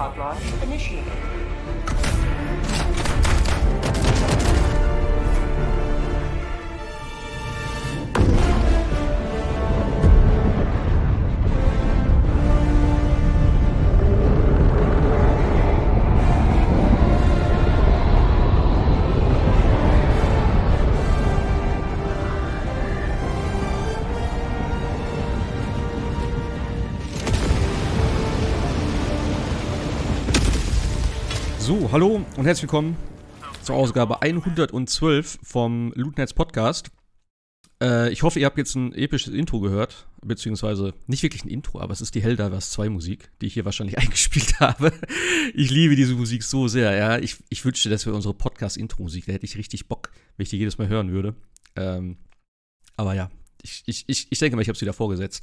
[0.00, 2.09] pod launch initiated.
[31.92, 32.96] Hallo und herzlich willkommen
[33.64, 36.92] zur Ausgabe 112 vom Lootnetz Podcast.
[37.82, 41.80] Äh, ich hoffe, ihr habt jetzt ein episches Intro gehört, beziehungsweise nicht wirklich ein Intro,
[41.80, 44.92] aber es ist die Helldivers 2 Musik, die ich hier wahrscheinlich eingespielt habe.
[45.52, 47.18] Ich liebe diese Musik so sehr, ja.
[47.18, 50.58] Ich, ich wünschte, das wäre unsere Podcast-Intro-Musik, da hätte ich richtig Bock, wenn ich die
[50.58, 51.34] jedes Mal hören würde.
[51.74, 52.18] Ähm,
[52.96, 53.32] aber ja,
[53.62, 55.42] ich, ich, ich, ich denke mal, ich habe es wieder vorgesetzt.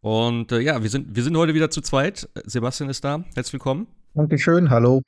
[0.00, 2.28] Und äh, ja, wir sind, wir sind heute wieder zu zweit.
[2.44, 3.22] Sebastian ist da.
[3.36, 3.86] Herzlich willkommen.
[4.14, 5.00] Dankeschön, hallo.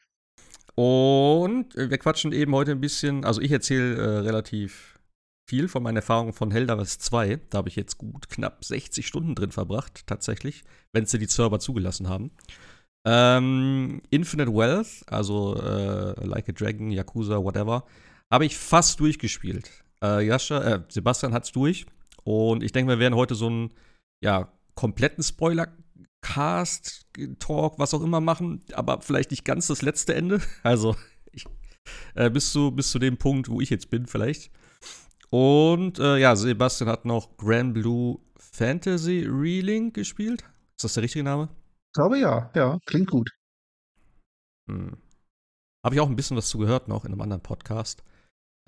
[0.76, 5.00] Und äh, wir quatschen eben heute ein bisschen, also ich erzähle äh, relativ
[5.48, 7.40] viel von meinen Erfahrungen von Helldivers 2.
[7.50, 11.58] Da habe ich jetzt gut knapp 60 Stunden drin verbracht, tatsächlich, wenn sie die Server
[11.60, 12.30] zugelassen haben.
[13.06, 17.84] Ähm, Infinite Wealth, also äh, Like a Dragon, Yakuza, whatever,
[18.30, 19.70] habe ich fast durchgespielt.
[20.02, 21.86] Äh, Jascha, äh, Sebastian hat's durch.
[22.24, 23.72] Und ich denke, wir werden heute so einen
[24.22, 25.68] ja, kompletten Spoiler
[26.20, 27.06] Cast,
[27.38, 30.40] Talk, was auch immer machen, aber vielleicht nicht ganz das letzte Ende.
[30.62, 30.96] Also
[31.32, 31.46] ich,
[32.14, 34.50] äh, bis, zu, bis zu dem Punkt, wo ich jetzt bin, vielleicht.
[35.30, 40.42] Und äh, ja, Sebastian hat noch Grand Blue Fantasy Reeling gespielt.
[40.76, 41.48] Ist das der richtige Name?
[41.88, 43.30] Ich glaube ja, ja, klingt gut.
[44.68, 44.96] Hm.
[45.84, 48.02] Habe ich auch ein bisschen was zu gehört noch in einem anderen Podcast.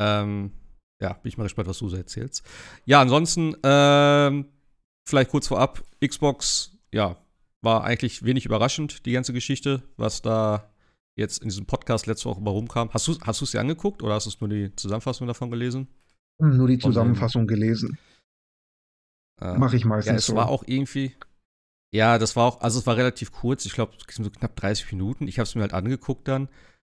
[0.00, 0.52] Ähm,
[1.00, 2.44] ja, bin ich mal gespannt, was du so erzählst.
[2.84, 4.46] Ja, ansonsten, ähm,
[5.08, 7.16] vielleicht kurz vorab, Xbox, ja,
[7.62, 10.70] war eigentlich wenig überraschend, die ganze Geschichte, was da
[11.16, 12.90] jetzt in diesem Podcast letzte Woche mal rumkam.
[12.92, 15.88] Hast du es hast dir angeguckt oder hast du nur die Zusammenfassung davon gelesen?
[16.40, 17.98] Hm, nur die Zusammenfassung Von, gelesen.
[19.40, 20.10] Äh, Mache ich meistens.
[20.10, 20.36] Ja, es so.
[20.36, 21.14] war auch irgendwie.
[21.92, 25.26] Ja, das war auch, also es war relativ kurz, ich glaube, so knapp 30 Minuten.
[25.26, 26.48] Ich habe es mir halt angeguckt dann.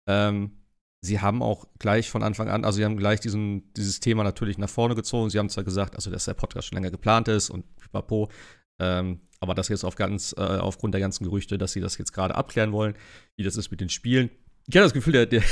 [0.09, 0.59] Ähm,
[1.03, 4.57] sie haben auch gleich von Anfang an, also sie haben gleich diesen, dieses Thema natürlich
[4.57, 5.31] nach vorne gezogen.
[5.31, 8.31] Sie haben zwar gesagt, also dass der Podcast schon länger geplant ist und pipapo,
[8.81, 12.13] ähm, aber das jetzt auf ganz, äh, aufgrund der ganzen Gerüchte, dass sie das jetzt
[12.13, 12.95] gerade abklären wollen,
[13.37, 14.31] wie das ist mit den Spielen.
[14.67, 15.43] Ich habe das Gefühl, der, der,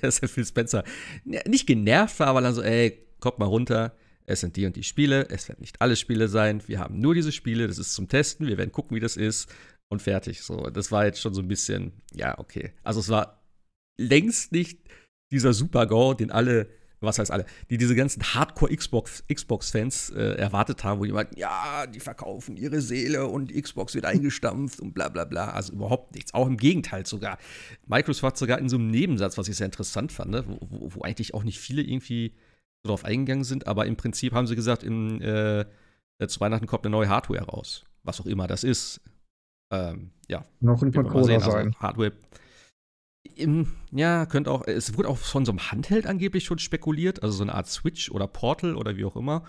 [0.00, 0.84] dass der Phil Spencer
[1.24, 3.96] nicht genervt war, aber dann so, ey, kommt mal runter.
[4.26, 5.28] Es sind die und die Spiele.
[5.28, 6.62] Es werden nicht alle Spiele sein.
[6.66, 7.66] Wir haben nur diese Spiele.
[7.66, 8.46] Das ist zum Testen.
[8.46, 9.50] Wir werden gucken, wie das ist.
[9.88, 10.42] Und fertig.
[10.42, 12.72] So, das war jetzt schon so ein bisschen, ja, okay.
[12.82, 13.44] Also es war
[13.98, 14.80] längst nicht
[15.30, 16.68] dieser Super-Go, den alle
[17.00, 19.74] was heißt alle, die diese ganzen Hardcore-Xbox-Fans Xbox
[20.10, 24.80] äh, erwartet haben, wo die meinten, ja, die verkaufen ihre Seele und Xbox wird eingestampft
[24.80, 25.50] und bla bla bla.
[25.50, 26.34] Also überhaupt nichts.
[26.34, 27.38] Auch im Gegenteil sogar.
[27.86, 30.44] Microsoft sogar in so einem Nebensatz, was ich sehr interessant fand, ne?
[30.46, 32.34] wo, wo, wo, eigentlich auch nicht viele irgendwie
[32.82, 35.66] so drauf eingegangen sind, aber im Prinzip haben sie gesagt, in, äh,
[36.26, 37.84] zu Weihnachten kommt eine neue Hardware raus.
[38.02, 39.00] Was auch immer das ist.
[39.70, 40.44] Ähm, ja.
[40.60, 41.66] Noch ein Controller also sein.
[41.68, 42.14] Also Hardware im,
[43.90, 47.42] ja, könnte auch, es wurde auch von so einem Handheld angeblich schon spekuliert, also so
[47.42, 49.44] eine Art Switch oder Portal oder wie auch immer.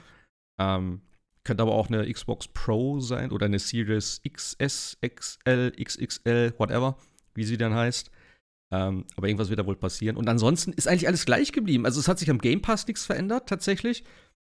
[0.59, 1.01] Ähm,
[1.43, 6.97] könnte aber auch eine Xbox Pro sein oder eine Series XS, XL, XXL, whatever,
[7.35, 8.09] wie sie dann heißt.
[8.71, 10.17] Ähm, aber irgendwas wird da wohl passieren.
[10.17, 11.85] Und ansonsten ist eigentlich alles gleich geblieben.
[11.85, 14.03] Also es hat sich am Game Pass nichts verändert, tatsächlich.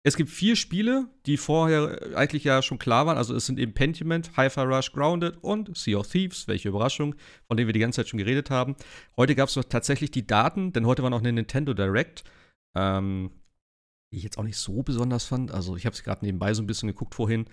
[0.05, 3.17] Es gibt vier Spiele, die vorher eigentlich ja schon klar waren.
[3.17, 6.49] Also es sind eben Pentiment, Hi-Fi Rush, Grounded und Sea of Thieves.
[6.49, 7.15] Welche Überraschung,
[7.47, 8.75] von denen wir die ganze Zeit schon geredet haben.
[9.17, 12.25] Heute gab es tatsächlich die Daten, denn heute war noch eine Nintendo Direct,
[12.77, 13.31] ähm,
[14.13, 15.53] die ich jetzt auch nicht so besonders fand.
[15.53, 17.47] Also ich habe es gerade nebenbei so ein bisschen geguckt vorhin.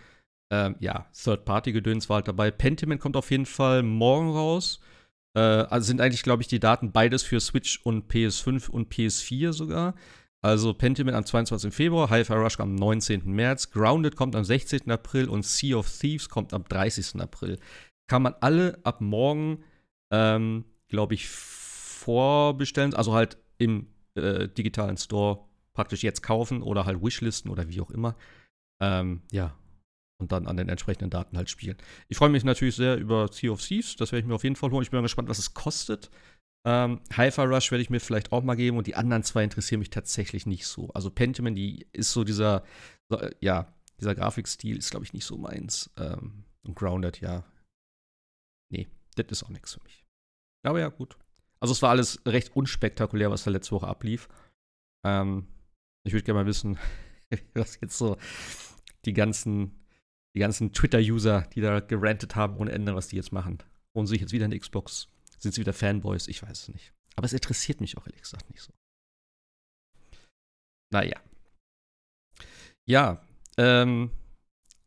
[0.51, 2.49] Ähm, ja, Third-Party-Gedöns war halt dabei.
[2.49, 4.79] Pentiment kommt auf jeden Fall morgen raus.
[5.35, 9.53] Äh, also sind eigentlich, glaube ich, die Daten beides für Switch und PS5 und PS4
[9.53, 9.93] sogar.
[10.41, 11.73] Also Pentiment am 22.
[11.73, 13.25] Februar, Hi-Fi Rush am 19.
[13.25, 14.89] März, Grounded kommt am 16.
[14.89, 17.21] April und Sea of Thieves kommt am 30.
[17.21, 17.59] April.
[18.07, 19.63] Kann man alle ab morgen,
[20.11, 27.03] ähm, glaube ich, vorbestellen, also halt im äh, digitalen Store praktisch jetzt kaufen oder halt
[27.03, 28.15] Wishlisten oder wie auch immer.
[28.81, 29.57] Ähm, ja,
[30.19, 31.77] und dann an den entsprechenden Daten halt spielen.
[32.07, 34.55] Ich freue mich natürlich sehr über Sea of Thieves, das werde ich mir auf jeden
[34.55, 34.83] Fall holen.
[34.83, 36.09] Ich bin gespannt, was es kostet.
[36.65, 39.79] Ähm, Hi-Fi Rush werde ich mir vielleicht auch mal geben und die anderen zwei interessieren
[39.79, 40.89] mich tatsächlich nicht so.
[40.89, 42.63] Also Pentiment, die ist so dieser,
[43.09, 45.89] so, äh, ja, dieser Grafikstil ist, glaube ich, nicht so meins.
[45.97, 47.45] Ähm, und Grounded, ja.
[48.71, 50.05] Nee, das ist auch nichts für mich.
[50.63, 51.17] Aber ja, gut.
[51.61, 54.27] Also es war alles recht unspektakulär, was da letzte Woche ablief.
[55.05, 55.47] Ähm,
[56.05, 56.77] ich würde gerne mal wissen,
[57.53, 58.17] was jetzt so
[59.05, 59.85] die ganzen,
[60.35, 63.59] die ganzen Twitter-User, die da gerantet haben ohne Ende, was die jetzt machen.
[63.93, 65.09] Und sich jetzt wieder eine Xbox
[65.39, 66.27] Sind sie wieder Fanboys?
[66.27, 66.93] Ich weiß es nicht.
[67.15, 68.71] Aber es interessiert mich auch ehrlich gesagt nicht so.
[70.91, 71.19] Naja.
[72.85, 73.21] Ja,
[73.57, 74.11] ähm,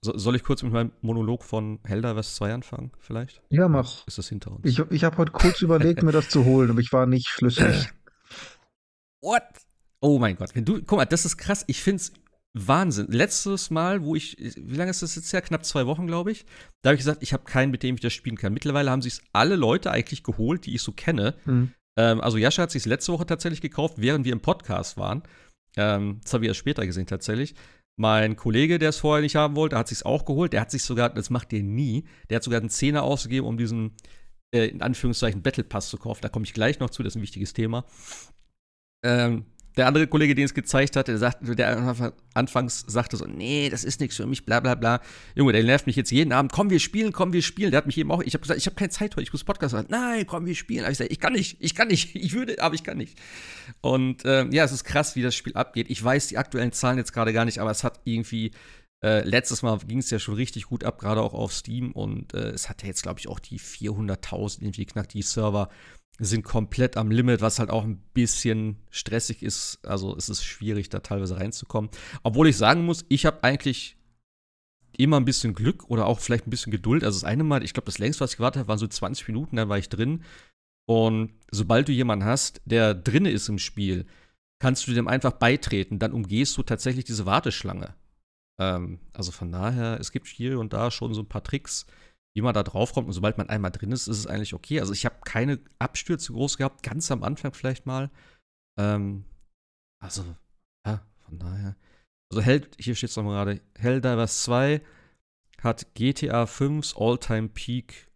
[0.04, 3.40] so, soll ich kurz mit meinem Monolog von Helldivers 2 anfangen, vielleicht?
[3.50, 4.06] Ja, mach.
[4.06, 4.64] Ist das hinter uns?
[4.64, 7.92] Ich, ich habe heute kurz überlegt, mir das zu holen, aber ich war nicht schlüssig.
[9.22, 9.44] What?
[10.00, 11.64] Oh mein Gott, wenn du, guck mal, das ist krass.
[11.68, 12.12] Ich find's
[12.54, 13.06] Wahnsinn.
[13.08, 15.40] Letztes Mal, wo ich, wie lange ist das jetzt her?
[15.40, 16.44] Knapp zwei Wochen, glaube ich.
[16.82, 18.52] Da habe ich gesagt, ich habe keinen, mit dem ich das spielen kann.
[18.52, 21.34] Mittlerweile haben sich alle Leute eigentlich geholt, die ich so kenne.
[21.46, 21.72] Mhm.
[21.98, 25.22] Ähm, also Jascha hat sich letzte Woche tatsächlich gekauft, während wir im Podcast waren.
[25.76, 27.54] Ähm, das habe ich erst später gesehen tatsächlich.
[27.98, 30.52] Mein Kollege, der es vorher nicht haben wollte, hat sich auch geholt.
[30.52, 33.56] Der hat sich sogar, das macht der nie, der hat sogar einen Zehner ausgegeben, um
[33.56, 33.96] diesen,
[34.54, 36.20] äh, in Anführungszeichen, Battle Pass zu kaufen.
[36.22, 37.84] Da komme ich gleich noch zu, das ist ein wichtiges Thema.
[39.04, 39.46] Ähm,
[39.76, 43.84] der andere Kollege, den es gezeigt hat, der, sagt, der anfangs sagte so, nee, das
[43.84, 45.00] ist nichts für mich, bla bla bla.
[45.34, 47.70] Junge, der nervt mich jetzt jeden Abend, komm, wir spielen, komm, wir spielen.
[47.70, 49.44] Der hat mich eben auch, ich habe gesagt, ich habe keine Zeit heute, ich muss
[49.44, 49.86] Podcast machen.
[49.88, 50.90] Nein, komm, wir spielen.
[50.90, 53.18] Ich sage, ich kann nicht, ich kann nicht, ich würde, aber ich kann nicht.
[53.80, 55.90] Und ähm, ja, es ist krass, wie das Spiel abgeht.
[55.90, 58.52] Ich weiß die aktuellen Zahlen jetzt gerade gar nicht, aber es hat irgendwie
[59.02, 61.92] äh, letztes Mal ging es ja schon richtig gut ab, gerade auch auf Steam.
[61.92, 65.68] Und äh, es hat ja jetzt, glaube ich, auch die 400.000 irgendwie knackt die Server
[66.18, 69.80] sind komplett am Limit, was halt auch ein bisschen stressig ist.
[69.84, 71.90] Also es ist schwierig, da teilweise reinzukommen.
[72.22, 73.96] Obwohl ich sagen muss, ich habe eigentlich
[74.96, 77.02] immer ein bisschen Glück oder auch vielleicht ein bisschen Geduld.
[77.02, 79.26] Also das eine Mal, ich glaube, das längste, was ich gewartet habe, waren so 20
[79.28, 80.22] Minuten, dann war ich drin.
[80.86, 84.06] Und sobald du jemanden hast, der drinne ist im Spiel,
[84.60, 85.98] kannst du dem einfach beitreten.
[85.98, 87.94] Dann umgehst du tatsächlich diese Warteschlange.
[88.60, 91.86] Ähm, also von daher, es gibt hier und da schon so ein paar Tricks,
[92.34, 93.06] wie man da drauf kommt.
[93.06, 94.80] Und sobald man einmal drin ist, ist es eigentlich okay.
[94.80, 98.10] Also ich habe keine Abstürze groß gehabt, ganz am Anfang vielleicht mal.
[98.78, 99.24] Ähm,
[100.00, 100.24] also,
[100.86, 101.76] ja, von daher.
[102.30, 104.80] Also Hell, hier steht es nochmal gerade, Helldivers 2
[105.60, 108.10] hat GTA 5's All-Time Peak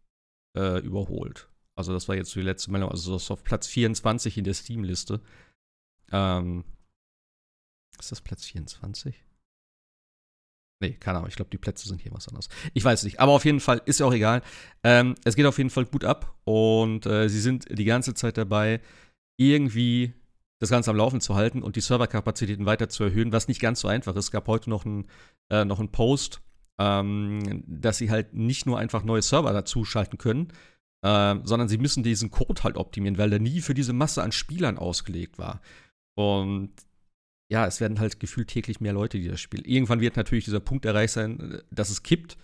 [0.57, 1.49] äh, überholt.
[1.77, 2.91] Also das war jetzt so die letzte Meldung.
[2.91, 5.21] Also das ist auf Platz 24 in der Steam-Liste.
[6.11, 6.65] Ähm,
[7.99, 9.26] ist das Platz 24?
[10.81, 11.29] Nee, keine Ahnung.
[11.29, 12.49] Ich glaube, die Plätze sind hier was anderes.
[12.75, 13.19] Ich weiß nicht.
[13.21, 14.43] Aber auf jeden Fall ist ja auch egal.
[14.85, 18.37] Ähm, es geht auf jeden Fall gut ab und äh, sie sind die ganze Zeit
[18.37, 18.81] dabei,
[19.39, 20.13] irgendwie
[20.59, 23.81] das Ganze am Laufen zu halten und die Serverkapazitäten weiter zu erhöhen, was nicht ganz
[23.81, 24.27] so einfach ist.
[24.27, 25.07] Es gab heute noch einen
[25.49, 26.41] äh, Post,
[26.79, 30.49] ähm, dass sie halt nicht nur einfach neue Server dazuschalten können,
[31.03, 34.33] äh, sondern sie müssen diesen Code halt optimieren, weil der nie für diese Masse an
[34.33, 35.61] Spielern ausgelegt war.
[36.15, 36.73] Und
[37.49, 39.65] ja, es werden halt gefühlt täglich mehr Leute, die das spielen.
[39.65, 42.37] Irgendwann wird natürlich dieser Punkt erreicht sein, dass es kippt.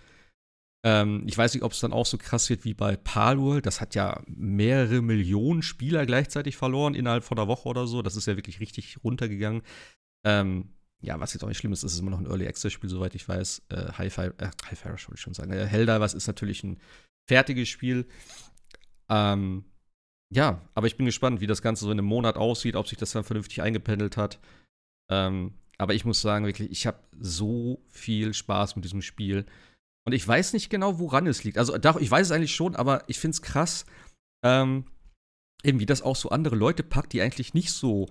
[0.85, 3.65] Ähm, ich weiß nicht, ob es dann auch so krass wird wie bei Palworld.
[3.65, 8.01] Das hat ja mehrere Millionen Spieler gleichzeitig verloren innerhalb von einer Woche oder so.
[8.01, 9.61] Das ist ja wirklich richtig runtergegangen.
[10.25, 10.69] Ähm,
[11.01, 13.13] ja, was jetzt auch nicht schlimm ist, ist immer noch ein Early Access Spiel, soweit
[13.13, 13.63] ich weiß.
[13.69, 15.51] Äh, High Fire, äh, High Fire wollte ich schon sagen.
[15.51, 16.79] Äh, Helldivers ist natürlich ein
[17.29, 18.05] fertiges Spiel.
[19.09, 19.65] Ähm,
[20.33, 22.97] ja, aber ich bin gespannt, wie das Ganze so in einem Monat aussieht, ob sich
[22.97, 24.39] das dann vernünftig eingependelt hat.
[25.11, 29.45] Ähm, aber ich muss sagen, wirklich, ich habe so viel Spaß mit diesem Spiel.
[30.05, 31.57] Und ich weiß nicht genau, woran es liegt.
[31.57, 33.85] Also, ich weiß es eigentlich schon, aber ich finde es krass,
[34.45, 34.85] ähm,
[35.63, 38.07] eben wie das auch so andere Leute packt, die eigentlich nicht so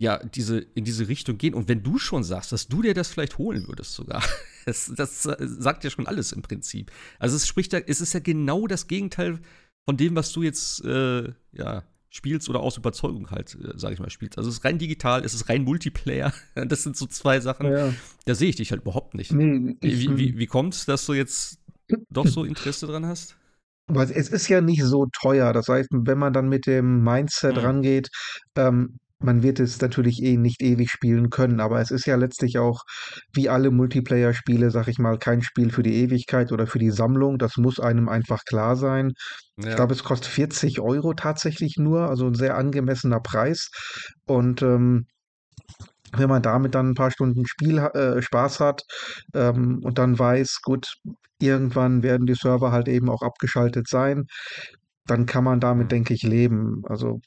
[0.00, 1.52] ja, diese, in diese Richtung gehen.
[1.52, 4.24] Und wenn du schon sagst, dass du dir das vielleicht holen würdest sogar,
[4.64, 6.90] das, das sagt ja schon alles im Prinzip.
[7.18, 9.40] Also es spricht ja, es ist ja genau das Gegenteil
[9.86, 14.00] von dem, was du jetzt, äh, ja, spielst oder aus Überzeugung halt, äh, sage ich
[14.00, 14.36] mal, spielst.
[14.36, 16.32] Also es ist rein digital, es ist rein Multiplayer.
[16.54, 17.94] Das sind so zwei Sachen, ja.
[18.26, 19.32] da sehe ich dich halt überhaupt nicht.
[19.32, 21.58] Nee, wie, wie, wie kommt es, dass du jetzt
[22.10, 23.36] doch so Interesse dran hast?
[23.86, 25.52] Aber es ist ja nicht so teuer.
[25.52, 27.62] Das heißt, wenn man dann mit dem Mindset mhm.
[27.62, 28.08] rangeht,
[28.56, 32.58] ähm, man wird es natürlich eh nicht ewig spielen können, aber es ist ja letztlich
[32.58, 32.82] auch
[33.32, 37.38] wie alle Multiplayer-Spiele, sag ich mal, kein Spiel für die Ewigkeit oder für die Sammlung.
[37.38, 39.12] Das muss einem einfach klar sein.
[39.58, 39.70] Ja.
[39.70, 43.70] Ich glaube, es kostet 40 Euro tatsächlich nur, also ein sehr angemessener Preis.
[44.26, 45.06] Und ähm,
[46.16, 48.82] wenn man damit dann ein paar Stunden Spiel äh, Spaß hat
[49.34, 50.94] ähm, und dann weiß, gut,
[51.38, 54.26] irgendwann werden die Server halt eben auch abgeschaltet sein,
[55.06, 56.82] dann kann man damit, denke ich, leben.
[56.88, 57.20] Also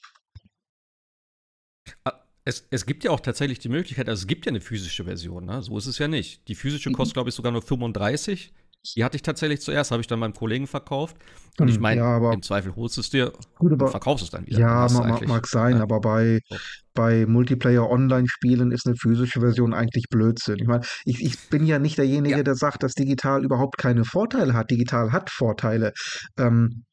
[2.46, 5.46] es, es gibt ja auch tatsächlich die Möglichkeit, also es gibt ja eine physische Version,
[5.46, 5.62] ne?
[5.62, 6.48] so ist es ja nicht.
[6.48, 6.94] Die physische mhm.
[6.94, 8.54] kostet, glaube ich, sogar nur 35.
[8.98, 11.16] Die hatte ich tatsächlich zuerst, habe ich dann meinem Kollegen verkauft.
[11.58, 14.32] Und ich hm, meine, ja, im Zweifel holst du es dir gut, und verkaufst es
[14.32, 14.60] dann wieder.
[14.60, 15.84] Ja, mag, mag sein, ja.
[15.84, 16.58] aber bei, so.
[16.94, 20.60] bei Multiplayer-Online-Spielen ist eine physische Version eigentlich Blödsinn.
[20.60, 22.44] Ich meine, ich, ich bin ja nicht derjenige, ja.
[22.44, 24.70] der sagt, dass digital überhaupt keine Vorteile hat.
[24.70, 25.94] Digital hat Vorteile.
[26.38, 26.84] Ähm,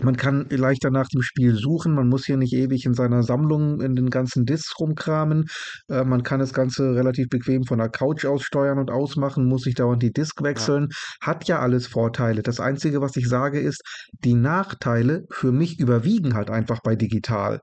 [0.00, 1.94] Man kann leichter nach dem Spiel suchen.
[1.94, 5.44] Man muss hier nicht ewig in seiner Sammlung in den ganzen Discs rumkramen.
[5.88, 9.62] Äh, man kann das Ganze relativ bequem von der Couch aus steuern und ausmachen, muss
[9.62, 10.88] sich dauernd die Disc wechseln.
[10.90, 11.26] Ja.
[11.26, 12.42] Hat ja alles Vorteile.
[12.42, 13.82] Das Einzige, was ich sage, ist,
[14.24, 17.60] die Nachteile für mich überwiegen halt einfach bei digital.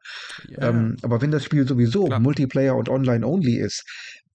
[0.47, 0.69] Ja.
[0.69, 2.19] Ähm, aber wenn das Spiel sowieso Klar.
[2.19, 3.83] Multiplayer und Online-only ist,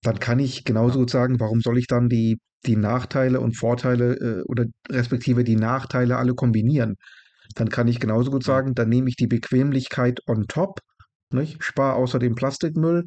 [0.03, 4.15] dann kann ich genauso gut sagen, warum soll ich dann die, die Nachteile und Vorteile
[4.15, 6.97] äh, oder respektive die Nachteile alle kombinieren?
[7.55, 10.81] Dann kann ich genauso gut sagen, dann nehme ich die Bequemlichkeit on top,
[11.33, 11.63] nicht?
[11.63, 13.07] spare außerdem Plastikmüll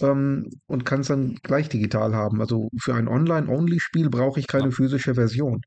[0.00, 2.40] ähm, und kann es dann gleich digital haben.
[2.40, 5.62] Also für ein Online-Only-Spiel brauche ich keine physische Version.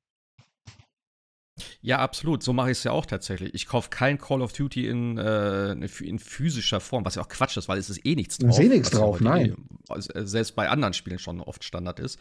[1.81, 2.43] Ja, absolut.
[2.43, 3.53] So mache ich es ja auch tatsächlich.
[3.53, 7.57] Ich kaufe kein Call of Duty in, äh, in physischer Form, was ja auch Quatsch
[7.57, 8.51] ist, weil es ist eh nichts drauf.
[8.51, 9.55] Ich sehe nichts drauf, nein.
[9.89, 12.19] Eh, selbst bei anderen Spielen schon oft Standard ist.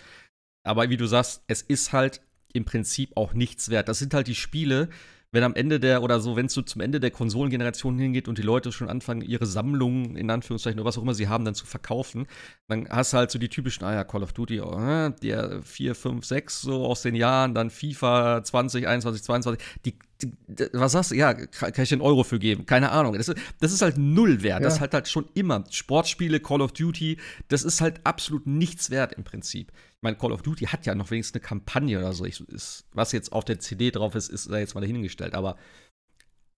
[0.62, 2.20] Aber wie du sagst, es ist halt
[2.52, 3.88] im Prinzip auch nichts wert.
[3.88, 4.88] Das sind halt die Spiele,
[5.32, 8.38] wenn am Ende der oder so, wenn es so zum Ende der Konsolengeneration hingeht und
[8.38, 11.54] die Leute schon anfangen, ihre Sammlungen in Anführungszeichen oder was auch immer sie haben, dann
[11.54, 12.26] zu verkaufen,
[12.68, 15.94] dann hast du halt so die typischen, ah ja, Call of Duty, oh, der 4,
[15.94, 20.32] 5, 6 so aus den Jahren, dann FIFA 20, 21, 22, die, die,
[20.72, 21.14] was sagst du?
[21.14, 22.66] Ja, kann, ich den Euro für geben?
[22.66, 23.14] Keine Ahnung.
[23.14, 24.60] Das ist, das ist halt null wert.
[24.60, 24.64] Ja.
[24.64, 25.64] Das ist halt, halt schon immer.
[25.70, 27.18] Sportspiele, Call of Duty,
[27.48, 29.72] das ist halt absolut nichts wert im Prinzip.
[30.00, 32.24] Ich meine, Call of Duty hat ja noch wenigstens eine Kampagne oder so.
[32.24, 35.34] Ich, ist, was jetzt auf der CD drauf ist, ist da jetzt mal dahingestellt.
[35.34, 35.58] Aber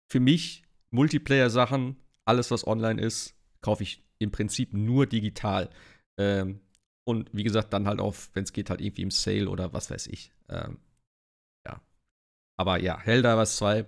[0.09, 5.71] für mich, Multiplayer-Sachen, alles, was online ist, kaufe ich im Prinzip nur digital.
[6.21, 6.61] Ähm,
[7.05, 9.91] und wie gesagt, dann halt auf, wenn es geht, halt irgendwie im Sale oder was
[9.91, 10.33] weiß ich.
[10.49, 10.79] Ähm,
[11.67, 11.83] ja.
[12.57, 13.87] Aber ja, Helldivers 2.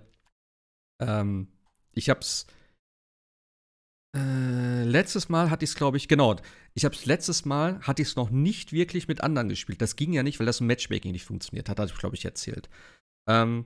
[0.99, 1.47] Ähm,
[1.93, 2.45] ich hab's
[4.15, 6.35] äh, letztes Mal hatte ich es, glaube ich, genau.
[6.77, 9.81] Ich habe es letztes Mal, hatte ich es noch nicht wirklich mit anderen gespielt.
[9.81, 12.69] Das ging ja nicht, weil das Matchmaking nicht funktioniert hat, hatte ich, glaube ich, erzählt.
[13.29, 13.65] Ähm,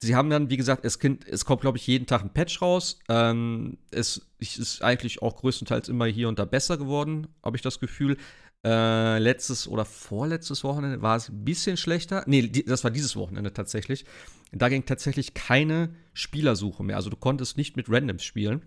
[0.00, 2.62] sie haben dann, wie gesagt, es, kind, es kommt, glaube ich, jeden Tag ein Patch
[2.62, 3.00] raus.
[3.08, 7.80] Ähm, es ist eigentlich auch größtenteils immer hier und da besser geworden, habe ich das
[7.80, 8.16] Gefühl.
[8.64, 12.22] Äh, letztes oder vorletztes Wochenende war es ein bisschen schlechter.
[12.26, 14.04] Nee, die, das war dieses Wochenende tatsächlich.
[14.52, 16.96] Da ging tatsächlich keine Spielersuche mehr.
[16.96, 18.62] Also du konntest nicht mit Randoms spielen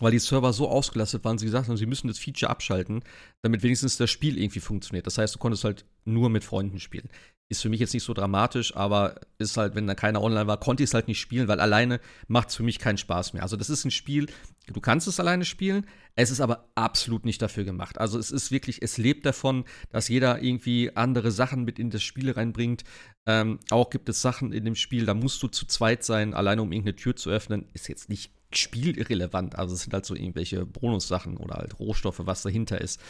[0.00, 3.02] weil die Server so ausgelastet waren, sie gesagt haben, sie müssen das Feature abschalten,
[3.42, 5.06] damit wenigstens das Spiel irgendwie funktioniert.
[5.06, 7.08] Das heißt, du konntest halt nur mit Freunden spielen.
[7.48, 10.60] Ist für mich jetzt nicht so dramatisch, aber ist halt, wenn da keiner online war,
[10.60, 13.42] konnte ich es halt nicht spielen, weil alleine macht es für mich keinen Spaß mehr.
[13.42, 14.26] Also, das ist ein Spiel,
[14.68, 17.98] du kannst es alleine spielen, es ist aber absolut nicht dafür gemacht.
[17.98, 22.04] Also, es ist wirklich, es lebt davon, dass jeder irgendwie andere Sachen mit in das
[22.04, 22.84] Spiel reinbringt.
[23.26, 26.62] Ähm, auch gibt es Sachen in dem Spiel, da musst du zu zweit sein, alleine
[26.62, 27.66] um irgendeine Tür zu öffnen.
[27.74, 29.56] Ist jetzt nicht spielirrelevant.
[29.56, 33.00] Also es sind halt so irgendwelche Bonussachen oder halt Rohstoffe, was dahinter ist.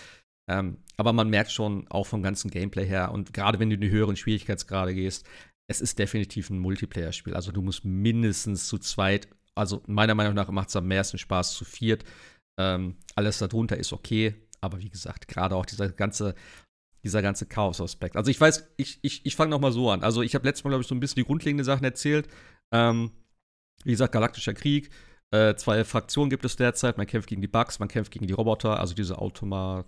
[0.51, 3.81] Ähm, aber man merkt schon auch vom ganzen Gameplay her und gerade wenn du in
[3.81, 5.27] die höheren Schwierigkeitsgrade gehst,
[5.69, 7.35] es ist definitiv ein Multiplayer-Spiel.
[7.35, 11.55] Also du musst mindestens zu zweit, also meiner Meinung nach macht es am meisten Spaß
[11.55, 12.05] zu viert.
[12.59, 16.35] Ähm, alles darunter ist okay, aber wie gesagt, gerade auch dieser ganze
[17.05, 18.17] dieser ganze Chaos-Aspekt.
[18.17, 20.03] Also ich weiß, ich, ich, ich fange noch mal so an.
[20.03, 22.29] Also ich habe letztes Mal, glaube ich, so ein bisschen die grundlegenden Sachen erzählt.
[22.73, 23.13] Ähm,
[23.85, 24.91] wie gesagt, Galaktischer Krieg,
[25.33, 26.99] äh, zwei Fraktionen gibt es derzeit.
[26.99, 29.85] Man kämpft gegen die Bugs, man kämpft gegen die Roboter, also diese Automa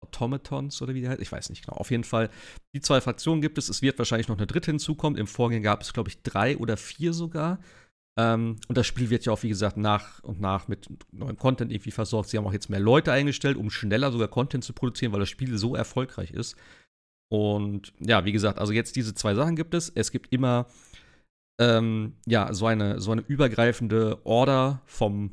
[0.00, 1.20] Automatons oder wie die heißt.
[1.20, 1.76] Ich weiß nicht genau.
[1.76, 2.30] Auf jeden Fall,
[2.74, 3.68] die zwei Fraktionen gibt es.
[3.68, 5.18] Es wird wahrscheinlich noch eine dritte hinzukommen.
[5.18, 7.58] Im Vorgänger gab es, glaube ich, drei oder vier sogar.
[8.16, 11.72] Ähm, und das Spiel wird ja auch, wie gesagt, nach und nach mit neuem Content
[11.72, 12.28] irgendwie versorgt.
[12.28, 15.28] Sie haben auch jetzt mehr Leute eingestellt, um schneller sogar Content zu produzieren, weil das
[15.28, 16.56] Spiel so erfolgreich ist.
[17.30, 19.90] Und ja, wie gesagt, also jetzt diese zwei Sachen gibt es.
[19.94, 20.66] Es gibt immer
[21.58, 25.30] ähm, ja, so eine, so eine übergreifende Order vom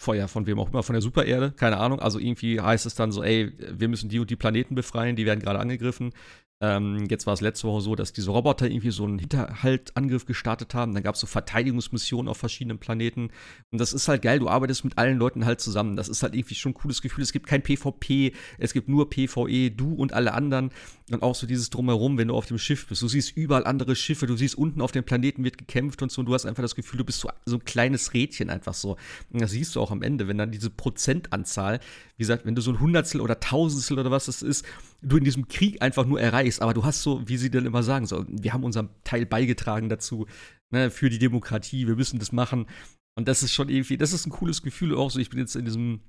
[0.00, 1.98] Feuer, von wem auch immer, von der Supererde, keine Ahnung.
[1.98, 5.26] Also irgendwie heißt es dann so, ey, wir müssen die und die Planeten befreien, die
[5.26, 6.12] werden gerade angegriffen.
[6.60, 10.74] Ähm, jetzt war es letzte Woche so, dass diese Roboter irgendwie so einen Hinterhaltangriff gestartet
[10.74, 10.92] haben.
[10.92, 13.30] Dann gab es so Verteidigungsmissionen auf verschiedenen Planeten.
[13.70, 15.96] Und das ist halt geil, du arbeitest mit allen Leuten halt zusammen.
[15.96, 17.22] Das ist halt irgendwie schon ein cooles Gefühl.
[17.22, 20.70] Es gibt kein PvP, es gibt nur PvE, du und alle anderen.
[21.14, 23.02] Und auch so dieses Drumherum, wenn du auf dem Schiff bist.
[23.02, 26.20] Du siehst überall andere Schiffe, du siehst unten auf dem Planeten wird gekämpft und so.
[26.20, 28.96] Und du hast einfach das Gefühl, du bist so, so ein kleines Rädchen einfach so.
[29.30, 31.80] Und das siehst du auch am Ende, wenn dann diese Prozentanzahl,
[32.16, 34.64] wie gesagt, wenn du so ein Hundertstel oder Tausendstel oder was das ist,
[35.02, 36.62] du in diesem Krieg einfach nur erreichst.
[36.62, 39.88] Aber du hast so, wie sie dann immer sagen, so, wir haben unseren Teil beigetragen
[39.88, 40.26] dazu,
[40.70, 42.66] ne, für die Demokratie, wir müssen das machen.
[43.16, 45.18] Und das ist schon irgendwie, das ist ein cooles Gefühl auch so.
[45.18, 46.00] Ich bin jetzt in diesem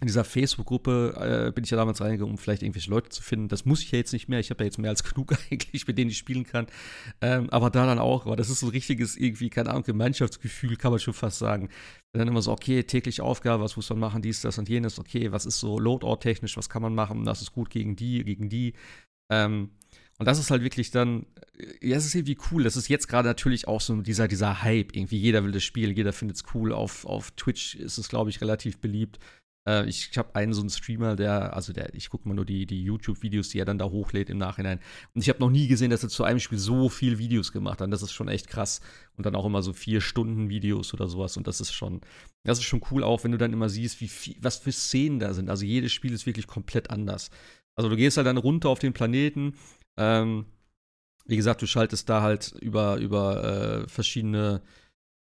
[0.00, 3.48] in dieser Facebook-Gruppe äh, bin ich ja damals reingegangen, um vielleicht irgendwelche Leute zu finden.
[3.48, 4.40] Das muss ich ja jetzt nicht mehr.
[4.40, 6.66] Ich habe ja jetzt mehr als genug eigentlich, mit denen ich spielen kann.
[7.20, 10.76] Ähm, aber da dann auch, aber das ist so ein richtiges, irgendwie, keine Ahnung, Gemeinschaftsgefühl,
[10.76, 11.68] kann man schon fast sagen.
[12.14, 15.30] Dann immer so, okay, tägliche Aufgabe, was muss man machen, dies, das und jenes, okay,
[15.30, 18.74] was ist so Loadout-technisch, was kann man machen, das ist gut gegen die, gegen die.
[19.30, 19.70] Ähm,
[20.18, 21.26] Und das ist halt wirklich dann,
[21.80, 22.64] ja, es ist irgendwie cool.
[22.64, 24.94] Das ist jetzt gerade natürlich auch so dieser, dieser Hype.
[24.96, 26.72] Irgendwie jeder will das Spiel, jeder findet es cool.
[26.72, 29.18] Auf, auf Twitch ist es, glaube ich, relativ beliebt.
[29.66, 32.66] Äh, ich habe einen so einen Streamer, der, also der, ich gucke mal nur die,
[32.66, 34.80] die YouTube-Videos, die er dann da hochlädt im Nachhinein.
[35.14, 37.80] Und ich habe noch nie gesehen, dass er zu einem Spiel so viel Videos gemacht
[37.80, 37.92] hat.
[37.92, 38.80] Das ist schon echt krass.
[39.16, 41.36] Und dann auch immer so vier Stunden Videos oder sowas.
[41.36, 42.00] Und das ist schon,
[42.44, 45.20] das ist schon cool, auch wenn du dann immer siehst, wie viel, was für Szenen
[45.20, 45.48] da sind.
[45.48, 47.30] Also jedes Spiel ist wirklich komplett anders.
[47.74, 49.54] Also du gehst halt dann runter auf den Planeten.
[49.96, 50.46] Ähm,
[51.26, 54.62] wie gesagt, du schaltest da halt über, über äh, verschiedene,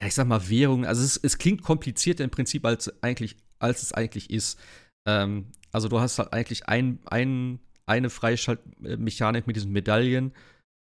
[0.00, 0.86] ja, ich sag mal, Währungen.
[0.86, 4.58] Also es, es klingt komplizierter im Prinzip als eigentlich als es eigentlich ist.
[5.06, 10.32] Ähm, also du hast halt eigentlich ein, ein, eine Freischaltmechanik mit diesen Medaillen,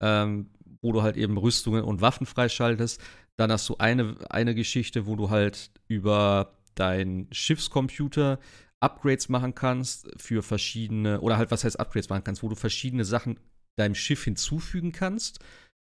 [0.03, 0.51] ähm,
[0.83, 3.01] wo du halt eben Rüstungen und Waffen freischaltest.
[3.39, 8.39] Dann hast du eine, eine Geschichte, wo du halt über deinen Schiffscomputer
[8.81, 13.05] Upgrades machen kannst für verschiedene, oder halt was heißt Upgrades machen kannst, wo du verschiedene
[13.05, 13.39] Sachen
[13.79, 15.41] deinem Schiff hinzufügen kannst.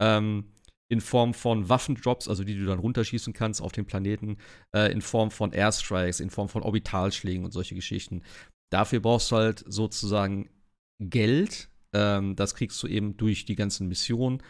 [0.01, 0.45] Ähm,
[0.89, 4.39] in Form von Waffendrops, also die du dann runterschießen kannst auf den Planeten,
[4.75, 8.23] äh, in Form von Airstrikes, in Form von Orbitalschlägen und solche Geschichten.
[8.71, 10.49] Dafür brauchst du halt sozusagen
[11.01, 11.71] Geld.
[11.93, 14.43] Ähm, das kriegst du eben durch die ganzen Missionen.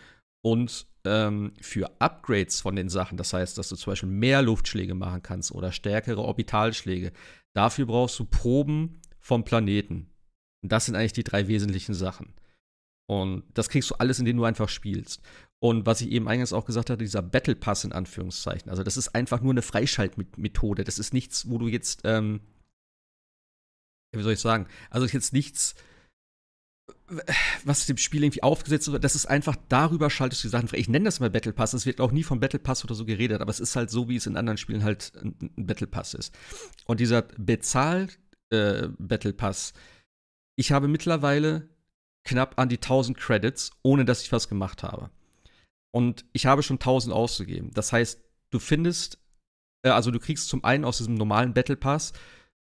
[0.45, 4.95] Und ähm, für Upgrades von den Sachen, das heißt, dass du zum Beispiel mehr Luftschläge
[4.95, 7.13] machen kannst oder stärkere Orbitalschläge,
[7.55, 10.11] dafür brauchst du Proben vom Planeten.
[10.63, 12.35] Und das sind eigentlich die drei wesentlichen Sachen.
[13.11, 15.23] Und das kriegst du alles, indem du einfach spielst.
[15.61, 18.71] Und was ich eben eingangs auch gesagt hatte, dieser Battle Pass in Anführungszeichen.
[18.71, 20.85] Also, das ist einfach nur eine Freischaltmethode.
[20.85, 22.41] Das ist nichts, wo du jetzt, ähm,
[24.13, 24.69] wie soll ich sagen?
[24.91, 25.75] Also, ist jetzt nichts,
[27.65, 29.03] was dem Spiel irgendwie aufgesetzt wird.
[29.03, 30.79] Das ist einfach, darüber schaltest du die Sachen frei.
[30.79, 31.75] Ich nenne das mal Battle Pass.
[31.75, 34.09] Es wird auch nie vom Battle Pass oder so geredet, aber es ist halt so,
[34.09, 36.35] wie es in anderen Spielen halt ein, ein Battle Pass ist.
[36.87, 39.73] Und dieser Bezahl-Battle äh, Pass,
[40.57, 41.69] ich habe mittlerweile
[42.25, 45.11] knapp an die 1000 Credits, ohne dass ich was gemacht habe.
[45.91, 47.71] Und ich habe schon 1000 auszugeben.
[47.73, 49.19] Das heißt, du findest,
[49.83, 52.13] äh, also du kriegst zum einen aus diesem normalen Battle Pass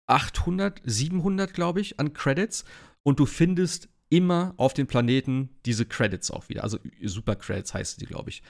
[0.07, 2.65] 800, 700, glaube ich, an Credits
[3.03, 6.63] und du findest immer auf den Planeten diese Credits auch wieder.
[6.63, 8.43] Also Super Credits heißen die, glaube ich.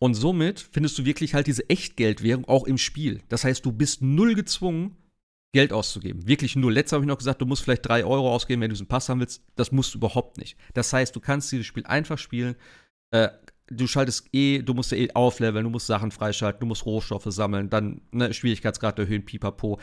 [0.00, 3.22] Und somit findest du wirklich halt diese Echtgeldwährung auch im Spiel.
[3.28, 4.96] Das heißt, du bist null gezwungen,
[5.52, 6.26] Geld auszugeben.
[6.28, 6.74] Wirklich null.
[6.74, 9.08] Letztes habe ich noch gesagt, du musst vielleicht 3 Euro ausgeben, wenn du diesen Pass
[9.08, 9.42] haben willst.
[9.56, 10.56] Das musst du überhaupt nicht.
[10.74, 12.54] Das heißt, du kannst dieses Spiel einfach spielen.
[13.10, 13.30] Äh,
[13.70, 17.70] du schaltest eh, du musst eh aufleveln, du musst Sachen freischalten, du musst Rohstoffe sammeln,
[17.70, 19.78] dann ne, Schwierigkeitsgrad erhöhen, pipapo.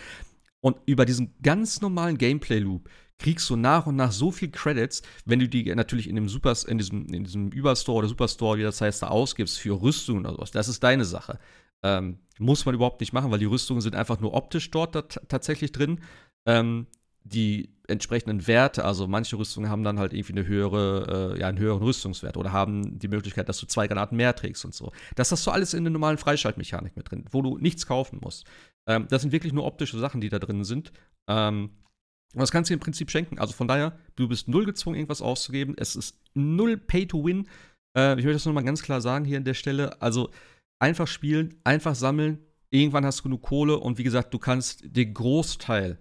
[0.62, 5.40] Und über diesen ganz normalen Gameplay-Loop kriegst du nach und nach so viel Credits, wenn
[5.40, 8.82] du die natürlich in dem Super, in diesem, in diesem Überstore oder Superstore, wie das
[8.82, 10.52] heißt, da ausgibst für Rüstungen oder sowas.
[10.52, 11.40] Das ist deine Sache.
[11.84, 15.72] Ähm, muss man überhaupt nicht machen, weil die Rüstungen sind einfach nur optisch dort tatsächlich
[15.72, 16.02] drin.
[16.46, 16.88] Ähm,
[17.26, 21.60] die entsprechenden Werte, also manche Rüstungen haben dann halt irgendwie eine höhere, äh, ja, einen
[21.60, 24.92] höheren Rüstungswert oder haben die Möglichkeit, dass du zwei Granaten mehr trägst und so.
[25.16, 28.46] Das hast du alles in der normalen Freischaltmechanik mit drin, wo du nichts kaufen musst.
[28.88, 30.92] Ähm, das sind wirklich nur optische Sachen, die da drin sind.
[31.28, 31.72] Ähm,
[32.34, 33.40] und das kannst du im Prinzip schenken.
[33.40, 35.76] Also von daher, du bist null gezwungen, irgendwas auszugeben.
[35.78, 37.48] Es ist null Pay to Win.
[37.98, 40.02] Äh, ich möchte das nochmal ganz klar sagen hier an der Stelle.
[40.02, 40.30] Also
[40.80, 42.40] einfach spielen, einfach sammeln.
[42.72, 45.98] Irgendwann hast du genug Kohle und wie gesagt, du kannst den Großteil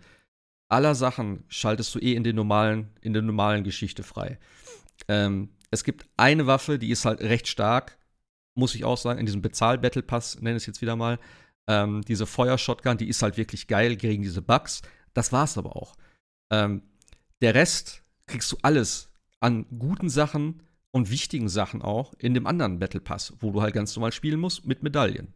[0.75, 4.39] aller Sachen schaltest du eh in, den normalen, in der normalen Geschichte frei.
[5.09, 7.97] Ähm, es gibt eine Waffe, die ist halt recht stark,
[8.55, 11.19] muss ich auch sagen, in diesem Bezahl-Battle Pass, nenne ich es jetzt wieder mal.
[11.69, 14.83] Ähm, diese Feuershotgun, die ist halt wirklich geil gegen diese Bugs.
[15.15, 15.95] Das war's aber auch.
[16.51, 16.83] Ähm,
[17.41, 19.11] der Rest kriegst du alles
[19.41, 23.75] an guten Sachen und wichtigen Sachen auch in dem anderen Battle Pass, wo du halt
[23.75, 25.35] ganz normal spielen musst mit Medaillen.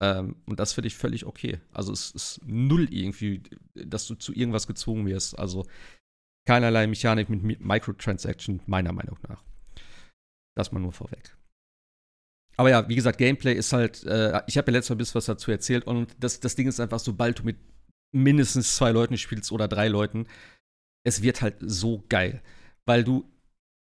[0.00, 1.60] Ähm, und das finde ich völlig okay.
[1.72, 3.42] Also es ist null irgendwie,
[3.74, 5.38] dass du zu irgendwas gezwungen wirst.
[5.38, 5.66] Also
[6.46, 9.42] keinerlei Mechanik mit Microtransaction, meiner Meinung nach.
[10.56, 11.36] Das mal nur vorweg.
[12.56, 15.14] Aber ja, wie gesagt, Gameplay ist halt, äh, ich habe ja letztes Mal ein bisschen
[15.14, 17.56] was dazu erzählt und das, das Ding ist einfach, sobald du mit
[18.12, 20.26] mindestens zwei Leuten spielst oder drei Leuten,
[21.04, 22.42] es wird halt so geil.
[22.84, 23.30] Weil du,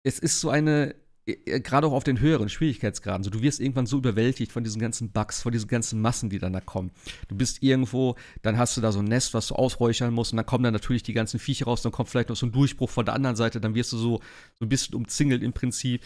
[0.03, 3.23] es ist so eine, gerade auch auf den höheren Schwierigkeitsgraden.
[3.23, 6.39] So, du wirst irgendwann so überwältigt von diesen ganzen Bugs, von diesen ganzen Massen, die
[6.39, 6.91] dann da kommen.
[7.27, 10.37] Du bist irgendwo, dann hast du da so ein Nest, was du ausräuchern musst, und
[10.37, 12.89] dann kommen dann natürlich die ganzen Viecher raus, dann kommt vielleicht noch so ein Durchbruch
[12.89, 14.19] von der anderen Seite, dann wirst du so,
[14.59, 16.01] so ein bisschen umzingelt im Prinzip.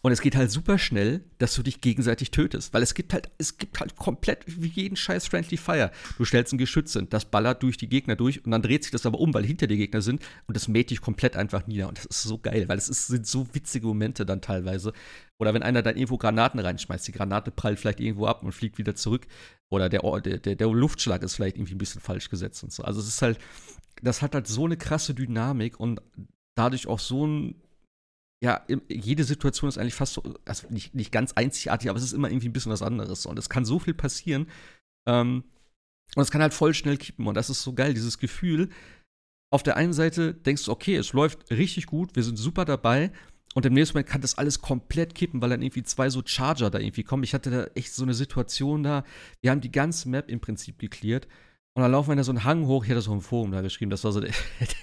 [0.00, 2.72] Und es geht halt super schnell, dass du dich gegenseitig tötest.
[2.72, 5.90] Weil es gibt halt, es gibt halt komplett wie jeden scheiß Friendly Fire.
[6.16, 8.92] Du stellst ein Geschütz hin, das ballert durch die Gegner durch und dann dreht sich
[8.92, 11.88] das aber um, weil hinter dir Gegner sind und das mäht dich komplett einfach nieder.
[11.88, 14.92] Und das ist so geil, weil es ist, sind so witzige Momente dann teilweise.
[15.38, 18.78] Oder wenn einer dann irgendwo Granaten reinschmeißt, die Granate prallt vielleicht irgendwo ab und fliegt
[18.78, 19.26] wieder zurück.
[19.68, 22.84] Oder der, der, der, der Luftschlag ist vielleicht irgendwie ein bisschen falsch gesetzt und so.
[22.84, 23.38] Also es ist halt,
[24.02, 26.00] das hat halt so eine krasse Dynamik und
[26.54, 27.56] dadurch auch so ein
[28.40, 32.12] ja, jede Situation ist eigentlich fast so, also nicht, nicht ganz einzigartig, aber es ist
[32.12, 33.26] immer irgendwie ein bisschen was anderes.
[33.26, 34.46] Und es kann so viel passieren.
[35.08, 35.42] Ähm,
[36.14, 37.26] und es kann halt voll schnell kippen.
[37.26, 38.70] Und das ist so geil, dieses Gefühl.
[39.50, 43.12] Auf der einen Seite denkst du, okay, es läuft richtig gut, wir sind super dabei.
[43.54, 46.70] Und im nächsten Moment kann das alles komplett kippen, weil dann irgendwie zwei so Charger
[46.70, 47.24] da irgendwie kommen.
[47.24, 49.04] Ich hatte da echt so eine Situation da.
[49.40, 51.26] Wir haben die ganze Map im Prinzip geklärt.
[51.78, 52.82] Und dann laufen wir da so einen Hang hoch.
[52.82, 53.88] Ich hatte so ein Forum da geschrieben.
[53.88, 54.32] Das war so der,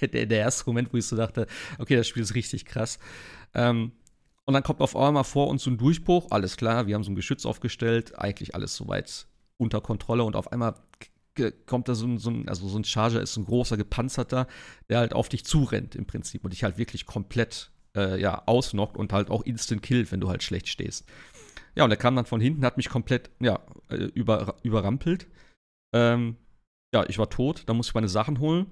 [0.00, 1.46] der, der, erste Moment, wo ich so dachte,
[1.78, 2.98] okay, das Spiel ist richtig krass.
[3.52, 3.92] Ähm,
[4.46, 6.28] und dann kommt auf einmal vor uns so ein Durchbruch.
[6.30, 8.18] Alles klar, wir haben so ein Geschütz aufgestellt.
[8.18, 9.26] Eigentlich alles soweit
[9.58, 10.24] unter Kontrolle.
[10.24, 10.72] Und auf einmal
[11.66, 14.46] kommt da so ein, so ein, also so ein Charger ist ein großer gepanzerter,
[14.88, 18.96] der halt auf dich zurennt im Prinzip und dich halt wirklich komplett äh, ja, ausnockt
[18.96, 21.04] und halt auch instant killt, wenn du halt schlecht stehst.
[21.74, 25.26] Ja, und er kam dann von hinten, hat mich komplett, ja, äh, über, überrampelt.
[25.92, 26.36] Ähm,
[26.94, 28.66] ja, ich war tot, da musste ich meine Sachen holen.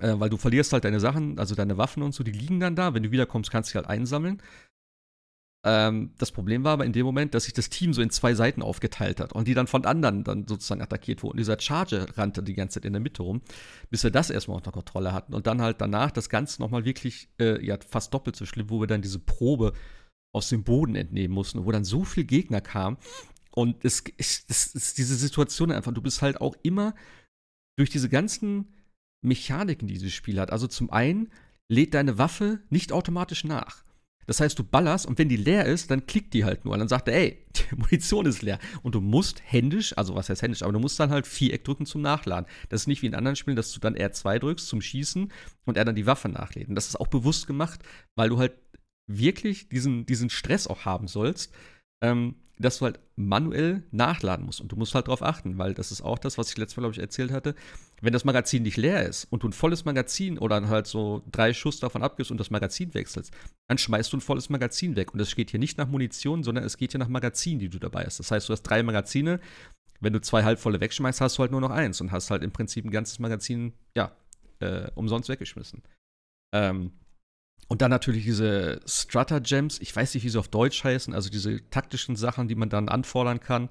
[0.00, 2.76] Äh, weil du verlierst halt deine Sachen, also deine Waffen und so, die liegen dann
[2.76, 2.94] da.
[2.94, 4.40] Wenn du wiederkommst, kannst du sie halt einsammeln.
[5.62, 8.34] Ähm, das Problem war aber in dem Moment, dass sich das Team so in zwei
[8.34, 11.36] Seiten aufgeteilt hat und die dann von anderen dann sozusagen attackiert wurden.
[11.36, 13.42] Dieser Charge rannte die ganze Zeit in der Mitte rum,
[13.90, 15.34] bis wir das erstmal unter Kontrolle hatten.
[15.34, 18.80] Und dann halt danach das Ganze nochmal wirklich, äh, ja, fast doppelt so schlimm, wo
[18.80, 19.74] wir dann diese Probe
[20.32, 22.96] aus dem Boden entnehmen mussten, wo dann so viel Gegner kamen.
[23.50, 26.94] Und es ist diese Situation einfach, du bist halt auch immer
[27.76, 28.74] durch diese ganzen
[29.22, 30.50] Mechaniken, die dieses Spiel hat.
[30.50, 31.30] Also zum einen
[31.68, 33.84] lädt deine Waffe nicht automatisch nach.
[34.26, 36.74] Das heißt, du ballerst und wenn die leer ist, dann klickt die halt nur.
[36.74, 38.58] Und dann sagt er, ey, die Munition ist leer.
[38.82, 41.84] Und du musst händisch, also was heißt händisch, aber du musst dann halt Viereck drücken
[41.84, 42.48] zum Nachladen.
[42.68, 45.32] Das ist nicht wie in anderen Spielen, dass du dann R2 drückst zum Schießen
[45.64, 46.68] und er dann die Waffe nachlädt.
[46.68, 47.80] Und das ist auch bewusst gemacht,
[48.14, 48.52] weil du halt
[49.08, 51.52] wirklich diesen, diesen Stress auch haben sollst.
[52.00, 54.60] Ähm, dass du halt manuell nachladen musst.
[54.60, 56.82] Und du musst halt darauf achten, weil das ist auch das, was ich letztes Mal,
[56.82, 57.54] glaube ich, erzählt hatte.
[58.02, 61.54] Wenn das Magazin nicht leer ist und du ein volles Magazin oder halt so drei
[61.54, 63.32] Schuss davon abgibst und das Magazin wechselst,
[63.68, 65.12] dann schmeißt du ein volles Magazin weg.
[65.12, 67.78] Und das geht hier nicht nach Munition, sondern es geht hier nach Magazin, die du
[67.78, 68.18] dabei hast.
[68.18, 69.40] Das heißt, du hast drei Magazine.
[70.00, 72.52] Wenn du zwei halbvolle wegschmeißt, hast du halt nur noch eins und hast halt im
[72.52, 74.12] Prinzip ein ganzes Magazin, ja,
[74.60, 75.82] äh, umsonst weggeschmissen.
[76.52, 76.92] Ähm,
[77.70, 81.60] und dann natürlich diese Strutter-Gems, ich weiß nicht, wie sie auf Deutsch heißen, also diese
[81.70, 83.68] taktischen Sachen, die man dann anfordern kann,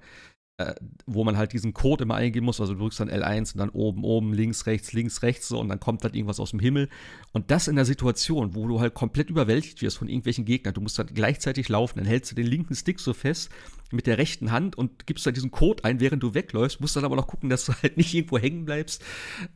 [0.58, 0.74] äh,
[1.06, 2.62] wo man halt diesen Code immer eingeben muss.
[2.62, 5.68] Also du drückst dann L1 und dann oben, oben, links, rechts, links, rechts so und
[5.68, 6.88] dann kommt halt irgendwas aus dem Himmel.
[7.34, 10.74] Und das in der Situation, wo du halt komplett überwältigt wirst von irgendwelchen Gegnern.
[10.74, 13.50] Du musst dann gleichzeitig laufen, dann hältst du den linken Stick so fest
[13.92, 17.06] mit der rechten Hand und gibst dann diesen Code ein, während du wegläufst, musst dann
[17.06, 19.04] aber noch gucken, dass du halt nicht irgendwo hängen bleibst.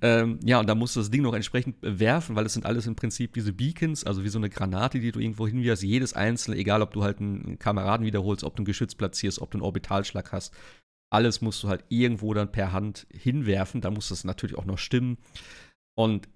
[0.02, 2.88] Ähm, ja, und da musst du das Ding noch entsprechend werfen, weil es sind alles
[2.88, 5.84] im Prinzip diese Beacons, also wie so eine Granate, die du irgendwo hinwirfst.
[5.84, 9.52] Jedes einzelne, egal ob du halt einen Kameraden wiederholst, ob du ein Geschütz platzierst, ob
[9.52, 10.54] du einen Orbitalschlag hast
[11.13, 13.82] alles musst du halt irgendwo dann per Hand hinwerfen.
[13.82, 15.19] Da muss das natürlich auch noch stimmen.
[15.96, 16.28] Und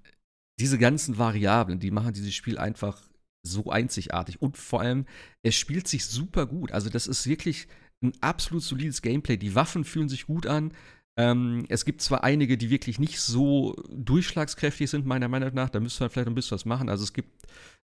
[0.59, 3.01] diese ganzen Variablen, die machen dieses Spiel einfach
[3.43, 4.39] so einzigartig.
[4.39, 5.05] Und vor allem,
[5.41, 6.71] es spielt sich super gut.
[6.71, 7.67] Also, das ist wirklich
[8.03, 9.37] ein absolut solides Gameplay.
[9.37, 10.73] Die Waffen fühlen sich gut an.
[11.17, 15.69] Ähm, es gibt zwar einige, die wirklich nicht so durchschlagskräftig sind, meiner Meinung nach.
[15.69, 16.89] Da müsste man vielleicht ein bisschen was machen.
[16.89, 17.47] Also, es gibt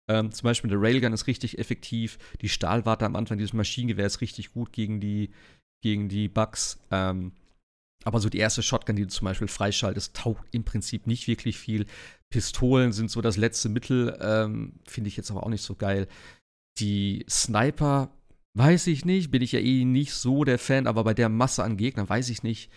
[0.10, 2.18] ähm, zum Beispiel der Railgun ist richtig effektiv.
[2.42, 5.30] Die Stahlwarte am Anfang dieses Maschinengewehr ist richtig gut gegen die,
[5.84, 6.80] gegen die Bugs.
[6.90, 7.34] Ähm,
[8.06, 11.60] aber so die erste Shotgun, die du zum Beispiel freischaltest, taugt im Prinzip nicht wirklich
[11.60, 11.86] viel.
[12.32, 16.08] Pistolen sind so das letzte Mittel, ähm, finde ich jetzt aber auch nicht so geil.
[16.80, 18.10] Die Sniper,
[18.56, 21.64] weiß ich nicht, bin ich ja eh nicht so der Fan, aber bei der Masse
[21.64, 22.72] an Gegnern weiß ich nicht.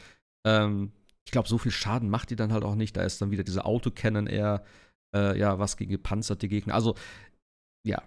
[0.47, 0.93] Ähm,
[1.25, 2.97] ich glaube, so viel Schaden macht die dann halt auch nicht.
[2.97, 4.65] Da ist dann wieder diese Autocannon eher,
[5.15, 6.75] äh, ja, was gegen gepanzerte Gegner.
[6.75, 6.95] Also,
[7.85, 8.03] ja,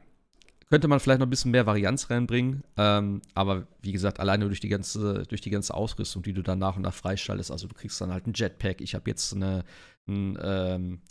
[0.70, 2.64] könnte man vielleicht noch ein bisschen mehr Varianz reinbringen.
[2.78, 6.60] Ähm, aber wie gesagt, alleine durch die, ganze, durch die ganze Ausrüstung, die du dann
[6.60, 8.82] nach und nach freischaltest, also du kriegst dann halt ein Jetpack.
[8.82, 9.64] Ich habe jetzt eine,
[10.08, 11.02] ein, ähm,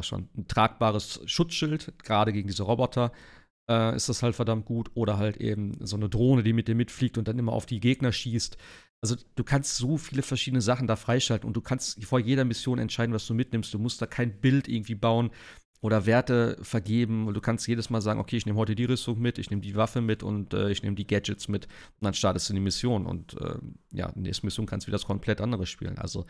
[0.00, 3.12] schon, ein tragbares Schutzschild, gerade gegen diese Roboter.
[3.68, 4.90] Äh, ist das halt verdammt gut.
[4.94, 7.80] Oder halt eben so eine Drohne, die mit dir mitfliegt und dann immer auf die
[7.80, 8.56] Gegner schießt.
[9.02, 12.78] Also du kannst so viele verschiedene Sachen da freischalten und du kannst vor jeder Mission
[12.78, 13.72] entscheiden, was du mitnimmst.
[13.72, 15.30] Du musst da kein Bild irgendwie bauen
[15.80, 19.20] oder Werte vergeben und du kannst jedes Mal sagen, okay, ich nehme heute die Rüstung
[19.20, 22.14] mit, ich nehme die Waffe mit und äh, ich nehme die Gadgets mit und dann
[22.14, 23.58] startest du die Mission und äh,
[23.92, 25.98] ja, in der nächsten Mission kannst du wieder das komplett andere spielen.
[25.98, 26.24] Also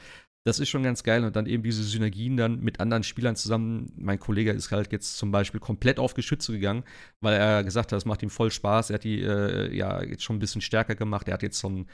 [0.46, 3.92] das ist schon ganz geil und dann eben diese Synergien dann mit anderen Spielern zusammen.
[3.96, 6.85] Mein Kollege ist halt jetzt zum Beispiel komplett auf Geschütze gegangen,
[7.20, 8.90] weil er gesagt hat, es macht ihm voll Spaß.
[8.90, 11.26] Er hat die äh, ja jetzt schon ein bisschen stärker gemacht.
[11.26, 11.87] Er hat jetzt so ein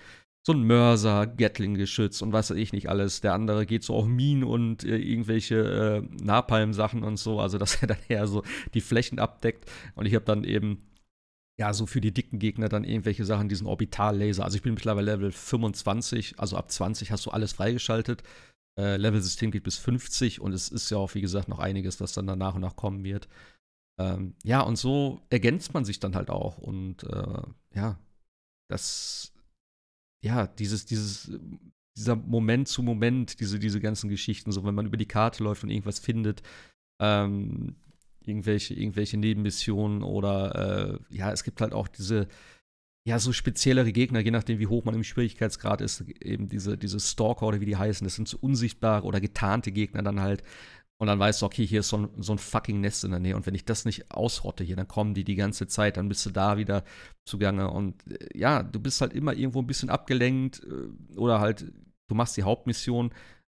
[0.44, 3.22] so ein Mörser, Gatling-Geschütz und was weiß ich nicht alles.
[3.22, 7.80] Der andere geht so auf Minen und äh, irgendwelche äh, Napalm-Sachen und so, also dass
[7.80, 8.42] er dann eher so
[8.74, 9.70] die Flächen abdeckt.
[9.94, 10.82] Und ich habe dann eben,
[11.62, 14.44] ja, so für die dicken Gegner dann irgendwelche Sachen, diesen Orbital-Laser.
[14.44, 18.25] Also ich bin mittlerweile Level 25, also ab 20 hast du alles freigeschaltet.
[18.77, 22.14] Äh, Level-System geht bis 50 und es ist ja auch, wie gesagt, noch einiges, das
[22.14, 23.29] dann nach und nach kommen wird.
[24.01, 26.59] Ähm, ja, und so ergänzt man sich dann halt auch.
[26.59, 27.42] Und äh,
[27.77, 27.96] ja,
[28.68, 29.33] das,
[30.25, 31.31] ja, dieses, dieses,
[31.96, 35.62] dieser Moment zu Moment, diese, diese ganzen Geschichten, so wenn man über die Karte läuft
[35.62, 36.42] und irgendwas findet,
[37.01, 37.77] ähm,
[38.26, 42.28] irgendwelche, irgendwelche Nebenmissionen oder äh, ja, es gibt halt auch diese,
[43.04, 47.00] ja, so speziellere Gegner, je nachdem, wie hoch man im Schwierigkeitsgrad ist, eben diese, diese
[47.00, 50.42] Stalker oder wie die heißen, das sind so unsichtbare oder getarnte Gegner dann halt.
[51.02, 53.18] Und dann weißt du, okay, hier ist so ein, so ein fucking Nest in der
[53.18, 53.35] Nähe.
[53.35, 56.24] Und wenn ich das nicht ausrotte hier, dann kommen die die ganze Zeit, dann bist
[56.24, 56.85] du da wieder
[57.24, 57.68] zugange.
[57.70, 61.72] Und äh, ja, du bist halt immer irgendwo ein bisschen abgelenkt äh, oder halt,
[62.06, 63.11] du machst die Hauptmission.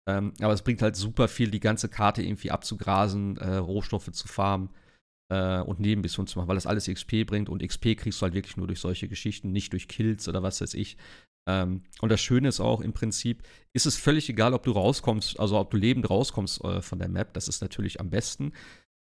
[0.10, 4.28] Ähm, aber es bringt halt super viel, die ganze Karte irgendwie abzugrasen, äh, Rohstoffe zu
[4.28, 4.70] farmen
[5.32, 8.34] äh, und Nebenmissionen zu machen, weil das alles XP bringt und XP kriegst du halt
[8.34, 10.98] wirklich nur durch solche Geschichten, nicht durch Kills oder was weiß ich.
[11.48, 13.44] Ähm, und das Schöne ist auch im Prinzip,
[13.74, 17.10] ist es völlig egal, ob du rauskommst, also ob du lebend rauskommst äh, von der
[17.10, 18.54] Map, das ist natürlich am besten,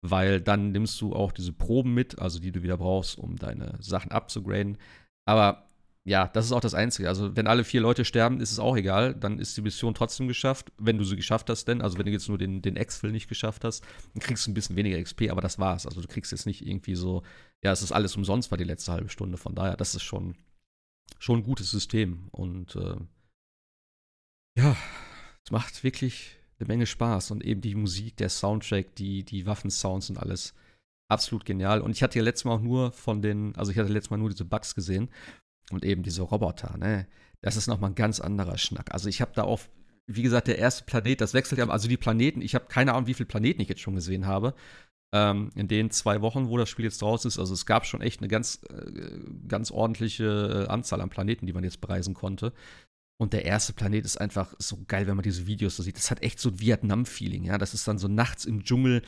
[0.05, 3.77] weil dann nimmst du auch diese Proben mit, also die du wieder brauchst, um deine
[3.81, 4.77] Sachen abzugraden.
[5.25, 5.62] Aber
[6.05, 7.07] ja, das ist auch das Einzige.
[7.07, 9.15] Also, wenn alle vier Leute sterben, ist es auch egal.
[9.15, 10.73] Dann ist die Mission trotzdem geschafft.
[10.77, 13.29] Wenn du sie geschafft hast, denn, also wenn du jetzt nur den, den Exfil nicht
[13.29, 15.85] geschafft hast, dann kriegst du ein bisschen weniger XP, aber das war's.
[15.85, 17.23] Also, du kriegst jetzt nicht irgendwie so,
[17.63, 19.37] ja, es ist alles umsonst war die letzte halbe Stunde.
[19.37, 20.35] Von daher, das ist schon,
[21.19, 22.27] schon ein gutes System.
[22.31, 22.97] Und äh,
[24.57, 24.75] ja,
[25.45, 27.31] es macht wirklich eine Menge Spaß.
[27.31, 30.53] Und eben die Musik, der Soundtrack, die, die Waffensounds und alles
[31.09, 31.79] absolut genial.
[31.79, 34.17] Und ich hatte ja letztes Mal auch nur von den, also ich hatte letztes Mal
[34.17, 35.09] nur diese Bugs gesehen
[35.71, 37.07] und eben diese Roboter, ne?
[37.41, 38.93] Das ist nochmal ein ganz anderer Schnack.
[38.93, 39.69] Also ich habe da auf,
[40.07, 43.07] wie gesagt, der erste Planet, das wechselt ja, also die Planeten, ich habe keine Ahnung,
[43.07, 44.53] wie viele Planeten ich jetzt schon gesehen habe.
[45.13, 48.01] Ähm, in den zwei Wochen, wo das Spiel jetzt draus ist, also es gab schon
[48.01, 52.53] echt eine ganz, äh, ganz ordentliche äh, Anzahl an Planeten, die man jetzt bereisen konnte.
[53.19, 55.97] Und der erste Planet ist einfach so geil, wenn man diese Videos so sieht.
[55.97, 57.57] Das hat echt so ein Vietnam-Feeling, ja.
[57.57, 59.03] Das ist dann so nachts im Dschungel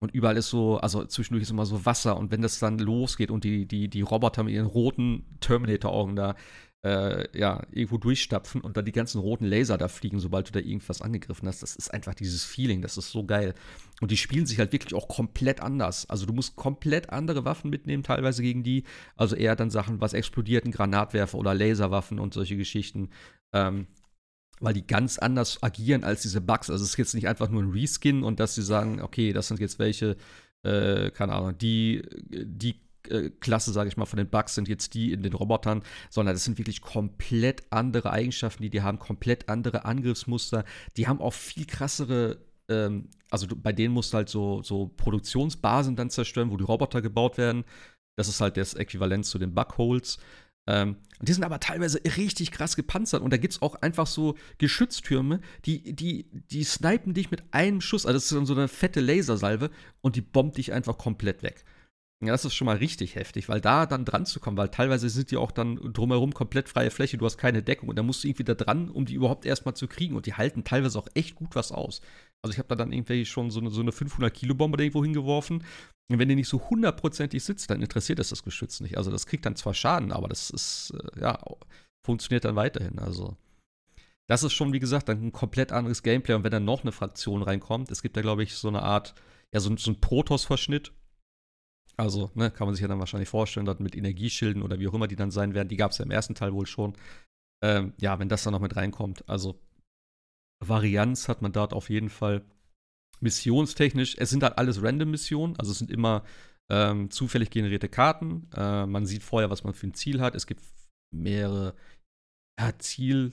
[0.00, 3.30] und überall ist so, also zwischendurch ist immer so Wasser und wenn das dann losgeht
[3.30, 6.34] und die, die, die Roboter mit ihren roten Terminator-Augen da
[6.82, 10.60] äh, ja, irgendwo durchstapfen und dann die ganzen roten Laser da fliegen, sobald du da
[10.60, 13.54] irgendwas angegriffen hast, das ist einfach dieses Feeling, das ist so geil.
[14.00, 16.08] Und die spielen sich halt wirklich auch komplett anders.
[16.08, 18.84] Also du musst komplett andere Waffen mitnehmen, teilweise gegen die.
[19.16, 23.10] Also eher dann Sachen, was explodiert, ein Granatwerfer oder Laserwaffen und solche Geschichten.
[23.52, 23.86] Ähm,
[24.60, 26.70] weil die ganz anders agieren als diese Bugs.
[26.70, 29.48] Also es ist jetzt nicht einfach nur ein Reskin und dass sie sagen, okay, das
[29.48, 30.16] sind jetzt welche,
[30.62, 34.94] äh, keine Ahnung, die, die äh, Klasse, sage ich mal, von den Bugs sind jetzt
[34.94, 39.48] die in den Robotern, sondern das sind wirklich komplett andere Eigenschaften, die die haben, komplett
[39.48, 40.64] andere Angriffsmuster.
[40.96, 45.96] Die haben auch viel krassere, ähm, also bei denen musst du halt so, so Produktionsbasen
[45.96, 47.64] dann zerstören, wo die Roboter gebaut werden.
[48.16, 50.18] Das ist halt das Äquivalent zu den Bugholes.
[50.70, 54.36] Ähm, die sind aber teilweise richtig krass gepanzert und da gibt es auch einfach so
[54.58, 58.68] Geschütztürme, die, die, die snipen dich mit einem Schuss, also das ist dann so eine
[58.68, 61.64] fette Lasersalve und die bombt dich einfach komplett weg.
[62.22, 65.08] Ja, das ist schon mal richtig heftig, weil da dann dran zu kommen, weil teilweise
[65.08, 68.22] sind die auch dann drumherum komplett freie Fläche, du hast keine Deckung und da musst
[68.22, 71.08] du irgendwie da dran, um die überhaupt erstmal zu kriegen und die halten teilweise auch
[71.14, 72.02] echt gut was aus.
[72.42, 75.02] Also ich habe da dann irgendwie schon so eine, so eine 500 Kilo Bombe irgendwo
[75.02, 75.64] hingeworfen
[76.10, 78.98] und wenn die nicht so hundertprozentig sitzt, dann interessiert das das Geschütz nicht.
[78.98, 81.38] Also das kriegt dann zwar Schaden, aber das ist, äh, ja,
[82.04, 82.98] funktioniert dann weiterhin.
[82.98, 83.36] Also
[84.28, 86.92] das ist schon, wie gesagt, dann ein komplett anderes Gameplay und wenn dann noch eine
[86.92, 89.14] Fraktion reinkommt, es gibt da, glaube ich, so eine Art,
[89.52, 90.92] ja, so, so ein Protoss-Verschnitt,
[92.00, 94.94] also, ne, kann man sich ja dann wahrscheinlich vorstellen, dort mit Energieschilden oder wie auch
[94.94, 95.68] immer die dann sein werden.
[95.68, 96.94] Die gab es ja im ersten Teil wohl schon.
[97.62, 99.28] Ähm, ja, wenn das dann noch mit reinkommt.
[99.28, 99.60] Also,
[100.64, 102.42] Varianz hat man dort auf jeden Fall.
[103.20, 106.24] Missionstechnisch, es sind halt alles Random-Missionen, also es sind immer
[106.70, 108.48] ähm, zufällig generierte Karten.
[108.56, 110.34] Äh, man sieht vorher, was man für ein Ziel hat.
[110.34, 110.62] Es gibt
[111.12, 111.74] mehrere
[112.58, 113.32] ja, Ziel,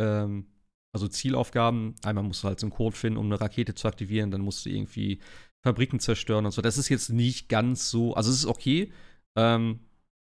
[0.00, 0.46] ähm,
[0.94, 1.94] also Zielaufgaben.
[2.02, 4.30] Einmal musst du halt so einen Code finden, um eine Rakete zu aktivieren.
[4.30, 5.20] Dann musst du irgendwie
[5.62, 6.62] Fabriken zerstören und so.
[6.62, 8.90] Das ist jetzt nicht ganz so, also es ist okay.
[9.36, 9.80] Ähm,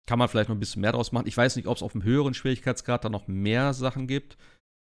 [0.08, 1.28] kann man vielleicht noch ein bisschen mehr draus machen.
[1.28, 4.38] Ich weiß nicht, ob es auf einem höheren Schwierigkeitsgrad da noch mehr Sachen gibt.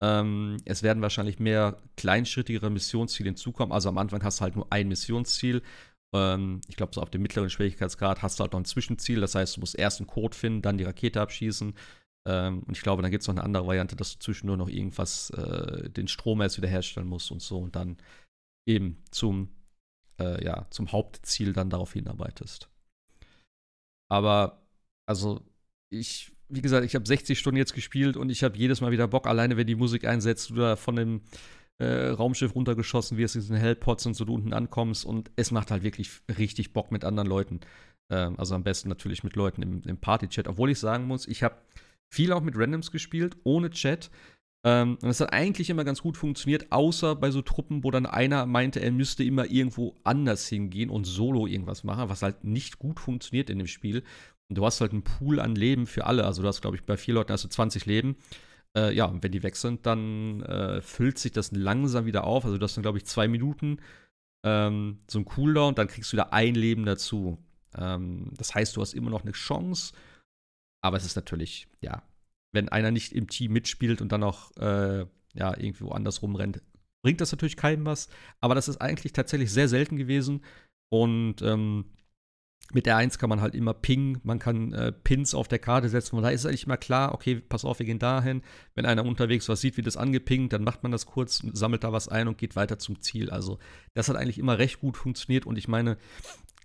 [0.02, 3.72] Ähm, es werden wahrscheinlich mehr kleinschrittigere Missionsziele hinzukommen.
[3.72, 5.62] Also am Anfang hast du halt nur ein Missionsziel.
[6.14, 9.20] Ähm, ich glaube, so auf dem mittleren Schwierigkeitsgrad hast du halt noch ein Zwischenziel.
[9.20, 11.74] Das heißt, du musst erst einen Code finden, dann die Rakete abschießen.
[12.28, 14.68] Ähm, und ich glaube, dann gibt es noch eine andere Variante, dass du zwischendurch noch
[14.68, 17.58] irgendwas, äh, den Strom erst wiederherstellen musst und so.
[17.58, 17.96] Und dann
[18.66, 19.56] eben zum
[20.18, 22.70] äh, ja, zum Hauptziel dann darauf hinarbeitest.
[24.08, 24.62] Aber,
[25.06, 25.44] also,
[25.90, 29.08] ich, wie gesagt, ich habe 60 Stunden jetzt gespielt und ich habe jedes Mal wieder
[29.08, 31.20] Bock, alleine wenn die Musik einsetzt oder von dem
[31.78, 35.70] äh, Raumschiff runtergeschossen wirst, in diesen Hellpots und so du unten ankommst und es macht
[35.70, 37.60] halt wirklich richtig Bock mit anderen Leuten.
[38.10, 40.48] Ähm, also am besten natürlich mit Leuten im, im Party-Chat.
[40.48, 41.56] Obwohl ich sagen muss, ich habe
[42.08, 44.10] viel auch mit Randoms gespielt, ohne Chat.
[44.64, 48.06] Ähm, und das hat eigentlich immer ganz gut funktioniert, außer bei so Truppen, wo dann
[48.06, 52.78] einer meinte, er müsste immer irgendwo anders hingehen und solo irgendwas machen, was halt nicht
[52.78, 54.02] gut funktioniert in dem Spiel.
[54.48, 56.24] Du hast halt einen Pool an Leben für alle.
[56.24, 58.16] Also du hast, glaube ich, bei vier Leuten hast du 20 Leben.
[58.76, 62.44] Äh, ja, und wenn die weg sind, dann äh, füllt sich das langsam wieder auf.
[62.44, 63.78] Also du hast dann, glaube ich, zwei Minuten
[64.44, 67.38] ähm, so ein Cooldown, dann kriegst du wieder ein Leben dazu.
[67.76, 69.92] Ähm, das heißt, du hast immer noch eine Chance,
[70.82, 72.02] aber es ist natürlich, ja,
[72.52, 75.04] wenn einer nicht im Team mitspielt und dann auch äh,
[75.34, 76.62] ja, irgendwo anders rumrennt,
[77.02, 78.08] bringt das natürlich keinem was.
[78.40, 80.42] Aber das ist eigentlich tatsächlich sehr selten gewesen.
[80.88, 81.86] Und ähm,
[82.72, 85.88] mit der 1 kann man halt immer pingen, man kann äh, Pins auf der Karte
[85.88, 86.16] setzen.
[86.16, 88.42] Und da ist eigentlich immer klar, okay, pass auf, wir gehen dahin.
[88.74, 91.92] Wenn einer unterwegs was sieht, wie das angepingt, dann macht man das kurz, sammelt da
[91.92, 93.30] was ein und geht weiter zum Ziel.
[93.30, 93.58] Also,
[93.94, 95.46] das hat eigentlich immer recht gut funktioniert.
[95.46, 95.96] Und ich meine,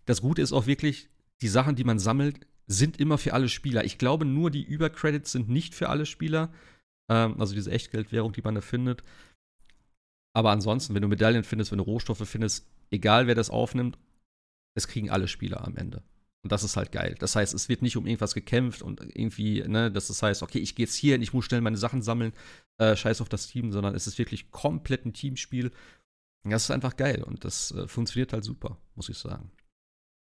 [0.05, 1.09] das Gute ist auch wirklich,
[1.41, 3.85] die Sachen, die man sammelt, sind immer für alle Spieler.
[3.85, 6.51] Ich glaube, nur die Übercredits sind nicht für alle Spieler.
[7.09, 9.03] Ähm, also diese Echtgeldwährung, die man da findet.
[10.33, 13.99] Aber ansonsten, wenn du Medaillen findest, wenn du Rohstoffe findest, egal wer das aufnimmt,
[14.75, 16.03] es kriegen alle Spieler am Ende.
[16.43, 17.15] Und das ist halt geil.
[17.19, 20.57] Das heißt, es wird nicht um irgendwas gekämpft und irgendwie, ne, dass das heißt, okay,
[20.57, 22.33] ich gehe jetzt hier und ich muss schnell meine Sachen sammeln,
[22.79, 25.71] äh, scheiß auf das Team, sondern es ist wirklich komplett ein Teamspiel.
[26.43, 29.51] Das ist einfach geil und das äh, funktioniert halt super, muss ich sagen.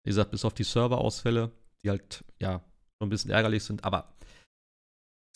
[0.04, 2.64] Wie gesagt, bis auf die Serverausfälle, die halt, ja,
[2.96, 4.16] schon ein bisschen ärgerlich sind, aber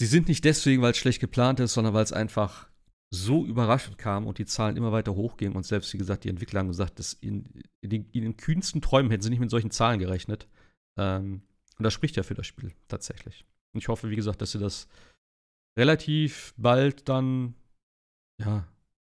[0.00, 2.71] sie sind nicht deswegen, weil es schlecht geplant ist, sondern weil es einfach
[3.14, 6.60] so überraschend kam und die Zahlen immer weiter hochgingen und selbst, wie gesagt, die Entwickler
[6.60, 7.44] haben gesagt, dass in,
[7.82, 10.48] in, den, in den kühnsten Träumen hätten sie nicht mit solchen Zahlen gerechnet.
[10.98, 11.42] Ähm,
[11.76, 13.44] und das spricht ja für das Spiel tatsächlich.
[13.74, 14.88] Und ich hoffe, wie gesagt, dass sie das
[15.78, 17.54] relativ bald dann
[18.40, 18.66] ja,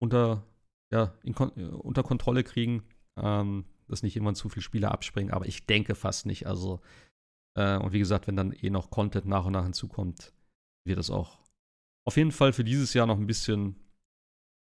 [0.01, 0.45] unter,
[0.93, 2.83] ja, in, unter Kontrolle kriegen,
[3.17, 6.49] ähm, dass nicht irgendwann zu viele Spieler abspringen, aber ich denke fast nicht.
[6.49, 6.81] Also
[7.57, 10.33] äh, und wie gesagt, wenn dann eh noch Content nach und nach hinzukommt,
[10.85, 11.39] wird das auch
[12.07, 13.77] auf jeden Fall für dieses Jahr noch ein bisschen,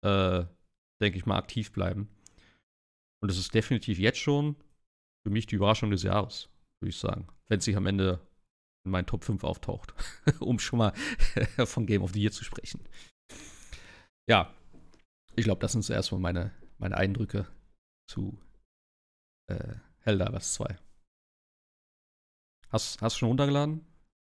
[0.04, 0.44] äh,
[1.00, 2.08] denke ich mal, aktiv bleiben.
[3.22, 4.56] Und es ist definitiv jetzt schon
[5.26, 7.26] für mich die Überraschung des Jahres, würde ich sagen.
[7.48, 8.20] Wenn es sich am Ende
[8.84, 9.94] in meinen Top 5 auftaucht,
[10.40, 10.92] um schon mal
[11.64, 12.86] von Game of the Year zu sprechen.
[14.28, 14.54] Ja,
[15.36, 17.46] ich glaube, das sind zuerst mal meine, meine Eindrücke
[18.08, 18.38] zu
[19.50, 20.76] äh, Helldivers 2.
[22.70, 23.86] Hast du schon runtergeladen?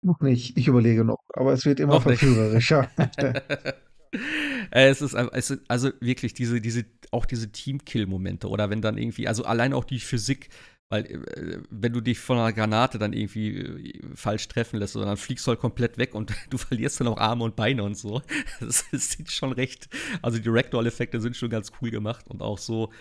[0.03, 2.89] Noch nicht, ich überlege noch, aber es wird immer noch verführerischer.
[4.71, 9.43] es, ist, es also wirklich diese, diese, auch diese Teamkill-Momente oder wenn dann irgendwie, also
[9.43, 10.49] allein auch die Physik,
[10.89, 15.17] weil äh, wenn du dich von einer Granate dann irgendwie äh, falsch treffen lässt, dann
[15.17, 18.21] fliegst du halt komplett weg und du verlierst dann auch Arme und Beine und so.
[18.59, 19.89] Das, das sieht schon recht,
[20.21, 22.91] also die Ragdoll-Effekte sind schon ganz cool gemacht und auch so,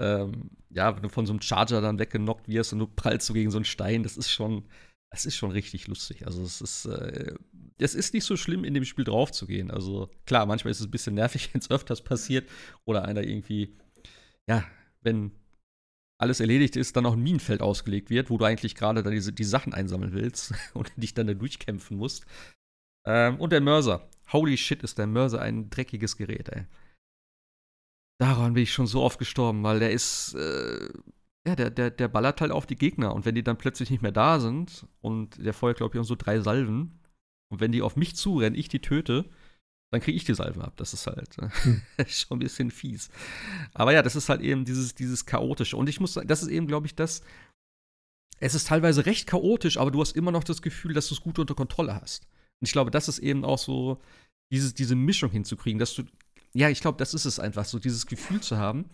[0.00, 3.34] ähm, ja, wenn du von so einem Charger dann weggenockt wirst und du prallst so
[3.34, 4.64] gegen so einen Stein, das ist schon,
[5.10, 6.26] das ist schon richtig lustig.
[6.26, 7.34] Also es ist, äh,
[7.78, 9.70] es ist nicht so schlimm, in dem Spiel drauf zu gehen.
[9.70, 12.48] Also klar, manchmal ist es ein bisschen nervig, wenn es öfters passiert
[12.84, 13.76] oder einer irgendwie,
[14.48, 14.64] ja,
[15.00, 15.32] wenn
[16.18, 19.32] alles erledigt ist, dann auch ein Minenfeld ausgelegt wird, wo du eigentlich gerade dann diese,
[19.32, 22.24] die Sachen einsammeln willst und dich dann da durchkämpfen musst.
[23.06, 24.08] Ähm, und der Mörser.
[24.32, 26.66] Holy shit, ist der Mörser ein dreckiges Gerät, ey.
[28.18, 30.88] Daran bin ich schon so oft gestorben, weil der ist, äh,
[31.46, 33.12] ja, der, der, der ballert halt auf die Gegner.
[33.14, 36.06] Und wenn die dann plötzlich nicht mehr da sind und der feuert, glaube ich, auch
[36.06, 37.00] so drei Salven,
[37.54, 39.24] und wenn die auf mich zurennen, ich die töte,
[39.92, 40.74] dann kriege ich die Salven ab.
[40.76, 41.82] Das ist halt äh, hm.
[42.08, 43.10] schon ein bisschen fies.
[43.72, 45.76] Aber ja, das ist halt eben dieses, dieses Chaotische.
[45.76, 47.22] Und ich muss sagen, das ist eben, glaube ich, das.
[48.40, 51.20] Es ist teilweise recht chaotisch, aber du hast immer noch das Gefühl, dass du es
[51.20, 52.24] gut unter Kontrolle hast.
[52.60, 54.00] Und ich glaube, das ist eben auch so,
[54.50, 56.02] dieses, diese Mischung hinzukriegen, dass du
[56.54, 58.84] ja, ich glaube, das ist es einfach, so dieses Gefühl zu haben,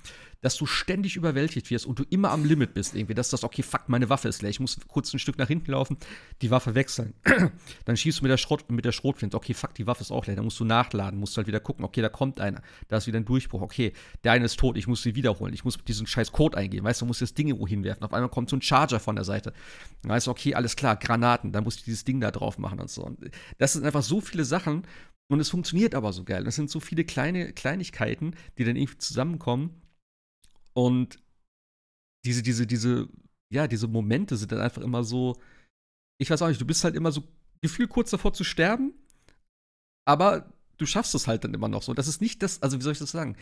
[0.40, 3.62] dass du ständig überwältigt wirst und du immer am Limit bist irgendwie, dass das, okay,
[3.62, 5.98] fuck, meine Waffe ist leer, ich muss kurz ein Stück nach hinten laufen,
[6.40, 7.12] die Waffe wechseln.
[7.84, 10.26] dann schießt du mit der, Schrott, mit der Schrotflinte, okay, fuck, die Waffe ist auch
[10.26, 13.06] leer, dann musst du nachladen, musst halt wieder gucken, okay, da kommt einer, da ist
[13.06, 13.92] wieder ein Durchbruch, okay,
[14.24, 17.02] der eine ist tot, ich muss sie wiederholen, ich muss diesen scheiß Code eingeben, weißt
[17.02, 19.52] du, musst das Ding irgendwo hinwerfen, auf einmal kommt so ein Charger von der Seite,
[20.00, 22.80] dann weißt du, okay, alles klar, Granaten, dann musst du dieses Ding da drauf machen
[22.80, 23.04] und so.
[23.04, 24.84] Und das sind einfach so viele Sachen,
[25.30, 26.42] und es funktioniert aber so geil.
[26.42, 29.80] Das sind so viele kleine Kleinigkeiten, die dann irgendwie zusammenkommen.
[30.72, 31.22] Und
[32.24, 33.08] diese, diese, diese,
[33.48, 35.40] ja, diese Momente sind dann einfach immer so.
[36.20, 37.22] Ich weiß auch nicht, du bist halt immer so
[37.62, 38.92] gefühlt kurz davor zu sterben,
[40.04, 41.94] aber du schaffst es halt dann immer noch so.
[41.94, 43.36] Das ist nicht das, also wie soll ich das sagen?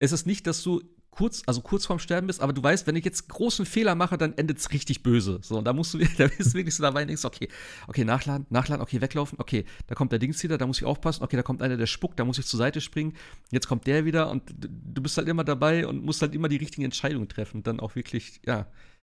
[0.00, 0.82] Es ist nicht, dass du
[1.12, 4.16] kurz, also kurz vorm Sterben bist, aber du weißt, wenn ich jetzt großen Fehler mache,
[4.16, 5.38] dann endet es richtig böse.
[5.42, 7.48] So, und da musst du, da bist du wirklich so dabei und denkst, okay,
[7.86, 11.22] okay, nachladen, nachladen, okay, weglaufen, okay, da kommt der Dings wieder, da muss ich aufpassen,
[11.22, 13.14] okay, da kommt einer, der spuckt, da muss ich zur Seite springen,
[13.50, 16.56] jetzt kommt der wieder und du bist halt immer dabei und musst halt immer die
[16.56, 18.66] richtigen Entscheidungen treffen und dann auch wirklich, ja,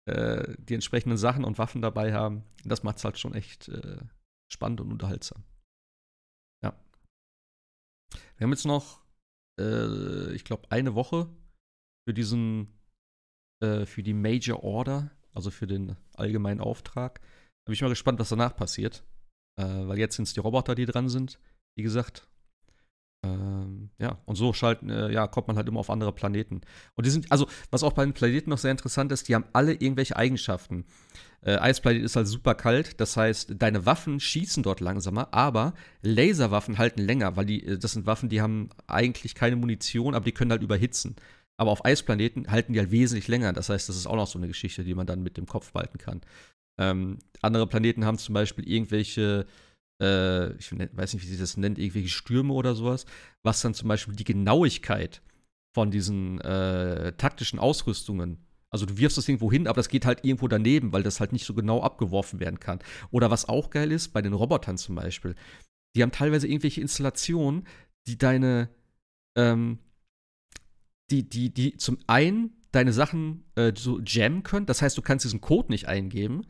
[0.05, 2.43] äh, die entsprechenden Sachen und Waffen dabei haben.
[2.65, 3.97] Das macht es halt schon echt äh,
[4.51, 5.43] spannend und unterhaltsam.
[6.63, 6.74] Ja.
[8.38, 9.01] Wir haben jetzt noch,
[9.61, 11.30] äh, ich glaube, eine Woche
[12.06, 12.68] für diesen,
[13.62, 17.20] äh, für die Major Order, also für den allgemeinen Auftrag.
[17.20, 19.04] Da bin ich mal gespannt, was danach passiert.
[19.56, 21.39] Äh, weil jetzt sind es die Roboter, die dran sind,
[21.76, 22.28] wie gesagt.
[23.26, 26.62] Ähm, ja, und so schalten, äh, ja, kommt man halt immer auf andere Planeten.
[26.95, 29.45] Und die sind, also, was auch bei den Planeten noch sehr interessant ist, die haben
[29.54, 30.86] alle irgendwelche Eigenschaften.
[31.41, 36.78] Äh, Eisplanet ist halt super kalt, das heißt, deine Waffen schießen dort langsamer, aber Laserwaffen
[36.78, 40.32] halten länger, weil die, äh, das sind Waffen, die haben eigentlich keine Munition, aber die
[40.34, 41.16] können halt überhitzen.
[41.58, 43.54] Aber auf Eisplaneten halten die halt wesentlich länger.
[43.54, 45.72] Das heißt, das ist auch noch so eine Geschichte, die man dann mit dem Kopf
[45.72, 46.22] behalten kann.
[46.80, 49.45] Ähm, andere Planeten haben zum Beispiel irgendwelche
[50.01, 53.06] äh, ich weiß nicht, wie sie das nennt, irgendwelche Stürme oder sowas,
[53.43, 55.22] was dann zum Beispiel die Genauigkeit
[55.76, 58.43] von diesen äh, taktischen Ausrüstungen
[58.74, 61.32] also du wirfst das irgendwo hin, aber das geht halt irgendwo daneben, weil das halt
[61.32, 62.80] nicht so genau abgeworfen werden kann.
[63.12, 65.36] Oder was auch geil ist, bei den Robotern zum Beispiel,
[65.95, 67.68] die haben teilweise irgendwelche Installationen,
[68.08, 68.70] die deine,
[69.38, 69.78] ähm,
[71.12, 74.66] die, die, die zum einen deine Sachen äh, so jammen können.
[74.66, 76.45] Das heißt, du kannst diesen Code nicht eingeben.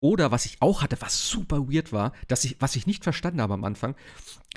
[0.00, 3.40] Oder was ich auch hatte, was super weird war, dass ich, was ich nicht verstanden
[3.40, 3.96] habe am Anfang.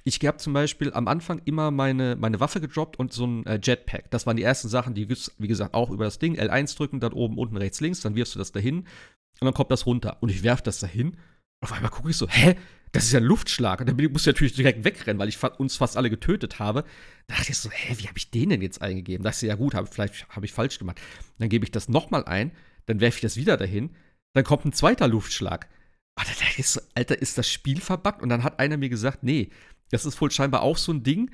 [0.04, 3.60] Ich habe zum Beispiel am Anfang immer meine, meine Waffe gedroppt und so ein äh,
[3.62, 4.12] Jetpack.
[4.12, 7.14] Das waren die ersten Sachen, die, wie gesagt, auch über das Ding L1 drücken, dann
[7.14, 10.18] oben, unten, rechts, links, dann wirfst du das dahin und dann kommt das runter.
[10.22, 11.18] Und ich werfe das dahin.
[11.62, 12.56] Auf einmal gucke ich so, hä?
[12.92, 13.82] Das ist ja ein Luftschlag.
[13.82, 16.84] Und dann muss ich natürlich direkt wegrennen, weil ich uns fast alle getötet habe.
[17.28, 19.24] Da dachte ich so, hä, wie habe ich den denn jetzt eingegeben?
[19.24, 21.00] Da dachte ich, ja gut, hab, vielleicht habe ich falsch gemacht.
[21.38, 22.52] Dann gebe ich das nochmal ein,
[22.88, 23.92] dann werfe ich das wieder dahin
[24.34, 25.68] dann kommt ein zweiter Luftschlag.
[26.16, 28.22] Alter, ist, Alter, ist das Spiel verbuggt?
[28.22, 29.50] Und dann hat einer mir gesagt, nee,
[29.90, 31.32] das ist wohl scheinbar auch so ein Ding,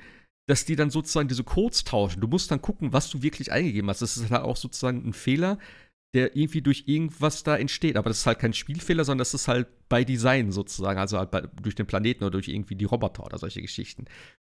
[0.48, 2.20] dass die dann sozusagen diese Codes tauschen.
[2.20, 4.00] Du musst dann gucken, was du wirklich eingegeben hast.
[4.00, 5.58] Das ist halt auch sozusagen ein Fehler,
[6.14, 7.96] der irgendwie durch irgendwas da entsteht.
[7.96, 10.98] Aber das ist halt kein Spielfehler, sondern das ist halt bei Design sozusagen.
[10.98, 14.06] Also halt bei, durch den Planeten oder durch irgendwie die Roboter oder solche Geschichten.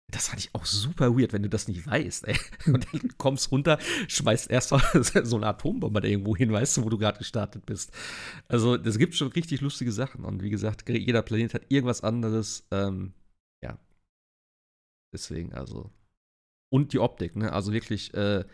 [0.09, 2.39] Das fand ich auch super weird, wenn du das nicht weißt, ey.
[2.67, 6.85] Und dann kommst runter, schmeißt erst mal so eine Atombombe da irgendwo hin, weißt du,
[6.85, 7.93] wo du gerade gestartet bist.
[8.47, 10.25] Also, es gibt schon richtig lustige Sachen.
[10.25, 12.67] Und wie gesagt, jeder Planet hat irgendwas anderes.
[12.71, 13.15] Ähm,
[13.65, 13.79] ja.
[15.13, 15.91] Deswegen, also.
[16.71, 17.53] Und die Optik, ne?
[17.53, 18.45] Also wirklich äh,